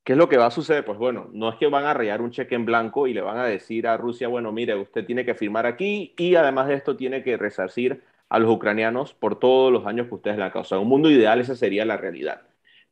¿Qué 0.06 0.12
es 0.12 0.18
lo 0.18 0.28
que 0.28 0.36
va 0.36 0.46
a 0.46 0.52
suceder? 0.52 0.84
Pues 0.84 0.98
bueno, 0.98 1.28
no 1.32 1.48
es 1.48 1.56
que 1.56 1.66
van 1.66 1.84
a 1.84 1.92
rayar 1.92 2.22
un 2.22 2.30
cheque 2.30 2.54
en 2.54 2.64
blanco 2.64 3.08
y 3.08 3.12
le 3.12 3.22
van 3.22 3.38
a 3.38 3.44
decir 3.44 3.88
a 3.88 3.96
Rusia, 3.96 4.28
bueno, 4.28 4.52
mire, 4.52 4.76
usted 4.76 5.04
tiene 5.04 5.24
que 5.24 5.34
firmar 5.34 5.66
aquí 5.66 6.14
y 6.16 6.36
además 6.36 6.68
de 6.68 6.74
esto 6.74 6.96
tiene 6.96 7.24
que 7.24 7.36
resarcir 7.36 8.04
a 8.28 8.38
los 8.38 8.48
ucranianos 8.48 9.14
por 9.14 9.40
todos 9.40 9.72
los 9.72 9.84
años 9.84 10.06
que 10.06 10.14
ustedes 10.14 10.36
le 10.36 10.44
han 10.44 10.52
causado. 10.52 10.80
Un 10.82 10.88
mundo 10.88 11.10
ideal 11.10 11.40
esa 11.40 11.56
sería 11.56 11.84
la 11.84 11.96
realidad. 11.96 12.42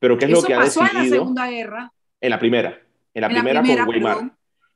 Pero 0.01 0.19
¿qué 0.19 0.25
es 0.25 0.33
lo 0.33 0.43
que 0.43 0.55
ha 0.55 0.61
decidido? 0.63 0.91
en 0.91 0.97
la 0.97 1.17
Segunda 1.17 1.49
Guerra. 1.49 1.93
En 2.21 2.31
la 2.31 2.39
primera. 2.41 2.81
En 3.15 3.21
la, 3.21 3.29
primera, 3.29 3.63
con 3.63 3.89
Weimar. 3.89 4.17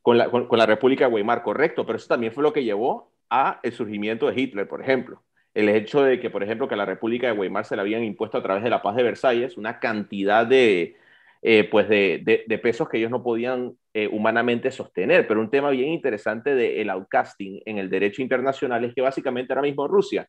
Con 0.01 0.19
la, 0.19 0.31
con, 0.31 0.59
la, 0.59 0.67
República 0.67 1.09
de 1.09 1.15
Weimar, 1.15 1.43
correcto. 1.43 1.85
Pero 1.85 1.97
eso 1.97 2.07
también 2.07 2.33
fue 2.33 2.45
lo 2.45 2.53
que 2.53 2.63
llevó 2.63 3.11
a 3.29 3.59
el 3.65 3.73
surgimiento 3.73 4.31
de 4.31 4.41
Hitler, 4.41 4.69
por 4.69 4.81
ejemplo. 4.81 5.25
El 5.55 5.69
hecho 5.69 6.03
de 6.05 6.21
que, 6.21 6.31
por 6.31 6.45
ejemplo, 6.45 6.69
que 6.69 6.75
a 6.75 6.79
la 6.79 6.87
República 6.87 7.27
de 7.27 7.33
Weimar 7.33 7.65
se 7.65 7.75
le 7.75 7.83
habían 7.83 8.05
impuesto 8.05 8.39
a 8.39 8.45
través 8.45 8.63
de 8.63 8.71
la 8.71 8.81
paz 8.81 8.95
de 8.95 9.03
Versalles 9.03 9.57
una 9.57 9.81
cantidad 9.81 10.47
de, 10.47 10.97
eh, 11.43 11.69
pues 11.71 11.89
de, 11.89 12.45
de, 12.47 12.59
pesos 12.59 12.89
que 12.89 12.99
ellos 12.99 13.11
no 13.11 13.23
podían 13.23 13.73
eh, 13.95 14.09
humanamente 14.11 14.71
sostener. 14.71 15.27
Pero 15.29 15.41
un 15.41 15.51
tema 15.51 15.71
bien 15.71 15.91
interesante 15.91 16.55
del 16.55 16.91
outcasting 16.91 17.63
en 17.65 17.79
el 17.79 17.89
derecho 17.91 18.23
internacional 18.23 18.85
es 18.85 18.95
que 18.95 19.03
básicamente 19.03 19.53
ahora 19.53 19.63
mismo 19.63 19.87
Rusia 19.87 20.29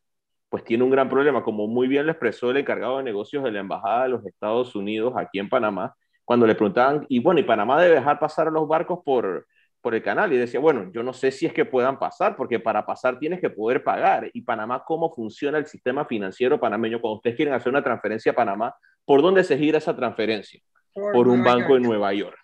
pues 0.49 0.63
tiene 0.63 0.83
un 0.83 0.89
gran 0.89 1.09
problema, 1.09 1.43
como 1.43 1.67
muy 1.67 1.87
bien 1.87 2.05
lo 2.05 2.11
expresó 2.11 2.49
el 2.51 2.57
encargado 2.57 2.97
de 2.97 3.03
negocios 3.03 3.43
de 3.43 3.51
la 3.51 3.59
Embajada 3.59 4.03
de 4.03 4.09
los 4.09 4.25
Estados 4.25 4.75
Unidos 4.75 5.13
aquí 5.15 5.39
en 5.39 5.47
Panamá, 5.47 5.93
cuando 6.25 6.45
le 6.47 6.55
preguntaban, 6.55 7.05
y 7.07 7.19
bueno, 7.19 7.39
¿y 7.39 7.43
Panamá 7.43 7.81
debe 7.81 7.95
dejar 7.95 8.19
pasar 8.19 8.47
a 8.47 8.51
los 8.51 8.67
barcos 8.67 8.99
por, 9.03 9.47
por 9.81 9.95
el 9.95 10.03
canal? 10.03 10.31
Y 10.33 10.37
decía, 10.37 10.59
bueno, 10.59 10.91
yo 10.91 11.03
no 11.03 11.13
sé 11.13 11.31
si 11.31 11.45
es 11.45 11.53
que 11.53 11.65
puedan 11.65 11.97
pasar, 11.97 12.35
porque 12.35 12.59
para 12.59 12.85
pasar 12.85 13.17
tienes 13.19 13.39
que 13.39 13.49
poder 13.49 13.83
pagar. 13.83 14.29
Y 14.33 14.41
Panamá, 14.41 14.83
¿cómo 14.85 15.13
funciona 15.13 15.57
el 15.57 15.65
sistema 15.65 16.05
financiero 16.05 16.59
panameño? 16.59 17.01
Cuando 17.01 17.17
ustedes 17.17 17.35
quieren 17.35 17.53
hacer 17.53 17.71
una 17.71 17.83
transferencia 17.83 18.31
a 18.31 18.35
Panamá, 18.35 18.75
¿por 19.05 19.21
dónde 19.21 19.43
se 19.43 19.57
gira 19.57 19.79
esa 19.79 19.95
transferencia? 19.95 20.61
Por, 20.93 21.27
un 21.27 21.43
banco 21.43 21.75
en 21.75 21.83
Nueva 21.83 22.13
York. 22.13 22.37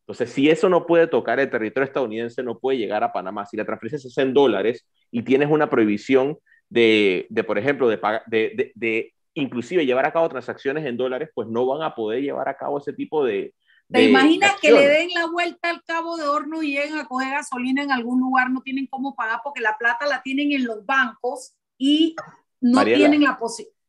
Entonces, 0.00 0.30
si 0.30 0.50
eso 0.50 0.68
no 0.68 0.86
puede 0.86 1.06
tocar 1.06 1.38
el 1.40 1.50
territorio 1.50 1.86
estadounidense, 1.86 2.42
no 2.42 2.58
puede 2.58 2.78
llegar 2.78 3.04
a 3.04 3.12
Panamá. 3.12 3.46
Si 3.46 3.56
la 3.56 3.64
transferencia 3.64 4.08
hace 4.08 4.22
en 4.22 4.34
dólares 4.34 4.86
y 5.10 5.22
tienes 5.22 5.48
una 5.50 5.70
prohibición 5.70 6.38
de, 6.68 7.26
de 7.30 7.44
por 7.44 7.58
ejemplo, 7.58 7.88
de, 7.88 7.98
de, 8.26 8.72
de, 8.74 9.14
inclusive 9.34 9.86
llevar 9.86 10.06
a 10.06 10.12
cabo 10.12 10.28
transacciones 10.28 10.84
en 10.86 10.96
dólares, 10.96 11.30
pues 11.34 11.48
no 11.48 11.66
van 11.66 11.82
a 11.82 11.94
poder 11.94 12.22
llevar 12.22 12.48
a 12.48 12.56
cabo 12.56 12.78
ese 12.78 12.92
tipo 12.92 13.24
de... 13.24 13.54
¿Te 13.90 14.04
imaginas 14.04 14.58
que 14.60 14.72
le 14.72 14.88
den 14.88 15.10
la 15.14 15.26
vuelta 15.26 15.68
al 15.68 15.82
cabo 15.82 16.16
de 16.16 16.24
horno 16.24 16.62
y 16.62 16.74
lleguen 16.74 16.98
a 16.98 17.06
coger 17.06 17.30
gasolina 17.30 17.82
en 17.82 17.92
algún 17.92 18.20
lugar? 18.20 18.50
No 18.50 18.62
tienen 18.62 18.86
cómo 18.86 19.14
pagar 19.14 19.40
porque 19.44 19.60
la 19.60 19.76
plata 19.76 20.06
la 20.06 20.22
tienen 20.22 20.52
en 20.52 20.64
los 20.64 20.86
bancos 20.86 21.54
y 21.76 22.16
no 22.60 22.84
tienen 22.84 23.22
la 23.22 23.38
posibilidad 23.38 23.81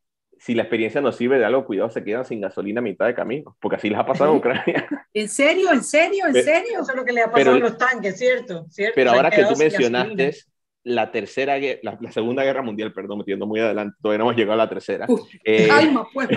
si 0.44 0.54
la 0.54 0.64
experiencia 0.64 1.00
no 1.00 1.14
sirve 1.14 1.40
de 1.40 1.46
algo, 1.46 1.64
cuidado, 1.64 1.90
se 1.90 2.04
quedan 2.04 2.26
sin 2.26 2.42
gasolina 2.42 2.80
a 2.80 2.84
mitad 2.84 3.06
de 3.06 3.16
camino, 3.16 3.56
porque 3.62 3.78
así 3.78 3.90
les 3.90 3.98
ha 3.98 4.06
pasado 4.06 4.32
en 4.32 4.38
Ucrania. 4.40 4.90
¿En 5.14 5.30
serio? 5.30 5.72
¿En 5.72 5.82
serio? 5.82 6.26
¿En 6.28 6.34
serio? 6.34 6.82
Eso 6.82 6.92
es 6.92 6.96
lo 6.98 7.06
que 7.06 7.14
le 7.14 7.22
ha 7.22 7.32
pasado 7.32 7.56
a 7.56 7.60
los 7.60 7.78
tanques, 7.78 8.18
¿cierto? 8.18 8.66
¿cierto? 8.70 8.94
Pero 8.94 9.12
ahora 9.12 9.32
que 9.32 9.46
tú 9.46 9.56
mencionaste, 9.56 10.36
la 10.84 11.12
tercera, 11.12 11.58
la, 11.58 11.98
la, 11.98 12.12
segunda 12.12 12.44
guerra 12.44 12.62
mundial, 12.62 12.92
perdón, 12.92 13.20
metiendo 13.20 13.48
muy 13.48 13.62
adelante, 13.62 13.96
todavía 14.02 14.18
no 14.18 14.26
hemos 14.26 14.36
llegado 14.36 14.60
a 14.60 14.66
la 14.66 14.70
tercera. 14.70 15.08
Eh, 15.46 15.70
calma, 15.70 16.08
pues. 16.14 16.28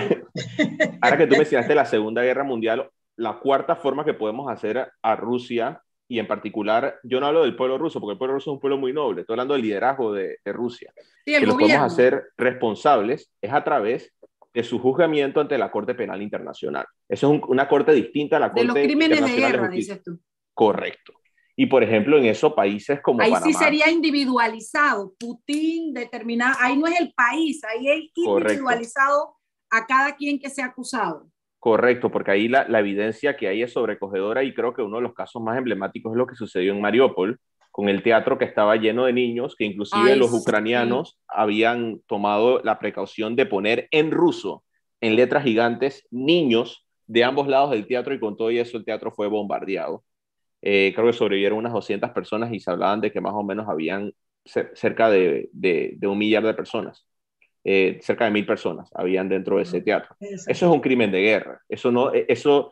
ahora 1.01 1.17
que 1.17 1.27
tú 1.27 1.35
mencionaste 1.35 1.75
la 1.75 1.83
segunda 1.83 2.21
guerra 2.21 2.45
mundial, 2.45 2.89
la 3.17 3.39
cuarta 3.39 3.75
forma 3.75 4.05
que 4.05 4.13
podemos 4.13 4.49
hacer 4.49 4.89
a 5.01 5.15
Rusia, 5.17 5.81
y 6.07 6.19
en 6.19 6.27
particular, 6.27 6.99
yo 7.03 7.19
no 7.19 7.27
hablo 7.27 7.43
del 7.43 7.55
pueblo 7.55 7.77
ruso, 7.77 7.99
porque 7.99 8.13
el 8.13 8.17
pueblo 8.17 8.35
ruso 8.35 8.51
es 8.51 8.55
un 8.55 8.59
pueblo 8.59 8.77
muy 8.77 8.93
noble, 8.93 9.21
estoy 9.21 9.33
hablando 9.33 9.53
del 9.53 9.63
liderazgo 9.63 10.13
de, 10.13 10.37
de 10.43 10.53
Rusia, 10.53 10.93
sí, 11.25 11.33
que 11.33 11.45
los 11.45 11.55
podemos 11.55 11.93
hacer 11.93 12.29
responsables, 12.37 13.31
es 13.41 13.51
a 13.51 13.63
través 13.63 14.13
de 14.53 14.63
su 14.63 14.79
juzgamiento 14.79 15.39
ante 15.39 15.57
la 15.57 15.69
Corte 15.69 15.93
Penal 15.93 16.21
Internacional. 16.21 16.85
Eso 17.07 17.27
es 17.27 17.33
un, 17.33 17.49
una 17.49 17.67
corte 17.67 17.91
distinta 17.93 18.37
a 18.37 18.39
la 18.39 18.47
Corte 18.47 18.61
De 18.61 18.67
los 18.67 18.77
crímenes 18.77 19.21
de 19.21 19.35
guerra, 19.35 19.67
Justicia. 19.67 19.93
dices 19.95 20.03
tú. 20.03 20.19
Correcto. 20.53 21.13
Y 21.55 21.67
por 21.67 21.83
ejemplo, 21.83 22.17
en 22.17 22.25
esos 22.25 22.53
países 22.53 22.99
como 23.01 23.21
Ahí 23.21 23.31
Panamá, 23.31 23.51
sí 23.51 23.53
sería 23.53 23.91
individualizado. 23.91 25.13
Putin 25.19 25.93
determina, 25.93 26.55
ahí 26.59 26.77
no 26.77 26.87
es 26.87 26.99
el 26.99 27.13
país, 27.13 27.63
ahí 27.65 27.87
es 27.87 28.11
Correcto. 28.25 28.53
individualizado 28.53 29.35
a 29.69 29.85
cada 29.85 30.15
quien 30.15 30.39
que 30.39 30.49
sea 30.49 30.65
acusado. 30.65 31.29
Correcto, 31.59 32.11
porque 32.11 32.31
ahí 32.31 32.47
la, 32.47 32.67
la, 32.67 32.79
evidencia 32.79 33.35
que 33.35 33.47
hay 33.47 33.63
es 33.63 33.73
sobrecogedora 33.73 34.43
y 34.43 34.53
creo 34.53 34.73
que 34.73 34.83
uno 34.83 34.97
de 34.97 35.03
los 35.03 35.13
casos 35.13 35.41
más 35.41 35.57
emblemáticos 35.57 36.11
es 36.11 36.17
lo 36.17 36.27
que 36.27 36.35
sucedió 36.35 36.71
en 36.71 36.81
Mariupol, 36.81 37.39
con 37.71 37.89
el 37.89 38.03
teatro 38.03 38.37
que 38.37 38.45
estaba 38.45 38.75
lleno 38.75 39.05
de 39.05 39.13
niños, 39.13 39.55
que 39.55 39.65
inclusive 39.65 40.13
Ay, 40.13 40.19
los 40.19 40.31
sí. 40.31 40.37
ucranianos 40.37 41.19
habían 41.27 41.99
tomado 42.07 42.59
la 42.63 42.79
precaución 42.79 43.35
de 43.35 43.45
poner 43.45 43.87
en 43.91 44.11
ruso, 44.11 44.63
en 45.01 45.15
letras 45.15 45.43
gigantes, 45.43 46.07
niños 46.11 46.87
de 47.05 47.23
ambos 47.23 47.47
lados 47.47 47.71
del 47.71 47.87
teatro 47.87 48.13
y 48.13 48.19
con 48.19 48.35
todo 48.35 48.49
eso 48.49 48.77
el 48.77 48.85
teatro 48.85 49.11
fue 49.11 49.27
bombardeado. 49.27 50.03
Eh, 50.61 50.91
creo 50.95 51.07
que 51.07 51.13
sobrevivieron 51.13 51.59
unas 51.59 51.73
200 51.73 52.09
personas 52.11 52.51
y 52.51 52.59
se 52.59 52.71
hablaban 52.71 53.01
de 53.01 53.11
que 53.11 53.21
más 53.21 53.33
o 53.33 53.43
menos 53.43 53.67
habían 53.69 54.11
cerca 54.73 55.09
de, 55.09 55.49
de, 55.53 55.93
de 55.97 56.07
un 56.07 56.17
millar 56.17 56.43
de 56.43 56.53
personas. 56.53 57.06
Eh, 57.69 57.99
cerca 58.01 58.23
de 58.23 58.31
mil 58.31 58.45
personas 58.45 58.89
habían 58.95 59.27
dentro 59.27 59.57
de 59.57 59.63
ese 59.63 59.81
teatro. 59.81 60.15
Eso 60.21 60.45
es 60.47 60.61
un 60.61 60.79
crimen 60.79 61.11
de 61.11 61.19
guerra. 61.19 61.59
Eso 61.67 61.91
no, 61.91 62.13
eso, 62.13 62.71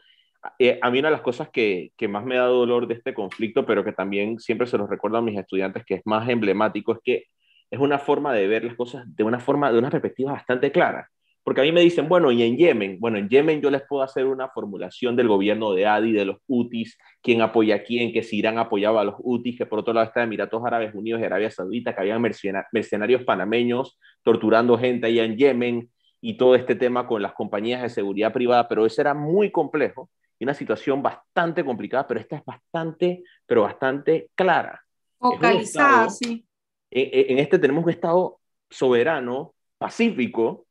eh, 0.57 0.79
a 0.81 0.89
mí 0.89 0.99
una 0.99 1.09
de 1.09 1.15
las 1.15 1.21
cosas 1.21 1.49
que, 1.49 1.91
que, 1.97 2.07
más 2.07 2.23
me 2.23 2.37
da 2.37 2.45
dolor 2.45 2.87
de 2.87 2.93
este 2.93 3.13
conflicto, 3.13 3.65
pero 3.65 3.83
que 3.83 3.91
también 3.91 4.39
siempre 4.39 4.67
se 4.67 4.77
los 4.77 4.89
recuerdo 4.89 5.17
a 5.17 5.21
mis 5.21 5.37
estudiantes 5.37 5.83
que 5.83 5.95
es 5.95 6.01
más 6.05 6.29
emblemático, 6.29 6.93
es 6.93 6.99
que 7.03 7.25
es 7.69 7.77
una 7.77 7.99
forma 7.99 8.31
de 8.31 8.47
ver 8.47 8.63
las 8.63 8.77
cosas 8.77 9.03
de 9.05 9.25
una 9.25 9.41
forma, 9.41 9.69
de 9.69 9.79
una 9.79 9.89
perspectiva 9.89 10.31
bastante 10.31 10.71
clara. 10.71 11.09
Porque 11.45 11.61
a 11.61 11.63
mí 11.63 11.71
me 11.71 11.81
dicen, 11.81 12.09
bueno, 12.09 12.31
y 12.31 12.41
en 12.41 12.57
Yemen, 12.57 12.97
bueno, 12.99 13.19
en 13.19 13.29
Yemen 13.29 13.61
yo 13.61 13.69
les 13.69 13.83
puedo 13.83 14.01
hacer 14.01 14.25
una 14.25 14.49
formulación 14.49 15.15
del 15.15 15.27
gobierno 15.27 15.73
de 15.73 15.85
Adi, 15.85 16.11
de 16.11 16.25
los 16.25 16.37
UTIs, 16.47 16.97
quién 17.21 17.43
apoya 17.43 17.75
a 17.75 17.83
quién, 17.83 18.11
que 18.11 18.23
si 18.23 18.37
Irán 18.37 18.57
apoyaba 18.57 19.01
a 19.01 19.03
los 19.03 19.13
UTIs, 19.19 19.59
que 19.59 19.67
por 19.67 19.77
otro 19.77 19.93
lado 19.93 20.07
está 20.07 20.23
Emiratos 20.23 20.65
Árabes 20.65 20.95
Unidos 20.95 21.21
y 21.21 21.25
Arabia 21.25 21.51
Saudita, 21.51 21.93
que 21.93 22.01
habían 22.01 22.19
mercenarios 22.71 23.23
panameños 23.25 23.99
torturando 24.23 24.75
gente 24.75 25.05
allá 25.05 25.23
en 25.23 25.37
Yemen 25.37 25.89
y 26.19 26.35
todo 26.35 26.55
este 26.55 26.73
tema 26.73 27.05
con 27.05 27.21
las 27.21 27.33
compañías 27.33 27.83
de 27.83 27.89
seguridad 27.89 28.33
privada, 28.33 28.67
pero 28.67 28.83
eso 28.87 28.99
era 29.01 29.13
muy 29.13 29.51
complejo 29.51 30.09
y 30.39 30.45
una 30.45 30.55
situación 30.55 31.03
bastante 31.03 31.63
complicada, 31.63 32.07
pero 32.07 32.19
esta 32.19 32.37
es 32.37 32.43
bastante, 32.43 33.23
pero 33.45 33.61
bastante 33.61 34.31
clara. 34.33 34.83
Focalizada, 35.19 36.09
sí. 36.09 36.43
En, 36.89 37.33
en 37.33 37.37
este 37.37 37.59
tenemos 37.59 37.83
un 37.83 37.91
Estado 37.91 38.39
soberano, 38.67 39.53
pacífico, 39.77 40.64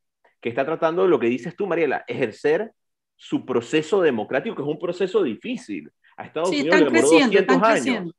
que 0.45 0.51
está 0.51 0.67
tratando 0.67 1.09
lo 1.09 1.19
que 1.19 1.29
dices 1.29 1.57
tú, 1.57 1.67
Mariela, 1.67 2.05
ejercer 2.07 2.73
su 3.17 3.47
proceso 3.47 4.03
democrático, 4.03 4.55
que 4.55 4.61
es 4.61 4.69
un 4.69 4.79
proceso 4.79 5.23
difícil. 5.23 5.91
A 6.19 6.25
Estados 6.27 6.51
sí, 6.51 6.61
Unidos 6.61 6.81
le 6.81 6.85
demoró 6.85 7.11
200 7.11 7.63
años. 7.63 8.13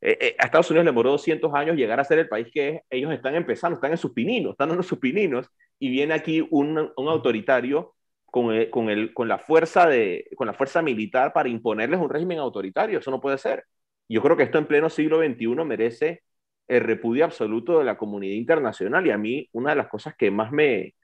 Eh, 0.00 0.18
eh, 0.18 0.36
a 0.38 0.46
Estados 0.46 0.70
Unidos 0.70 0.86
le 0.86 0.92
demoró 0.92 1.10
200 1.10 1.52
años 1.52 1.76
llegar 1.76 2.00
a 2.00 2.04
ser 2.04 2.20
el 2.20 2.28
país 2.30 2.48
que 2.50 2.68
es. 2.70 2.80
Ellos 2.88 3.12
están 3.12 3.34
empezando, 3.34 3.74
están 3.74 3.90
en 3.90 3.98
sus 3.98 4.12
pininos, 4.14 4.52
están 4.52 4.70
en 4.70 4.82
sus 4.82 4.98
pininos, 4.98 5.50
y 5.78 5.90
viene 5.90 6.14
aquí 6.14 6.40
un, 6.50 6.90
un 6.96 7.08
autoritario 7.08 7.94
con, 8.24 8.50
el, 8.54 8.70
con, 8.70 8.88
el, 8.88 9.12
con, 9.12 9.28
la 9.28 9.36
fuerza 9.36 9.86
de, 9.86 10.26
con 10.36 10.46
la 10.46 10.54
fuerza 10.54 10.80
militar 10.80 11.34
para 11.34 11.50
imponerles 11.50 12.00
un 12.00 12.08
régimen 12.08 12.38
autoritario. 12.38 12.98
Eso 12.98 13.10
no 13.10 13.20
puede 13.20 13.36
ser. 13.36 13.66
Yo 14.08 14.22
creo 14.22 14.38
que 14.38 14.44
esto 14.44 14.56
en 14.56 14.64
pleno 14.64 14.88
siglo 14.88 15.18
XXI 15.18 15.48
merece 15.66 16.22
el 16.66 16.80
repudio 16.80 17.26
absoluto 17.26 17.78
de 17.78 17.84
la 17.84 17.98
comunidad 17.98 18.36
internacional. 18.36 19.06
Y 19.06 19.10
a 19.10 19.18
mí, 19.18 19.50
una 19.52 19.72
de 19.72 19.76
las 19.76 19.88
cosas 19.88 20.14
que 20.16 20.30
más 20.30 20.50
me, 20.50 20.94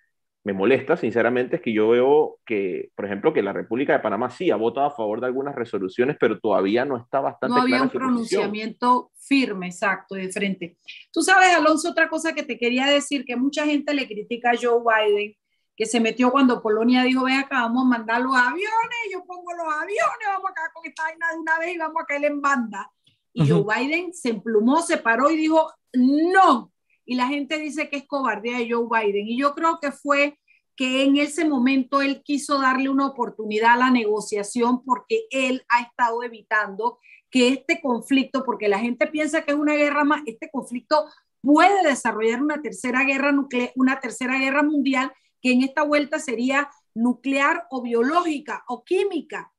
me 0.45 0.53
molesta, 0.53 0.95
sinceramente, 0.99 1.57
es 1.57 1.63
que 1.63 1.73
yo 1.73 1.89
veo 1.89 2.39
que, 2.45 2.91
por 2.95 3.07
ejemplo, 3.07 3.33
que 3.33 3.43
la 3.43 3.55
República 3.55 3.95
de 3.95 4.01
Panamá 4.01 4.29
sí 4.29 4.51
ha 4.51 4.57
votado 4.57 4.87
a 4.87 4.95
favor 4.95 5.21
de 5.21 5.27
algunas 5.27 5.55
resoluciones, 5.55 6.19
pero 6.21 6.39
todavía 6.39 6.85
no 6.85 6.99
está 6.99 7.21
bastante 7.21 7.55
No 7.55 7.63
había 7.63 7.77
clara 7.77 7.85
un 7.85 7.91
pronunciamiento 7.91 9.11
firme, 9.17 9.69
exacto, 9.69 10.17
de 10.17 10.31
frente. 10.31 10.77
Tú 11.11 11.23
sabes, 11.23 11.55
Alonso, 11.55 11.91
otra 11.91 12.11
cosa 12.11 12.35
que 12.35 12.43
te 12.43 12.59
quería 12.59 12.85
decir, 12.85 13.25
que 13.25 13.37
mucha 13.37 13.65
gente 13.65 13.95
le 13.95 14.07
critica 14.07 14.51
a 14.51 14.57
Joe 14.61 14.83
Biden, 14.85 15.35
que 15.75 15.87
se 15.87 15.99
metió 15.99 16.31
cuando 16.31 16.63
Polonia 16.63 17.03
dijo, 17.05 17.25
ven 17.25 17.39
acá, 17.39 17.63
vamos 17.63 17.87
a 17.87 17.89
mandar 17.89 18.21
los 18.21 18.37
aviones, 18.37 19.01
yo 19.11 19.25
pongo 19.25 19.51
los 19.55 19.75
aviones, 19.75 20.29
vamos 20.29 20.51
acá 20.51 20.71
con 20.75 20.85
esta 20.85 21.05
vaina 21.05 21.33
de 21.33 21.39
una 21.39 21.59
vez 21.59 21.75
y 21.75 21.79
vamos 21.79 22.03
a 22.03 22.07
caer 22.07 22.25
en 22.27 22.43
banda. 22.43 22.93
Y 23.33 23.43
uh 23.43 23.45
-huh. 23.47 23.65
Joe 23.65 23.87
Biden 23.87 24.13
se 24.13 24.29
emplumó, 24.29 24.83
se 24.83 24.99
paró 24.99 25.31
y 25.31 25.37
dijo, 25.37 25.73
no. 25.95 26.74
Y 27.05 27.17
la 27.17 27.29
gente 27.29 27.59
dice 27.59 27.89
que 27.89 27.99
es 27.99 28.07
cobardía 28.07 28.59
de 28.59 28.71
Joe 28.71 28.87
Biden. 28.89 29.29
Y 29.29 29.39
yo 29.39 29.55
creo 29.55 29.79
que 29.81 29.93
fue 29.93 30.39
que 30.77 31.05
en 31.05 31.17
ese 31.17 31.45
momento 31.45 32.03
él 32.03 32.23
quiso 32.25 32.61
darle 32.61 32.89
una 32.89 33.07
oportunidad 33.07 33.75
a 33.75 33.77
la 33.77 33.91
negociación 33.91 34.85
porque 34.85 35.27
él 35.31 35.65
ha 35.69 35.83
estado 35.83 36.23
evitando 36.23 36.99
que 37.31 37.49
este 37.49 37.81
conflicto, 37.81 38.45
porque 38.45 38.69
la 38.69 38.79
gente 38.79 39.07
piensa 39.07 39.43
que 39.43 39.53
es 39.53 39.59
una 39.59 39.75
guerra 39.75 40.05
más, 40.05 40.23
este 40.27 40.51
conflicto 40.51 41.07
puede 41.41 41.87
desarrollar 41.87 42.43
una 42.43 42.63
tercera 42.63 43.05
guerra 43.05 43.33
nuclear, 43.33 43.73
una 43.77 44.01
tercera 44.01 44.39
guerra 44.39 44.63
mundial 44.63 45.13
que 45.41 45.53
en 45.53 45.63
esta 45.63 45.83
vuelta 45.83 46.19
sería 46.19 46.71
nuclear 46.95 47.67
o 47.71 47.83
biológica 47.83 48.65
o 48.67 48.85
química. 48.85 49.53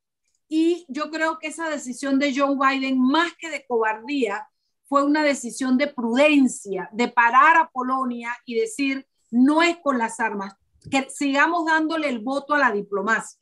Y 0.47 0.85
yo 0.89 1.11
creo 1.11 1.37
que 1.37 1.47
esa 1.47 1.69
decisión 1.69 2.17
de 2.17 2.33
Joe 2.35 2.55
Biden, 2.55 2.99
más 2.99 3.33
que 3.37 3.49
de 3.49 3.65
cobardía, 3.67 4.47
fue 4.87 5.03
una 5.03 5.23
decisión 5.23 5.77
de 5.77 5.87
prudencia, 5.87 6.89
de 6.91 7.07
parar 7.07 7.57
a 7.57 7.69
Polonia 7.69 8.35
y 8.45 8.55
decir, 8.55 9.05
no 9.31 9.63
es 9.63 9.77
con 9.77 9.97
las 9.97 10.19
armas, 10.19 10.55
que 10.89 11.09
sigamos 11.09 11.65
dándole 11.65 12.09
el 12.09 12.19
voto 12.19 12.53
a 12.53 12.59
la 12.59 12.71
diplomacia. 12.71 13.39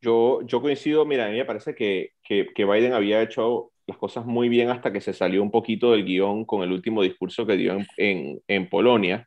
Yo, 0.00 0.42
yo 0.42 0.60
coincido, 0.60 1.04
mira, 1.06 1.26
a 1.26 1.30
mí 1.30 1.36
me 1.36 1.44
parece 1.44 1.74
que, 1.74 2.12
que, 2.22 2.64
Biden 2.64 2.92
había 2.92 3.22
hecho 3.22 3.72
las 3.86 3.96
cosas 3.96 4.26
muy 4.26 4.48
bien 4.48 4.68
hasta 4.70 4.92
que 4.92 5.00
se 5.00 5.14
salió 5.14 5.42
un 5.42 5.50
poquito 5.50 5.92
del 5.92 6.04
guion 6.04 6.44
con 6.44 6.62
el 6.62 6.72
último 6.72 7.02
discurso 7.02 7.46
que 7.46 7.56
dio 7.56 7.72
en, 7.72 7.86
en, 7.96 8.40
en 8.46 8.68
Polonia. 8.68 9.26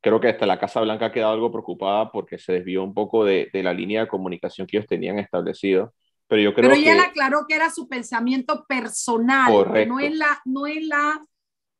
Creo 0.00 0.20
que 0.20 0.28
hasta 0.28 0.46
la 0.46 0.58
Casa 0.58 0.80
Blanca 0.82 1.06
ha 1.06 1.12
quedado 1.12 1.32
algo 1.32 1.50
preocupada 1.50 2.12
porque 2.12 2.38
se 2.38 2.52
desvió 2.52 2.84
un 2.84 2.94
poco 2.94 3.24
de, 3.24 3.50
de 3.52 3.62
la 3.62 3.74
línea 3.74 4.02
de 4.02 4.08
comunicación 4.08 4.66
que 4.66 4.76
ellos 4.76 4.86
tenían 4.86 5.18
establecido. 5.18 5.92
Pero 6.28 6.42
yo 6.42 6.54
creo 6.54 6.70
Pero 6.70 6.80
ella 6.80 6.92
que... 6.92 7.00
le 7.00 7.06
aclaró 7.06 7.46
que 7.46 7.54
era 7.54 7.70
su 7.70 7.88
pensamiento 7.88 8.64
personal, 8.66 9.72
que 9.72 9.86
no 9.86 10.00
es 10.00 10.14
la, 10.14 10.40
no 10.44 10.66
es 10.66 10.84
la, 10.86 11.20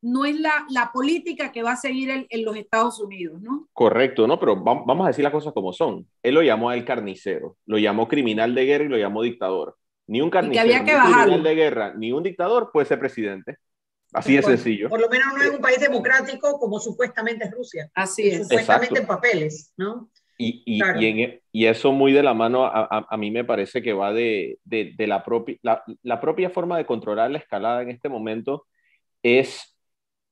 no 0.01 0.25
es 0.25 0.39
la, 0.39 0.65
la 0.69 0.91
política 0.91 1.51
que 1.51 1.63
va 1.63 1.71
a 1.71 1.77
seguir 1.77 2.09
en, 2.11 2.27
en, 2.29 2.45
los 2.45 2.55
Estados 2.55 2.99
Unidos, 2.99 3.41
¿no? 3.41 3.67
Correcto, 3.73 4.27
¿no? 4.27 4.39
Pero 4.39 4.55
vamos 4.63 5.05
a 5.05 5.07
decir 5.07 5.23
las 5.23 5.33
cosas 5.33 5.53
como 5.53 5.73
son. 5.73 6.07
Él 6.21 6.35
lo 6.35 6.43
llamó 6.43 6.69
a 6.69 6.75
él 6.75 6.85
carnicero, 6.85 7.57
lo 7.65 7.77
llamó 7.77 8.07
criminal 8.07 8.53
de 8.53 8.65
guerra 8.65 8.85
y 8.85 8.89
lo 8.89 8.97
llamó 8.97 9.23
dictador. 9.23 9.77
Ni 10.07 10.21
un 10.21 10.29
carnicero, 10.29 10.67
que 10.67 10.75
había 10.75 10.85
que 10.85 10.91
ni 10.91 10.97
un 10.97 11.13
criminal 11.13 11.43
de 11.43 11.55
guerra, 11.55 11.93
ni 11.95 12.11
un 12.11 12.23
dictador 12.23 12.69
puede 12.71 12.85
ser 12.85 12.99
presidente. 12.99 13.57
Así 14.13 14.35
de 14.35 14.43
sencillo. 14.43 14.89
Por 14.89 15.01
lo 15.01 15.09
menos 15.09 15.33
no 15.33 15.41
es 15.41 15.49
un 15.49 15.59
país 15.59 15.79
democrático 15.79 16.57
como 16.57 16.79
supuestamente 16.79 17.45
es 17.45 17.51
Rusia. 17.51 17.89
Así 17.93 18.29
es. 18.29 18.43
Supuestamente 18.43 18.99
Exacto. 18.99 19.01
en 19.01 19.07
papeles, 19.07 19.73
¿no? 19.75 20.09
Y, 20.37 20.63
y, 20.65 20.79
Claro. 20.79 21.01
y, 21.01 21.05
en- 21.05 21.39
y 21.51 21.65
eso 21.65 21.91
muy 21.93 22.11
de 22.11 22.23
la 22.23 22.33
mano, 22.33 22.65
a, 22.65 22.87
a- 22.91 23.07
a 23.09 23.17
mí 23.17 23.31
me 23.31 23.45
parece 23.45 23.81
que 23.81 23.93
va 23.93 24.13
de, 24.13 24.59
de- 24.65 24.93
de 24.97 25.07
la, 25.07 25.23
propia, 25.23 25.57
la, 25.61 25.83
la 26.03 26.19
propia 26.19 26.49
forma 26.49 26.77
de 26.77 26.85
controlar 26.85 27.31
la 27.31 27.37
escalada 27.39 27.81
en 27.83 27.89
este 27.89 28.09
momento 28.09 28.67
es, 29.23 29.75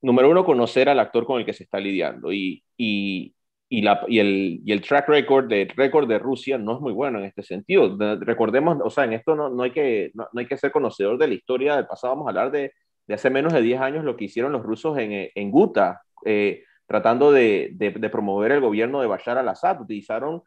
número 0.01 0.30
uno, 0.30 0.45
conocer 0.45 0.89
al 0.89 0.99
actor 0.99 1.26
con 1.26 1.39
el 1.39 1.45
que 1.45 1.54
se 1.54 1.64
está 1.64 1.80
lidiando. 1.80 2.32
Y, 2.34 2.64
y, 2.78 3.34
y, 3.70 3.82
la, 3.82 4.04
y, 4.08 4.20
el, 4.20 4.62
y 4.66 4.72
el 4.72 4.82
track 4.82 5.08
record 5.10 5.47
de, 5.47 5.68
récord 5.76 6.08
de 6.08 6.20
Rusia 6.20 6.58
no 6.58 6.76
es 6.76 6.82
muy 6.82 6.93
bueno 6.93 7.20
en 7.20 7.26
este 7.26 7.43
sentido. 7.43 7.95
De- 7.97 8.18
recordemos, 8.18 8.78
o 8.84 8.89
sea, 8.89 9.06
en 9.06 9.14
esto 9.14 9.36
no, 9.36 9.49
no, 9.49 9.64
hay 9.64 9.72
que, 9.72 10.12
no, 10.14 10.28
no 10.34 10.39
hay 10.39 10.47
que 10.47 10.58
ser 10.58 10.72
conocedor 10.72 11.18
de 11.18 11.28
la 11.30 11.34
historia 11.36 11.76
del 11.78 11.88
pasado, 11.88 12.14
vamos 12.14 12.28
a 12.28 12.30
hablar 12.32 12.51
de, 12.51 12.74
de 13.08 13.14
hace 13.14 13.30
menos 13.30 13.54
de 13.54 13.62
10 13.62 13.80
años 13.82 14.04
lo 14.06 14.16
que 14.18 14.26
hicieron 14.26 14.51
los 14.51 14.64
rusos 14.64 14.97
en, 14.97 15.30
en 15.34 15.51
Guta. 15.51 16.01
eh, 16.26 16.64
tratando 16.93 17.31
de, 17.31 17.71
de, 17.73 17.89
de 17.89 18.09
promover 18.11 18.51
el 18.51 18.61
gobierno 18.61 19.01
de 19.01 19.07
Bashar 19.07 19.39
al-Assad. 19.39 19.81
Utilizaron 19.81 20.43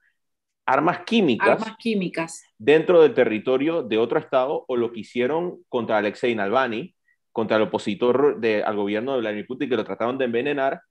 armas 0.64 1.01
químicas 1.01 1.61
Armas 1.61 1.76
químicas. 1.76 2.44
dentro 2.57 3.03
del 3.03 3.14
territorio 3.14 3.82
de 3.82 3.99
otro 3.99 4.20
estado 4.20 4.64
o 4.68 4.76
lo 4.76 4.92
que 4.92 5.01
hicieron 5.01 5.64
contra 5.68 5.99
Alexei 5.99 6.36
Navalny, 6.36 6.94
contra 7.32 7.57
el 7.57 7.64
opositor 7.64 8.38
de, 8.38 8.62
al 8.62 8.76
gobierno 8.76 9.14
de 9.14 9.22
Vladimir 9.22 9.44
Putin 9.49 9.68
que 9.68 9.76
lo 9.76 9.82
trataron 9.82 10.18
de 10.18 10.26
envenenar, 10.26 10.82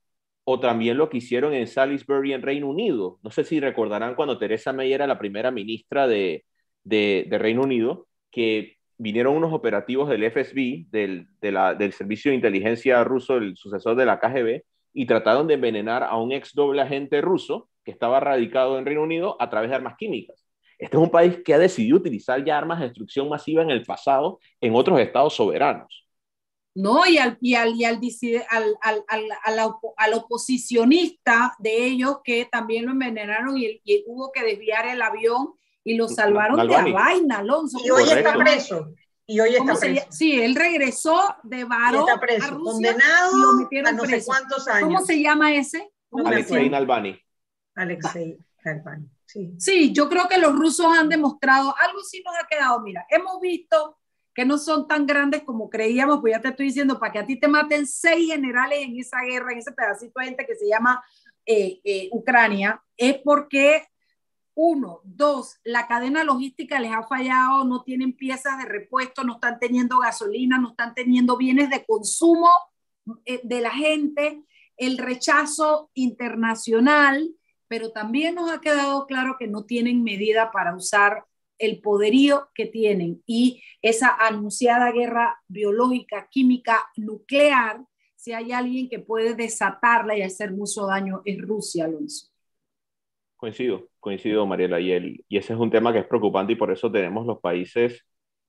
o 0.44 0.60
también 0.60 0.98
lo 0.98 1.08
que 1.08 1.16
hicieron 1.16 1.54
en 1.54 1.66
Salisbury 1.66 2.34
en 2.34 2.42
Reino 2.42 2.68
Unido. 2.68 3.18
No 3.22 3.30
sé 3.30 3.42
si 3.42 3.58
recordarán 3.58 4.14
cuando 4.14 4.36
Teresa 4.36 4.74
May 4.74 4.92
era 4.92 5.06
la 5.06 5.18
primera 5.18 5.50
ministra 5.50 6.06
de, 6.06 6.44
de, 6.84 7.24
de 7.30 7.38
Reino 7.38 7.62
Unido, 7.62 8.08
que 8.30 8.76
vinieron 8.98 9.34
unos 9.34 9.54
operativos 9.54 10.10
del 10.10 10.22
FSB, 10.30 10.90
del, 10.90 11.28
del 11.40 11.92
Servicio 11.94 12.30
de 12.30 12.34
Inteligencia 12.34 13.02
ruso, 13.04 13.38
el 13.38 13.56
sucesor 13.56 13.96
de 13.96 14.04
la 14.04 14.20
KGB, 14.20 14.62
y 14.98 15.04
trataron 15.04 15.46
de 15.46 15.54
envenenar 15.54 16.02
a 16.02 16.16
un 16.16 16.32
ex 16.32 16.54
doble 16.54 16.80
agente 16.80 17.20
ruso 17.20 17.68
que 17.84 17.90
estaba 17.90 18.18
radicado 18.18 18.78
en 18.78 18.86
Reino 18.86 19.02
Unido 19.02 19.36
a 19.38 19.50
través 19.50 19.68
de 19.68 19.76
armas 19.76 19.94
químicas. 19.98 20.42
Este 20.78 20.96
es 20.96 21.02
un 21.02 21.10
país 21.10 21.38
que 21.44 21.52
ha 21.52 21.58
decidido 21.58 21.98
utilizar 21.98 22.42
ya 22.42 22.56
armas 22.56 22.80
de 22.80 22.86
destrucción 22.86 23.28
masiva 23.28 23.62
en 23.62 23.70
el 23.70 23.84
pasado 23.84 24.40
en 24.58 24.74
otros 24.74 24.98
estados 24.98 25.34
soberanos. 25.34 26.06
¿no? 26.74 27.06
Y 27.06 27.18
al, 27.18 27.36
y 27.42 27.54
al, 27.56 27.74
y 27.74 27.84
al, 27.84 28.00
al, 28.50 29.04
al, 29.06 29.70
al, 29.96 30.14
oposicionista 30.14 31.54
de 31.58 31.86
ellos 31.86 32.20
que 32.24 32.46
también 32.50 32.86
lo 32.86 32.92
envenenaron 32.92 33.58
y, 33.58 33.82
y, 33.84 34.02
hubo 34.06 34.32
que 34.32 34.44
desviar 34.44 34.86
el 34.86 35.02
avión 35.02 35.52
y 35.84 35.94
lo 35.94 36.08
salvaron 36.08 36.66
de 36.66 36.82
de 36.84 36.92
vaina, 36.92 37.38
Alonso. 37.38 37.78
Y 37.84 37.90
hoy 37.90 38.02
está 38.02 38.34
preso. 38.34 38.94
Y 39.26 39.40
hoy 39.40 39.56
está 39.56 39.74
preso. 39.74 40.06
sí, 40.10 40.40
él 40.40 40.54
regresó 40.54 41.20
de 41.42 41.64
Baro 41.64 42.00
está 42.00 42.20
preso, 42.20 42.44
a 42.44 42.50
Rusia 42.50 42.72
condenado 42.72 43.36
y 43.36 43.40
lo 43.40 43.52
metieron 43.54 43.88
a 43.88 43.92
no 43.92 44.04
sé 44.04 44.24
cuántos 44.24 44.68
años. 44.68 44.88
¿Cómo 44.88 45.04
se 45.04 45.20
llama 45.20 45.54
ese? 45.54 45.90
Alexei 46.24 46.70
Navalny. 46.70 47.20
Alexei 47.74 48.38
Navalny. 48.64 49.10
Sí. 49.26 49.54
sí, 49.58 49.92
yo 49.92 50.08
creo 50.08 50.28
que 50.28 50.38
los 50.38 50.54
rusos 50.54 50.86
han 50.86 51.08
demostrado, 51.08 51.74
algo 51.76 52.00
sí 52.04 52.22
nos 52.24 52.34
ha 52.40 52.46
quedado, 52.46 52.80
mira, 52.80 53.04
hemos 53.10 53.40
visto 53.40 53.98
que 54.36 54.44
no 54.44 54.58
son 54.58 54.86
tan 54.86 55.06
grandes 55.06 55.42
como 55.42 55.70
creíamos, 55.70 56.20
pues 56.20 56.34
ya 56.34 56.42
te 56.42 56.48
estoy 56.48 56.66
diciendo, 56.66 57.00
para 57.00 57.10
que 57.10 57.18
a 57.20 57.26
ti 57.26 57.40
te 57.40 57.48
maten 57.48 57.86
seis 57.86 58.30
generales 58.30 58.80
en 58.82 59.00
esa 59.00 59.22
guerra, 59.22 59.50
en 59.50 59.58
ese 59.58 59.72
pedacito 59.72 60.20
de 60.20 60.26
gente 60.26 60.46
que 60.46 60.54
se 60.54 60.68
llama 60.68 61.02
eh, 61.46 61.80
eh, 61.82 62.08
Ucrania, 62.12 62.80
es 62.98 63.16
porque, 63.24 63.88
uno, 64.58 65.02
dos, 65.04 65.60
la 65.64 65.86
cadena 65.86 66.24
logística 66.24 66.80
les 66.80 66.90
ha 66.90 67.02
fallado, 67.02 67.64
no 67.64 67.82
tienen 67.82 68.14
piezas 68.14 68.56
de 68.58 68.64
repuesto, 68.64 69.22
no 69.22 69.34
están 69.34 69.58
teniendo 69.58 69.98
gasolina, 69.98 70.56
no 70.56 70.70
están 70.70 70.94
teniendo 70.94 71.36
bienes 71.36 71.68
de 71.68 71.84
consumo 71.84 72.48
eh, 73.26 73.42
de 73.44 73.60
la 73.60 73.70
gente, 73.70 74.42
el 74.78 74.96
rechazo 74.96 75.90
internacional, 75.92 77.34
pero 77.68 77.92
también 77.92 78.34
nos 78.34 78.50
ha 78.50 78.62
quedado 78.62 79.06
claro 79.06 79.36
que 79.38 79.46
no 79.46 79.64
tienen 79.66 80.02
medida 80.02 80.50
para 80.50 80.74
usar 80.74 81.26
el 81.58 81.82
poderío 81.82 82.48
que 82.54 82.64
tienen. 82.64 83.22
Y 83.26 83.62
esa 83.82 84.08
anunciada 84.08 84.90
guerra 84.90 85.38
biológica, 85.48 86.28
química, 86.30 86.82
nuclear, 86.96 87.84
si 88.14 88.32
hay 88.32 88.52
alguien 88.52 88.88
que 88.88 89.00
puede 89.00 89.34
desatarla 89.34 90.16
y 90.16 90.22
hacer 90.22 90.52
mucho 90.52 90.86
daño, 90.86 91.20
es 91.26 91.38
Rusia, 91.42 91.84
Alonso. 91.84 92.35
Coincido, 93.46 93.86
coincido, 94.00 94.44
Mariela, 94.44 94.80
y, 94.80 94.90
el, 94.90 95.24
y 95.28 95.36
ese 95.36 95.52
es 95.52 95.58
un 95.60 95.70
tema 95.70 95.92
que 95.92 96.00
es 96.00 96.06
preocupante 96.06 96.54
y 96.54 96.56
por 96.56 96.72
eso 96.72 96.90
tenemos 96.90 97.24
los 97.26 97.38
países, 97.38 98.04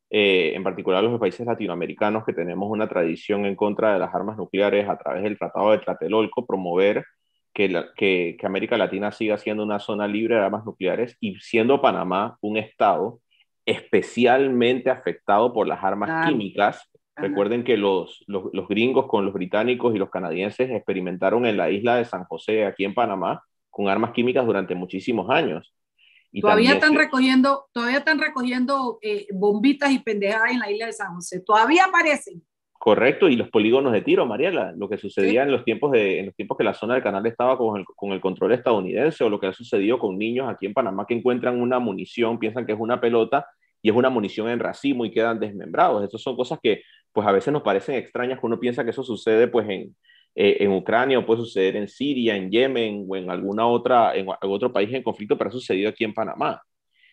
eh, 0.09 0.53
en 0.55 0.63
particular 0.63 1.03
los 1.03 1.19
países 1.19 1.45
latinoamericanos, 1.45 2.25
que 2.25 2.33
tenemos 2.33 2.67
una 2.71 2.89
tradición 2.89 3.45
en 3.45 3.55
contra 3.55 3.93
de 3.93 3.99
las 3.99 4.15
armas 4.15 4.37
nucleares 4.37 4.89
a 4.89 4.97
través 4.97 5.21
del 5.21 5.37
Tratado 5.37 5.69
de 5.69 5.77
Tlatelolco, 5.77 6.47
promover 6.47 7.05
que, 7.53 8.37
América 8.41 8.75
Latina 8.75 9.11
siga 9.11 9.37
siendo 9.37 9.61
una 9.61 9.77
zona 9.77 10.07
libre 10.07 10.33
de 10.33 10.41
armas 10.41 10.65
nucleares 10.65 11.15
y 11.19 11.35
siendo 11.35 11.79
Panamá 11.79 12.39
un 12.41 12.57
estado 12.57 13.19
especialmente 13.67 14.89
afectado 14.89 15.53
por 15.53 15.67
las 15.67 15.83
armas 15.83 16.27
químicas. 16.27 16.89
Recuerden 17.15 17.63
que 17.63 17.77
los, 17.77 18.23
los, 18.25 18.67
gringos 18.67 19.05
con 19.05 19.25
los 19.25 19.33
británicos 19.35 19.93
y 19.93 19.99
los 19.99 20.09
canadienses 20.09 20.71
experimentaron 20.71 21.45
en 21.45 21.55
la 21.55 21.69
isla 21.69 21.97
de 21.97 22.05
San 22.05 22.23
José, 22.23 22.65
aquí 22.65 22.83
en 22.83 22.95
Panamá, 22.95 23.43
con 23.77 23.87
armas 23.87 24.11
químicas 24.11 24.43
durante 24.43 24.73
muchísimos 24.73 25.29
años. 25.29 25.71
Y 26.31 26.41
todavía 26.41 26.73
están 26.73 26.95
recogiendo, 26.95 27.67
todavía 27.71 27.99
están 27.99 28.19
recogiendo 28.19 28.97
eh, 29.03 29.27
bombitas 29.31 29.91
y 29.91 29.99
pendejadas 29.99 30.51
en 30.51 30.59
la 30.59 30.71
isla 30.71 30.87
de 30.87 30.93
San 30.93 31.13
José. 31.13 31.41
Todavía 31.41 31.85
aparecen. 31.85 32.41
Correcto, 32.73 33.29
y 33.29 33.35
los 33.35 33.49
polígonos 33.49 33.93
de 33.93 34.01
tiro, 34.01 34.25
Mariela, 34.25 34.73
lo 34.75 34.89
que 34.89 34.97
sucedía 34.97 35.43
en, 35.43 35.51
los 35.51 35.63
tiempos 35.63 35.91
de, 35.91 36.19
en 36.19 36.25
los 36.25 36.35
tiempos 36.35 36.57
que 36.57 36.63
la 36.63 36.73
zona 36.73 36.95
del 36.95 37.03
canal 37.03 37.23
estaba 37.27 37.55
con 37.55 37.77
el, 37.77 37.85
con 37.85 38.13
el, 38.13 38.19
control 38.19 38.53
estadounidense, 38.53 39.23
o 39.23 39.29
lo 39.29 39.39
que 39.39 39.45
ha 39.45 39.53
sucedido 39.53 39.99
con 39.99 40.17
niños 40.17 40.49
aquí 40.49 40.65
en 40.65 40.73
Panamá 40.73 41.05
que 41.07 41.13
encuentran 41.13 41.61
una 41.61 41.77
munición, 41.77 42.39
piensan 42.39 42.65
que 42.65 42.73
es 42.73 42.79
una 42.79 42.99
pelota 42.99 43.45
y 43.83 43.91
es 43.91 43.95
una 43.95 44.09
munición 44.09 44.49
en 44.49 44.59
racimo 44.59 45.05
y 45.05 45.11
quedan 45.11 45.39
desmembrados. 45.39 46.03
Esas 46.03 46.21
son 46.21 46.35
cosas 46.35 46.57
que 46.63 46.81
pues 47.13 47.27
a 47.27 47.31
veces 47.31 47.53
nos 47.53 47.61
parecen 47.61 47.93
extrañas, 47.95 48.39
que 48.39 48.45
uno 48.47 48.59
piensa 48.59 48.83
que 48.83 48.89
eso 48.89 49.03
sucede 49.03 49.47
pues 49.47 49.69
en, 49.69 49.95
eh, 50.35 50.57
en 50.59 50.71
Ucrania 50.71 51.19
o 51.19 51.25
puede 51.25 51.41
suceder 51.41 51.75
en 51.75 51.87
Siria, 51.87 52.35
en 52.35 52.51
Yemen 52.51 53.05
o 53.07 53.15
en 53.15 53.29
alguna 53.29 53.67
otra, 53.67 54.15
en 54.15 54.27
otro 54.41 54.71
país 54.71 54.93
en 54.93 55.03
conflicto, 55.03 55.37
pero 55.37 55.49
ha 55.49 55.53
sucedido 55.53 55.89
aquí 55.89 56.03
en 56.03 56.13
Panamá. 56.13 56.61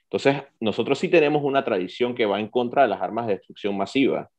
Entonces, 0.04 0.42
nosotros 0.60 0.98
sí 0.98 1.08
tenemos 1.08 1.42
una 1.42 1.64
tradición 1.64 2.14
que 2.14 2.26
va 2.26 2.38
en 2.38 2.48
contra 2.48 2.82
de 2.82 2.88
las 2.88 3.02
armas 3.02 3.26
de 3.26 3.34
destrucción 3.34 3.76
masiva 3.76 4.30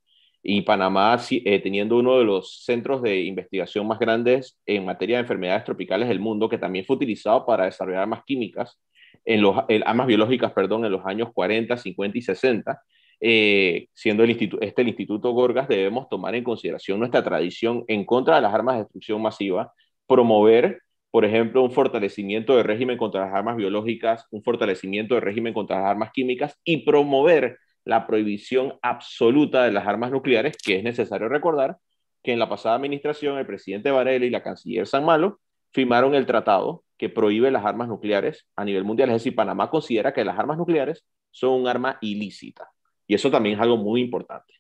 y 0.47 0.61
Panamá 0.61 1.19
eh, 1.32 1.59
teniendo 1.59 1.97
uno 1.97 2.19
de 2.19 2.23
los 2.23 2.63
centros 2.63 3.01
de 3.01 3.21
investigación 3.23 3.88
más 3.88 3.97
grandes 3.97 4.59
en 4.67 4.86
materia 4.86 5.17
de 5.17 5.21
enfermedades 5.21 5.63
tropicales 5.63 6.07
del 6.07 6.19
mundo, 6.19 6.47
que 6.47 6.59
también 6.59 6.86
fue 6.86 6.97
utilizado 6.97 7.47
para 7.47 7.65
desarrollar 7.65 8.03
armas 8.03 8.23
químicas, 8.26 8.80
en 9.26 9.41
los, 9.41 9.57
armas 9.86 10.05
biológicas, 10.05 10.53
perdón, 10.53 10.86
en 10.86 10.91
los 10.91 11.03
años 11.03 11.30
40, 11.34 11.76
50 11.76 12.17
y 12.17 12.21
60, 12.21 12.80
eh, 13.20 13.88
siendo 13.93 14.24
el 14.24 14.32
instituto, 14.32 14.63
este 14.66 14.82
el 14.82 14.89
Instituto 14.89 15.32
Gorgas, 15.32 15.68
debemos 15.68 16.09
tomar 16.09 16.36
en 16.36 16.43
consideración 16.43 16.99
nuestra 16.99 17.24
tradición 17.24 17.84
en 17.88 18.05
contra 18.05 18.36
de 18.36 18.41
las 18.41 18.53
armas 18.53 18.76
de 18.76 18.84
destrucción 18.84 19.22
masiva, 19.22 19.74
promover, 20.07 20.82
por 21.11 21.26
ejemplo, 21.26 21.63
un 21.63 21.72
fortalecimiento 21.72 22.55
del 22.55 22.66
régimen 22.66 22.97
contra 22.97 23.26
las 23.26 23.34
armas 23.34 23.55
biológicas, 23.55 24.26
un 24.32 24.43
fortalecimiento 24.43 25.16
del 25.16 25.24
régimen 25.24 25.53
contra 25.53 25.78
las 25.78 25.88
armas 25.88 26.11
químicas 26.11 26.59
y 26.63 26.86
promover 26.86 27.57
la 27.86 28.07
prohibición 28.07 28.74
absoluta 28.82 29.63
de 29.63 29.72
las 29.72 29.88
armas 29.88 30.11
nucleares, 30.11 30.57
que 30.57 30.78
es 30.78 30.84
necesario 30.84 31.30
recordar 31.30 31.78
que 32.24 32.34
en 32.34 32.39
la 32.39 32.49
pasada 32.49 32.76
administración 32.76 33.38
el 33.38 33.45
presidente 33.45 33.91
Varela 33.91 34.26
y 34.26 34.32
la 34.32 34.43
canciller 34.43 34.88
San 34.88 35.05
Malo 35.05 35.39
firmaron 35.72 36.16
el 36.16 36.26
tratado 36.26 36.84
que 36.97 37.09
prohíbe 37.09 37.51
las 37.51 37.66
armas 37.66 37.88
nucleares 37.88 38.47
a 38.55 38.66
nivel 38.66 38.84
mundial. 38.84 39.09
Es 39.09 39.16
decir, 39.16 39.36
Panamá 39.36 39.70
considera 39.70 40.13
que 40.13 40.26
las 40.26 40.38
armas 40.38 40.57
nucleares 40.57 41.05
son 41.32 41.61
un 41.61 41.68
arma 41.68 41.97
ilícita. 42.01 42.70
Y 43.07 43.15
eso 43.15 43.29
también 43.29 43.55
es 43.55 43.61
algo 43.61 43.77
muy 43.77 44.01
importante. 44.01 44.53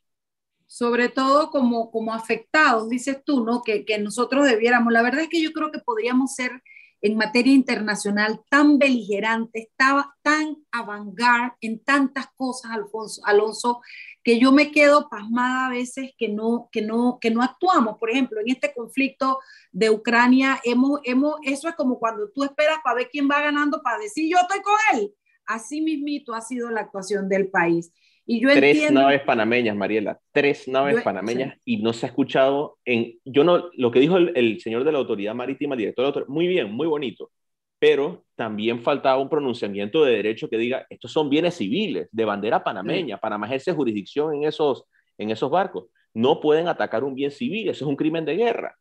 Sobre 0.67 1.09
todo 1.09 1.49
como, 1.49 1.91
como 1.91 2.13
afectados, 2.13 2.89
dices 2.89 3.23
tú, 3.23 3.43
¿no? 3.43 3.61
Que, 3.61 3.85
que 3.85 3.97
nosotros 3.99 4.45
debiéramos. 4.45 4.91
La 4.91 5.03
verdad 5.03 5.21
es 5.21 5.29
que 5.29 5.41
yo 5.41 5.51
creo 5.51 5.71
que 5.71 5.79
podríamos 5.79 6.33
ser 6.33 6.61
en 7.05 7.17
materia 7.17 7.53
internacional 7.53 8.41
tan 8.49 8.79
beligerante, 8.79 9.59
estaba 9.59 10.15
tan 10.23 10.57
avant 10.71 11.15
en 11.61 11.83
tantas 11.83 12.25
cosas, 12.35 12.71
Alfonso, 12.71 13.21
Alonso, 13.25 13.81
que 14.23 14.39
yo 14.39 14.51
me 14.51 14.71
quedo 14.71 15.07
pasmada 15.07 15.67
a 15.67 15.69
veces 15.69 16.13
que 16.17 16.29
no, 16.29 16.67
que 16.71 16.81
no, 16.81 17.19
que 17.21 17.29
no 17.29 17.43
actuamos. 17.43 17.97
Por 17.99 18.09
ejemplo, 18.09 18.41
en 18.41 18.49
este 18.49 18.73
conflicto 18.73 19.39
de 19.71 19.91
Ucrania, 19.91 20.59
hemos, 20.63 20.99
hemos, 21.03 21.35
eso 21.43 21.69
es 21.69 21.75
como 21.75 21.99
cuando 21.99 22.31
tú 22.31 22.43
esperas 22.43 22.79
para 22.83 22.95
ver 22.95 23.09
quién 23.11 23.29
va 23.29 23.39
ganando, 23.39 23.83
para 23.83 23.99
decir 23.99 24.27
yo 24.27 24.39
estoy 24.39 24.63
con 24.63 24.75
él. 24.93 25.13
Así 25.45 25.81
mismito 25.81 26.33
ha 26.33 26.41
sido 26.41 26.71
la 26.71 26.81
actuación 26.81 27.29
del 27.29 27.49
país. 27.51 27.93
Y 28.27 28.41
yo 28.41 28.49
tres 28.49 28.91
naves 28.91 29.21
panameñas, 29.21 29.75
Mariela, 29.75 30.19
tres 30.31 30.67
naves 30.67 31.03
panameñas 31.03 31.57
y 31.63 31.77
no 31.77 31.93
se 31.93 32.05
ha 32.05 32.09
escuchado 32.09 32.79
en, 32.83 33.19
yo 33.23 33.43
no, 33.43 33.69
lo 33.73 33.91
que 33.91 33.99
dijo 33.99 34.17
el, 34.17 34.59
señor 34.59 34.83
de 34.83 34.91
la 34.91 34.97
autoridad 34.97 35.35
marítima, 35.35 35.75
el 35.75 35.79
director 35.79 36.11
de 36.11 36.21
la 36.21 36.25
muy 36.27 36.47
bien, 36.47 36.71
muy 36.71 36.87
bonito, 36.87 37.31
pero 37.77 38.25
también 38.33 38.81
faltaba 38.81 39.21
un 39.21 39.29
pronunciamiento 39.29 40.03
de 40.03 40.15
derecho 40.15 40.49
que 40.49 40.57
diga, 40.57 40.87
estos 40.89 41.11
son 41.11 41.29
bienes 41.29 41.53
civiles 41.53 42.09
de 42.11 42.25
bandera 42.25 42.63
panameña, 42.63 43.17
Panamá 43.17 43.45
ejerce 43.45 43.73
jurisdicción 43.73 44.33
en 44.33 44.45
esos, 44.45 44.85
en 45.19 45.29
esos 45.29 45.51
barcos, 45.51 45.85
no 46.15 46.39
pueden 46.39 46.67
atacar 46.67 47.03
un 47.03 47.13
bien 47.13 47.29
civil, 47.29 47.69
eso 47.69 47.85
es 47.85 47.89
un 47.89 47.95
crimen 47.95 48.25
de 48.25 48.37
guerra. 48.37 48.75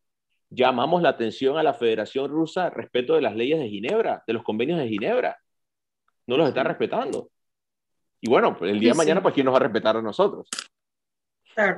Llamamos 0.49 1.03
la 1.03 1.11
atención 1.11 1.59
a 1.59 1.63
la 1.63 1.75
Federación 1.75 2.31
Rusa 2.31 2.71
respecto 2.71 3.15
de 3.15 3.21
las 3.21 3.35
leyes 3.35 3.59
de 3.59 3.69
Ginebra, 3.69 4.23
de 4.27 4.33
los 4.33 4.43
convenios 4.45 4.79
de 4.79 4.89
Ginebra. 4.89 5.37
No 6.27 6.37
los 6.37 6.49
están 6.49 6.67
respetando. 6.67 7.31
Y 8.25 8.29
bueno, 8.31 8.57
pues 8.57 8.71
el 8.71 8.81
día 8.81 8.93
de 8.93 8.97
mañana, 8.97 9.23
pues 9.23 9.35
¿quién 9.35 9.45
nos 9.45 9.53
va 9.53 9.59
a 9.59 9.65
respetar 9.65 9.99
a 9.99 10.01
nosotros? 10.01 10.49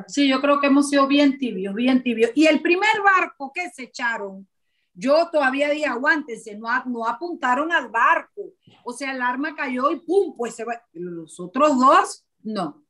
Sí, 0.07 0.29
yo 0.29 0.41
creo 0.41 0.61
que 0.61 0.69
hemos 0.69 0.89
sido 0.89 1.09
bien 1.09 1.39
tibios, 1.39 1.75
bien 1.75 2.05
tibios. 2.05 2.31
Y 2.37 2.47
el 2.47 2.63
primer 2.63 3.03
barco 3.03 3.51
que 3.53 3.69
se 3.71 3.83
echaron, 3.83 4.47
yo 4.95 5.29
todavía 5.33 5.69
dije, 5.71 5.87
aguántense, 5.87 6.57
no, 6.57 6.69
no 6.85 7.05
apuntaron 7.05 7.73
al 7.73 7.89
barco. 7.89 8.53
O 8.85 8.93
sea, 8.93 9.11
el 9.11 9.23
arma 9.23 9.57
cayó 9.57 9.91
y 9.91 9.97
pum, 9.97 10.37
pues 10.37 10.55
se 10.55 10.63
va. 10.63 10.81
Los 10.93 11.41
otros 11.41 11.77
dos, 11.81 12.25
no. 12.45 12.85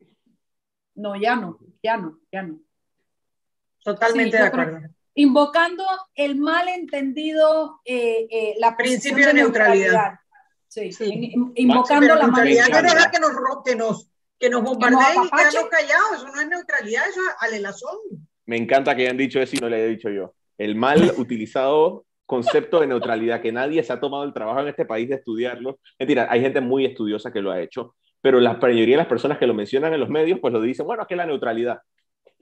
No, 0.94 1.16
ya 1.16 1.34
no, 1.34 1.58
ya 1.82 1.96
no, 1.96 2.20
ya 2.30 2.42
no. 2.42 2.60
Totalmente 3.82 4.36
de 4.36 4.42
acuerdo. 4.42 4.80
invocando 5.14 5.82
el 6.14 6.36
malentendido, 6.36 7.80
eh, 7.86 8.28
eh, 8.30 8.54
la 8.58 8.76
principio 8.76 9.26
de 9.28 9.32
neutralidad. 9.32 10.18
Sí, 10.68 10.92
sí. 10.92 11.32
invocando 11.54 12.14
la 12.14 12.22
neutralidad 12.22 12.68
no 12.68 12.88
es 12.88 13.06
que 13.08 13.20
nos, 13.20 13.32
que 13.64 13.76
nos, 13.76 14.10
que 14.38 14.50
nos 14.50 14.62
bombardeen 14.62 15.24
y 15.24 15.30
quedarnos 15.30 15.70
callados, 15.70 16.16
eso 16.16 16.28
no 16.28 16.40
es 16.40 16.48
neutralidad, 16.48 17.08
eso 17.08 17.20
es 17.20 17.34
alelazón. 17.40 17.96
Me 18.44 18.56
encanta 18.56 18.94
que 18.94 19.02
hayan 19.02 19.16
dicho 19.16 19.40
eso 19.40 19.56
y 19.56 19.58
no 19.58 19.68
le 19.68 19.84
he 19.84 19.88
dicho 19.88 20.10
yo. 20.10 20.34
El 20.58 20.74
mal 20.76 20.98
utilizado 21.18 22.04
concepto 22.26 22.80
de 22.80 22.88
neutralidad, 22.88 23.40
que 23.40 23.52
nadie 23.52 23.82
se 23.82 23.92
ha 23.92 24.00
tomado 24.00 24.24
el 24.24 24.32
trabajo 24.32 24.60
en 24.60 24.68
este 24.68 24.84
país 24.84 25.08
de 25.08 25.14
estudiarlo. 25.14 25.78
Mentira, 25.98 26.26
hay 26.28 26.40
gente 26.40 26.60
muy 26.60 26.84
estudiosa 26.84 27.32
que 27.32 27.40
lo 27.40 27.52
ha 27.52 27.60
hecho, 27.60 27.94
pero 28.20 28.40
la 28.40 28.54
mayoría 28.54 28.96
de 28.96 29.02
las 29.02 29.06
personas 29.06 29.38
que 29.38 29.46
lo 29.46 29.54
mencionan 29.54 29.94
en 29.94 30.00
los 30.00 30.08
medios, 30.08 30.40
pues 30.40 30.52
lo 30.52 30.60
dicen, 30.60 30.86
bueno, 30.86 31.02
es 31.02 31.08
que 31.08 31.16
la 31.16 31.26
neutralidad, 31.26 31.78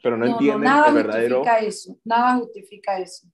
pero 0.02 0.16
no, 0.16 0.26
entienden 0.26 0.62
nada 0.62 0.88
el 0.88 0.94
verdadero... 0.94 1.38
Justifica 1.38 1.58
eso, 1.58 1.98
nada 2.04 2.36
justifica 2.38 2.98
eso. 2.98 3.26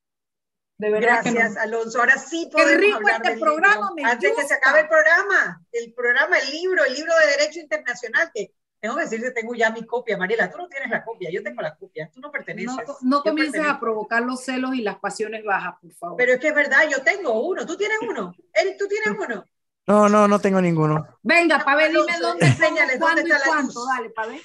De 0.80 0.88
verdad 0.90 1.20
Gracias, 1.22 1.48
que 1.52 1.54
no. 1.56 1.60
Alonso. 1.60 1.98
Ahora 1.98 2.16
sí 2.16 2.48
Qué 2.50 2.62
podemos 2.62 2.80
rico 2.80 2.96
hablar 2.96 3.16
este 3.16 3.30
del 3.32 3.40
programa, 3.40 3.74
libro. 3.74 3.94
me 3.96 4.04
Antes 4.04 4.32
que 4.34 4.44
se 4.44 4.54
acabe 4.54 4.80
el 4.80 4.88
programa, 4.88 5.62
el 5.72 5.92
programa, 5.92 6.38
el 6.38 6.50
libro, 6.50 6.84
el 6.86 6.94
libro 6.94 7.12
de 7.20 7.36
Derecho 7.36 7.60
Internacional, 7.60 8.30
que 8.34 8.54
tengo 8.80 8.96
que 8.96 9.02
decir 9.02 9.20
que 9.20 9.30
tengo 9.32 9.54
ya 9.54 9.70
mi 9.70 9.84
copia, 9.84 10.16
Mariela, 10.16 10.50
tú 10.50 10.56
no 10.56 10.68
tienes 10.68 10.88
la 10.88 11.04
copia, 11.04 11.28
yo 11.30 11.42
tengo 11.42 11.60
la 11.60 11.76
copia, 11.76 12.10
tú 12.10 12.20
no 12.20 12.30
perteneces. 12.32 12.78
No, 13.02 13.22
comiences 13.22 13.60
a 13.62 13.78
provocar 13.78 14.22
los 14.22 14.42
celos 14.42 14.74
y 14.74 14.80
las 14.80 14.98
pasiones 14.98 15.44
bajas, 15.44 15.74
por 15.82 15.92
favor. 15.92 16.16
Pero 16.16 16.32
es 16.32 16.40
que 16.40 16.48
es 16.48 16.54
verdad, 16.54 16.88
yo 16.90 17.02
tengo 17.02 17.46
uno, 17.46 17.66
tú 17.66 17.76
tienes 17.76 17.98
uno. 18.00 18.34
Eric, 18.54 18.78
tú 18.78 18.88
tienes 18.88 19.10
uno. 19.20 19.44
No, 19.86 20.08
no, 20.08 20.26
no 20.26 20.38
tengo 20.38 20.62
ninguno. 20.62 21.18
Venga, 21.20 21.62
Pabe, 21.62 21.88
dime 21.88 22.00
dónde, 22.22 22.46
cómo, 22.58 22.78
dónde 22.78 22.98
cuándo 22.98 23.20
y 23.20 23.24
está 23.24 23.38
la 23.38 23.44
cuánto. 23.44 23.80
luz. 23.80 23.88
Dale, 23.94 24.10
Pabe. 24.10 24.40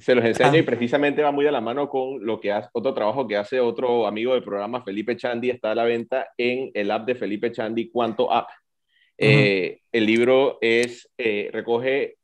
Se, 0.00 0.14
los 0.14 0.24
enseño 0.24 0.52
Ah. 0.52 0.58
y 0.58 0.62
precisamente 0.62 1.22
va 1.22 1.30
muy 1.30 1.44
de 1.44 1.52
la 1.52 1.60
mano 1.60 1.88
con 1.88 2.24
lo 2.24 2.40
que 2.40 2.52
hace, 2.52 2.68
otro 2.72 2.94
trabajo 2.94 3.28
que 3.28 3.36
hace 3.36 3.60
otro 3.60 4.06
amigo 4.06 4.34
del 4.34 4.42
programa, 4.42 4.82
Felipe 4.82 5.16
Chandy, 5.16 5.50
está 5.50 5.72
a 5.72 5.74
la 5.74 5.84
venta 5.84 6.28
en 6.36 6.70
el 6.74 6.90
app 6.90 7.06
de 7.06 7.14
Felipe 7.14 7.52
Chandy, 7.52 7.90
Cuánto 7.90 8.32
App. 8.32 8.48
Eh, 9.18 9.80
el 9.92 10.06
libro 10.06 10.58
es, 10.62 11.10
eh, 11.18 11.50
recoge 11.52 12.16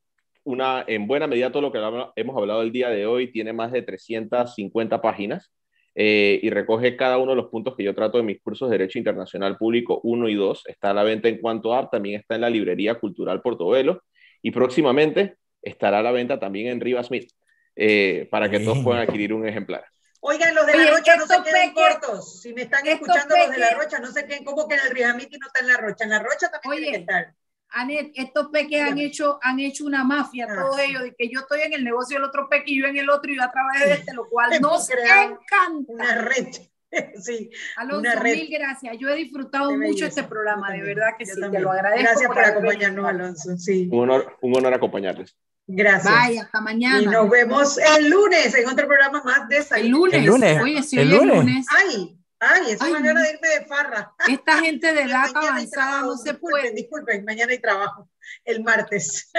una, 0.45 0.85
en 0.87 1.07
buena 1.07 1.27
medida 1.27 1.51
todo 1.51 1.63
lo 1.63 1.73
que 1.73 1.79
hemos 2.17 2.37
hablado 2.37 2.63
el 2.63 2.73
día 2.73 2.89
de 2.89 3.05
hoy, 3.05 3.31
tiene 3.31 3.53
más 3.53 3.73
de 3.73 3.83
350 3.83 5.03
páginas 5.03 5.53
eh, 5.95 6.41
y 6.43 6.51
recoge 6.51 6.97
cada 6.97 7.19
uno 7.19 7.33
de 7.33 7.37
los 7.37 7.49
puntos 7.49 7.75
que 7.77 7.83
yo 7.83 7.95
trato 7.95 8.19
en 8.19 8.27
mis 8.27 8.41
cursos 8.41 8.71
de 8.71 8.79
Derecho 8.79 8.99
Internacional 8.99 9.57
Público 9.57 10.01
1 10.05 10.29
y 10.29 10.35
2. 10.35 10.65
Está 10.69 10.91
a 10.91 10.95
la 10.95 11.03
venta 11.03 11.29
en 11.29 11.39
Cuánto 11.39 11.75
App, 11.75 11.91
también 11.91 12.21
está 12.21 12.37
en 12.37 12.43
la 12.43 12.51
Librería 12.51 12.95
Cultural 12.95 13.43
Portobelo 13.43 14.03
y 14.41 14.51
próximamente 14.51 15.37
estará 15.63 15.99
a 15.99 16.03
la 16.03 16.13
venta 16.13 16.39
también 16.39 16.69
en 16.69 16.81
Rivas 16.81 17.09
Smith 17.09 17.29
eh, 17.77 18.27
para 18.31 18.51
que 18.51 18.61
todos 18.61 18.79
puedan 18.83 19.03
adquirir 19.03 19.33
un 19.33 19.47
ejemplar. 19.47 19.85
Oigan, 20.21 20.55
los 20.55 20.67
de 20.67 20.73
Oye, 20.73 20.85
la 20.87 20.91
Rocha 20.97 21.17
no 21.17 21.27
se 21.27 21.43
queden 21.45 21.73
peques- 21.73 21.75
cortos. 22.01 22.41
Si 22.43 22.53
me 22.53 22.63
están 22.63 22.85
escuchando 22.87 23.37
los 23.37 23.51
de 23.51 23.59
la 23.59 23.71
Rocha, 23.75 23.99
no 24.01 24.11
se 24.11 24.27
queden 24.27 24.45
como 24.45 24.67
que 24.67 24.75
en 24.75 24.81
el 24.87 24.91
Riamiti 24.91 25.39
no 25.39 25.47
está 25.47 25.61
en 25.61 25.69
la 25.69 25.77
Rocha. 25.77 26.05
En 26.05 26.11
la 26.11 26.19
Rocha 26.19 26.51
también 26.51 26.73
Oye, 26.73 26.81
tiene 26.81 26.93
que 26.97 27.01
estar. 27.03 27.35
Anet, 27.69 28.13
estos 28.15 28.49
peques 28.49 28.81
han 28.81 28.99
hecho, 28.99 29.39
han 29.43 29.61
hecho 29.61 29.85
una 29.85 30.03
mafia, 30.05 30.47
Ah, 30.49 30.55
todos 30.55 30.77
sí. 30.77 30.83
ellos, 30.89 31.03
de 31.03 31.15
que 31.17 31.29
yo 31.29 31.41
estoy 31.41 31.61
en 31.63 31.75
el 31.75 31.85
negocio 31.85 32.17
del 32.17 32.25
otro 32.29 32.49
peque 32.49 32.71
y 32.73 32.81
yo 32.81 32.87
en 32.87 32.97
el 32.97 33.11
otro 33.11 33.31
y 33.31 33.37
yo 33.37 33.43
a 33.43 33.51
través 33.53 33.81
de 33.85 33.93
este, 33.95 34.15
lo 34.15 34.29
cual 34.29 34.51
nos 34.61 34.89
encanta. 34.91 35.93
Una 35.93 36.23
red. 36.23 36.47
sí. 37.21 37.51
Alonso, 37.77 38.01
una 38.01 38.15
red. 38.15 38.35
mil 38.37 38.49
gracias. 38.51 38.97
Yo 38.99 39.09
he 39.11 39.17
disfrutado 39.17 39.71
Qué 39.71 39.77
mucho 39.77 39.89
belleza. 40.05 40.07
este 40.07 40.23
programa, 40.25 40.73
de 40.73 40.81
verdad 40.83 41.11
que 41.19 41.25
yo 41.25 41.35
sí, 41.35 41.35
te 41.37 41.41
también. 41.43 41.63
lo 41.65 41.73
agradezco. 41.73 42.03
Gracias 42.05 42.27
por 42.29 42.39
haber 42.39 42.51
acompañarnos. 42.53 43.05
Alonso. 43.09 43.57
Sí, 43.59 43.89
Un 43.93 44.01
honor, 44.11 44.37
un 44.41 44.57
honor 44.57 44.75
acompañarles. 44.75 45.37
Gracias. 45.67 46.15
Bye, 46.29 46.41
hasta 46.41 46.61
mañana. 46.61 47.01
Y 47.03 47.07
nos 47.07 47.29
vemos 47.31 47.79
el 47.79 48.09
lunes 48.11 48.55
en 48.55 48.69
otro 48.69 48.87
programa 48.87 49.23
más 49.25 49.49
de 49.49 49.63
salud. 49.63 49.85
el 49.85 49.91
lunes. 49.91 50.15
El 50.21 50.27
lunes. 50.27 50.63
Oye, 50.63 50.83
si 50.83 50.99
El 50.99 51.09
hoy 51.13 51.15
es 51.19 51.23
lunes. 51.25 51.37
lunes, 51.45 51.67
Ay, 51.77 52.19
ay, 52.41 52.77
Ay, 52.81 52.93
me 52.93 53.03
gana 53.03 53.23
de 53.23 53.31
irme 53.31 53.49
de 53.49 53.67
farra. 53.67 54.13
esta 54.29 54.59
gente 54.59 54.93
de 54.93 55.03
edad 55.03 55.27
avanzada 55.35 55.69
trabajo. 55.71 56.07
no 56.07 56.17
se 56.17 56.31
disculpen, 56.33 56.41
puede. 56.41 56.71
Disculpen, 56.75 57.25
mañana 57.25 57.53
hay 57.53 57.59
trabajo. 57.61 58.09
El 58.45 58.63
martes. 58.63 59.31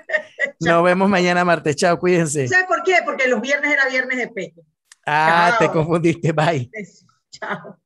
Nos 0.60 0.84
vemos 0.84 1.08
mañana 1.08 1.44
martes. 1.44 1.76
Chao, 1.76 1.98
cuídense. 1.98 2.46
¿Sabes 2.48 2.66
por 2.66 2.82
qué? 2.82 2.96
Porque 3.04 3.26
los 3.28 3.40
viernes 3.40 3.72
era 3.72 3.88
viernes 3.88 4.18
de 4.18 4.28
peque. 4.28 4.60
Ah, 5.06 5.56
te 5.58 5.68
confundiste. 5.70 6.32
Bye. 6.32 6.70
Chao. 7.30 7.78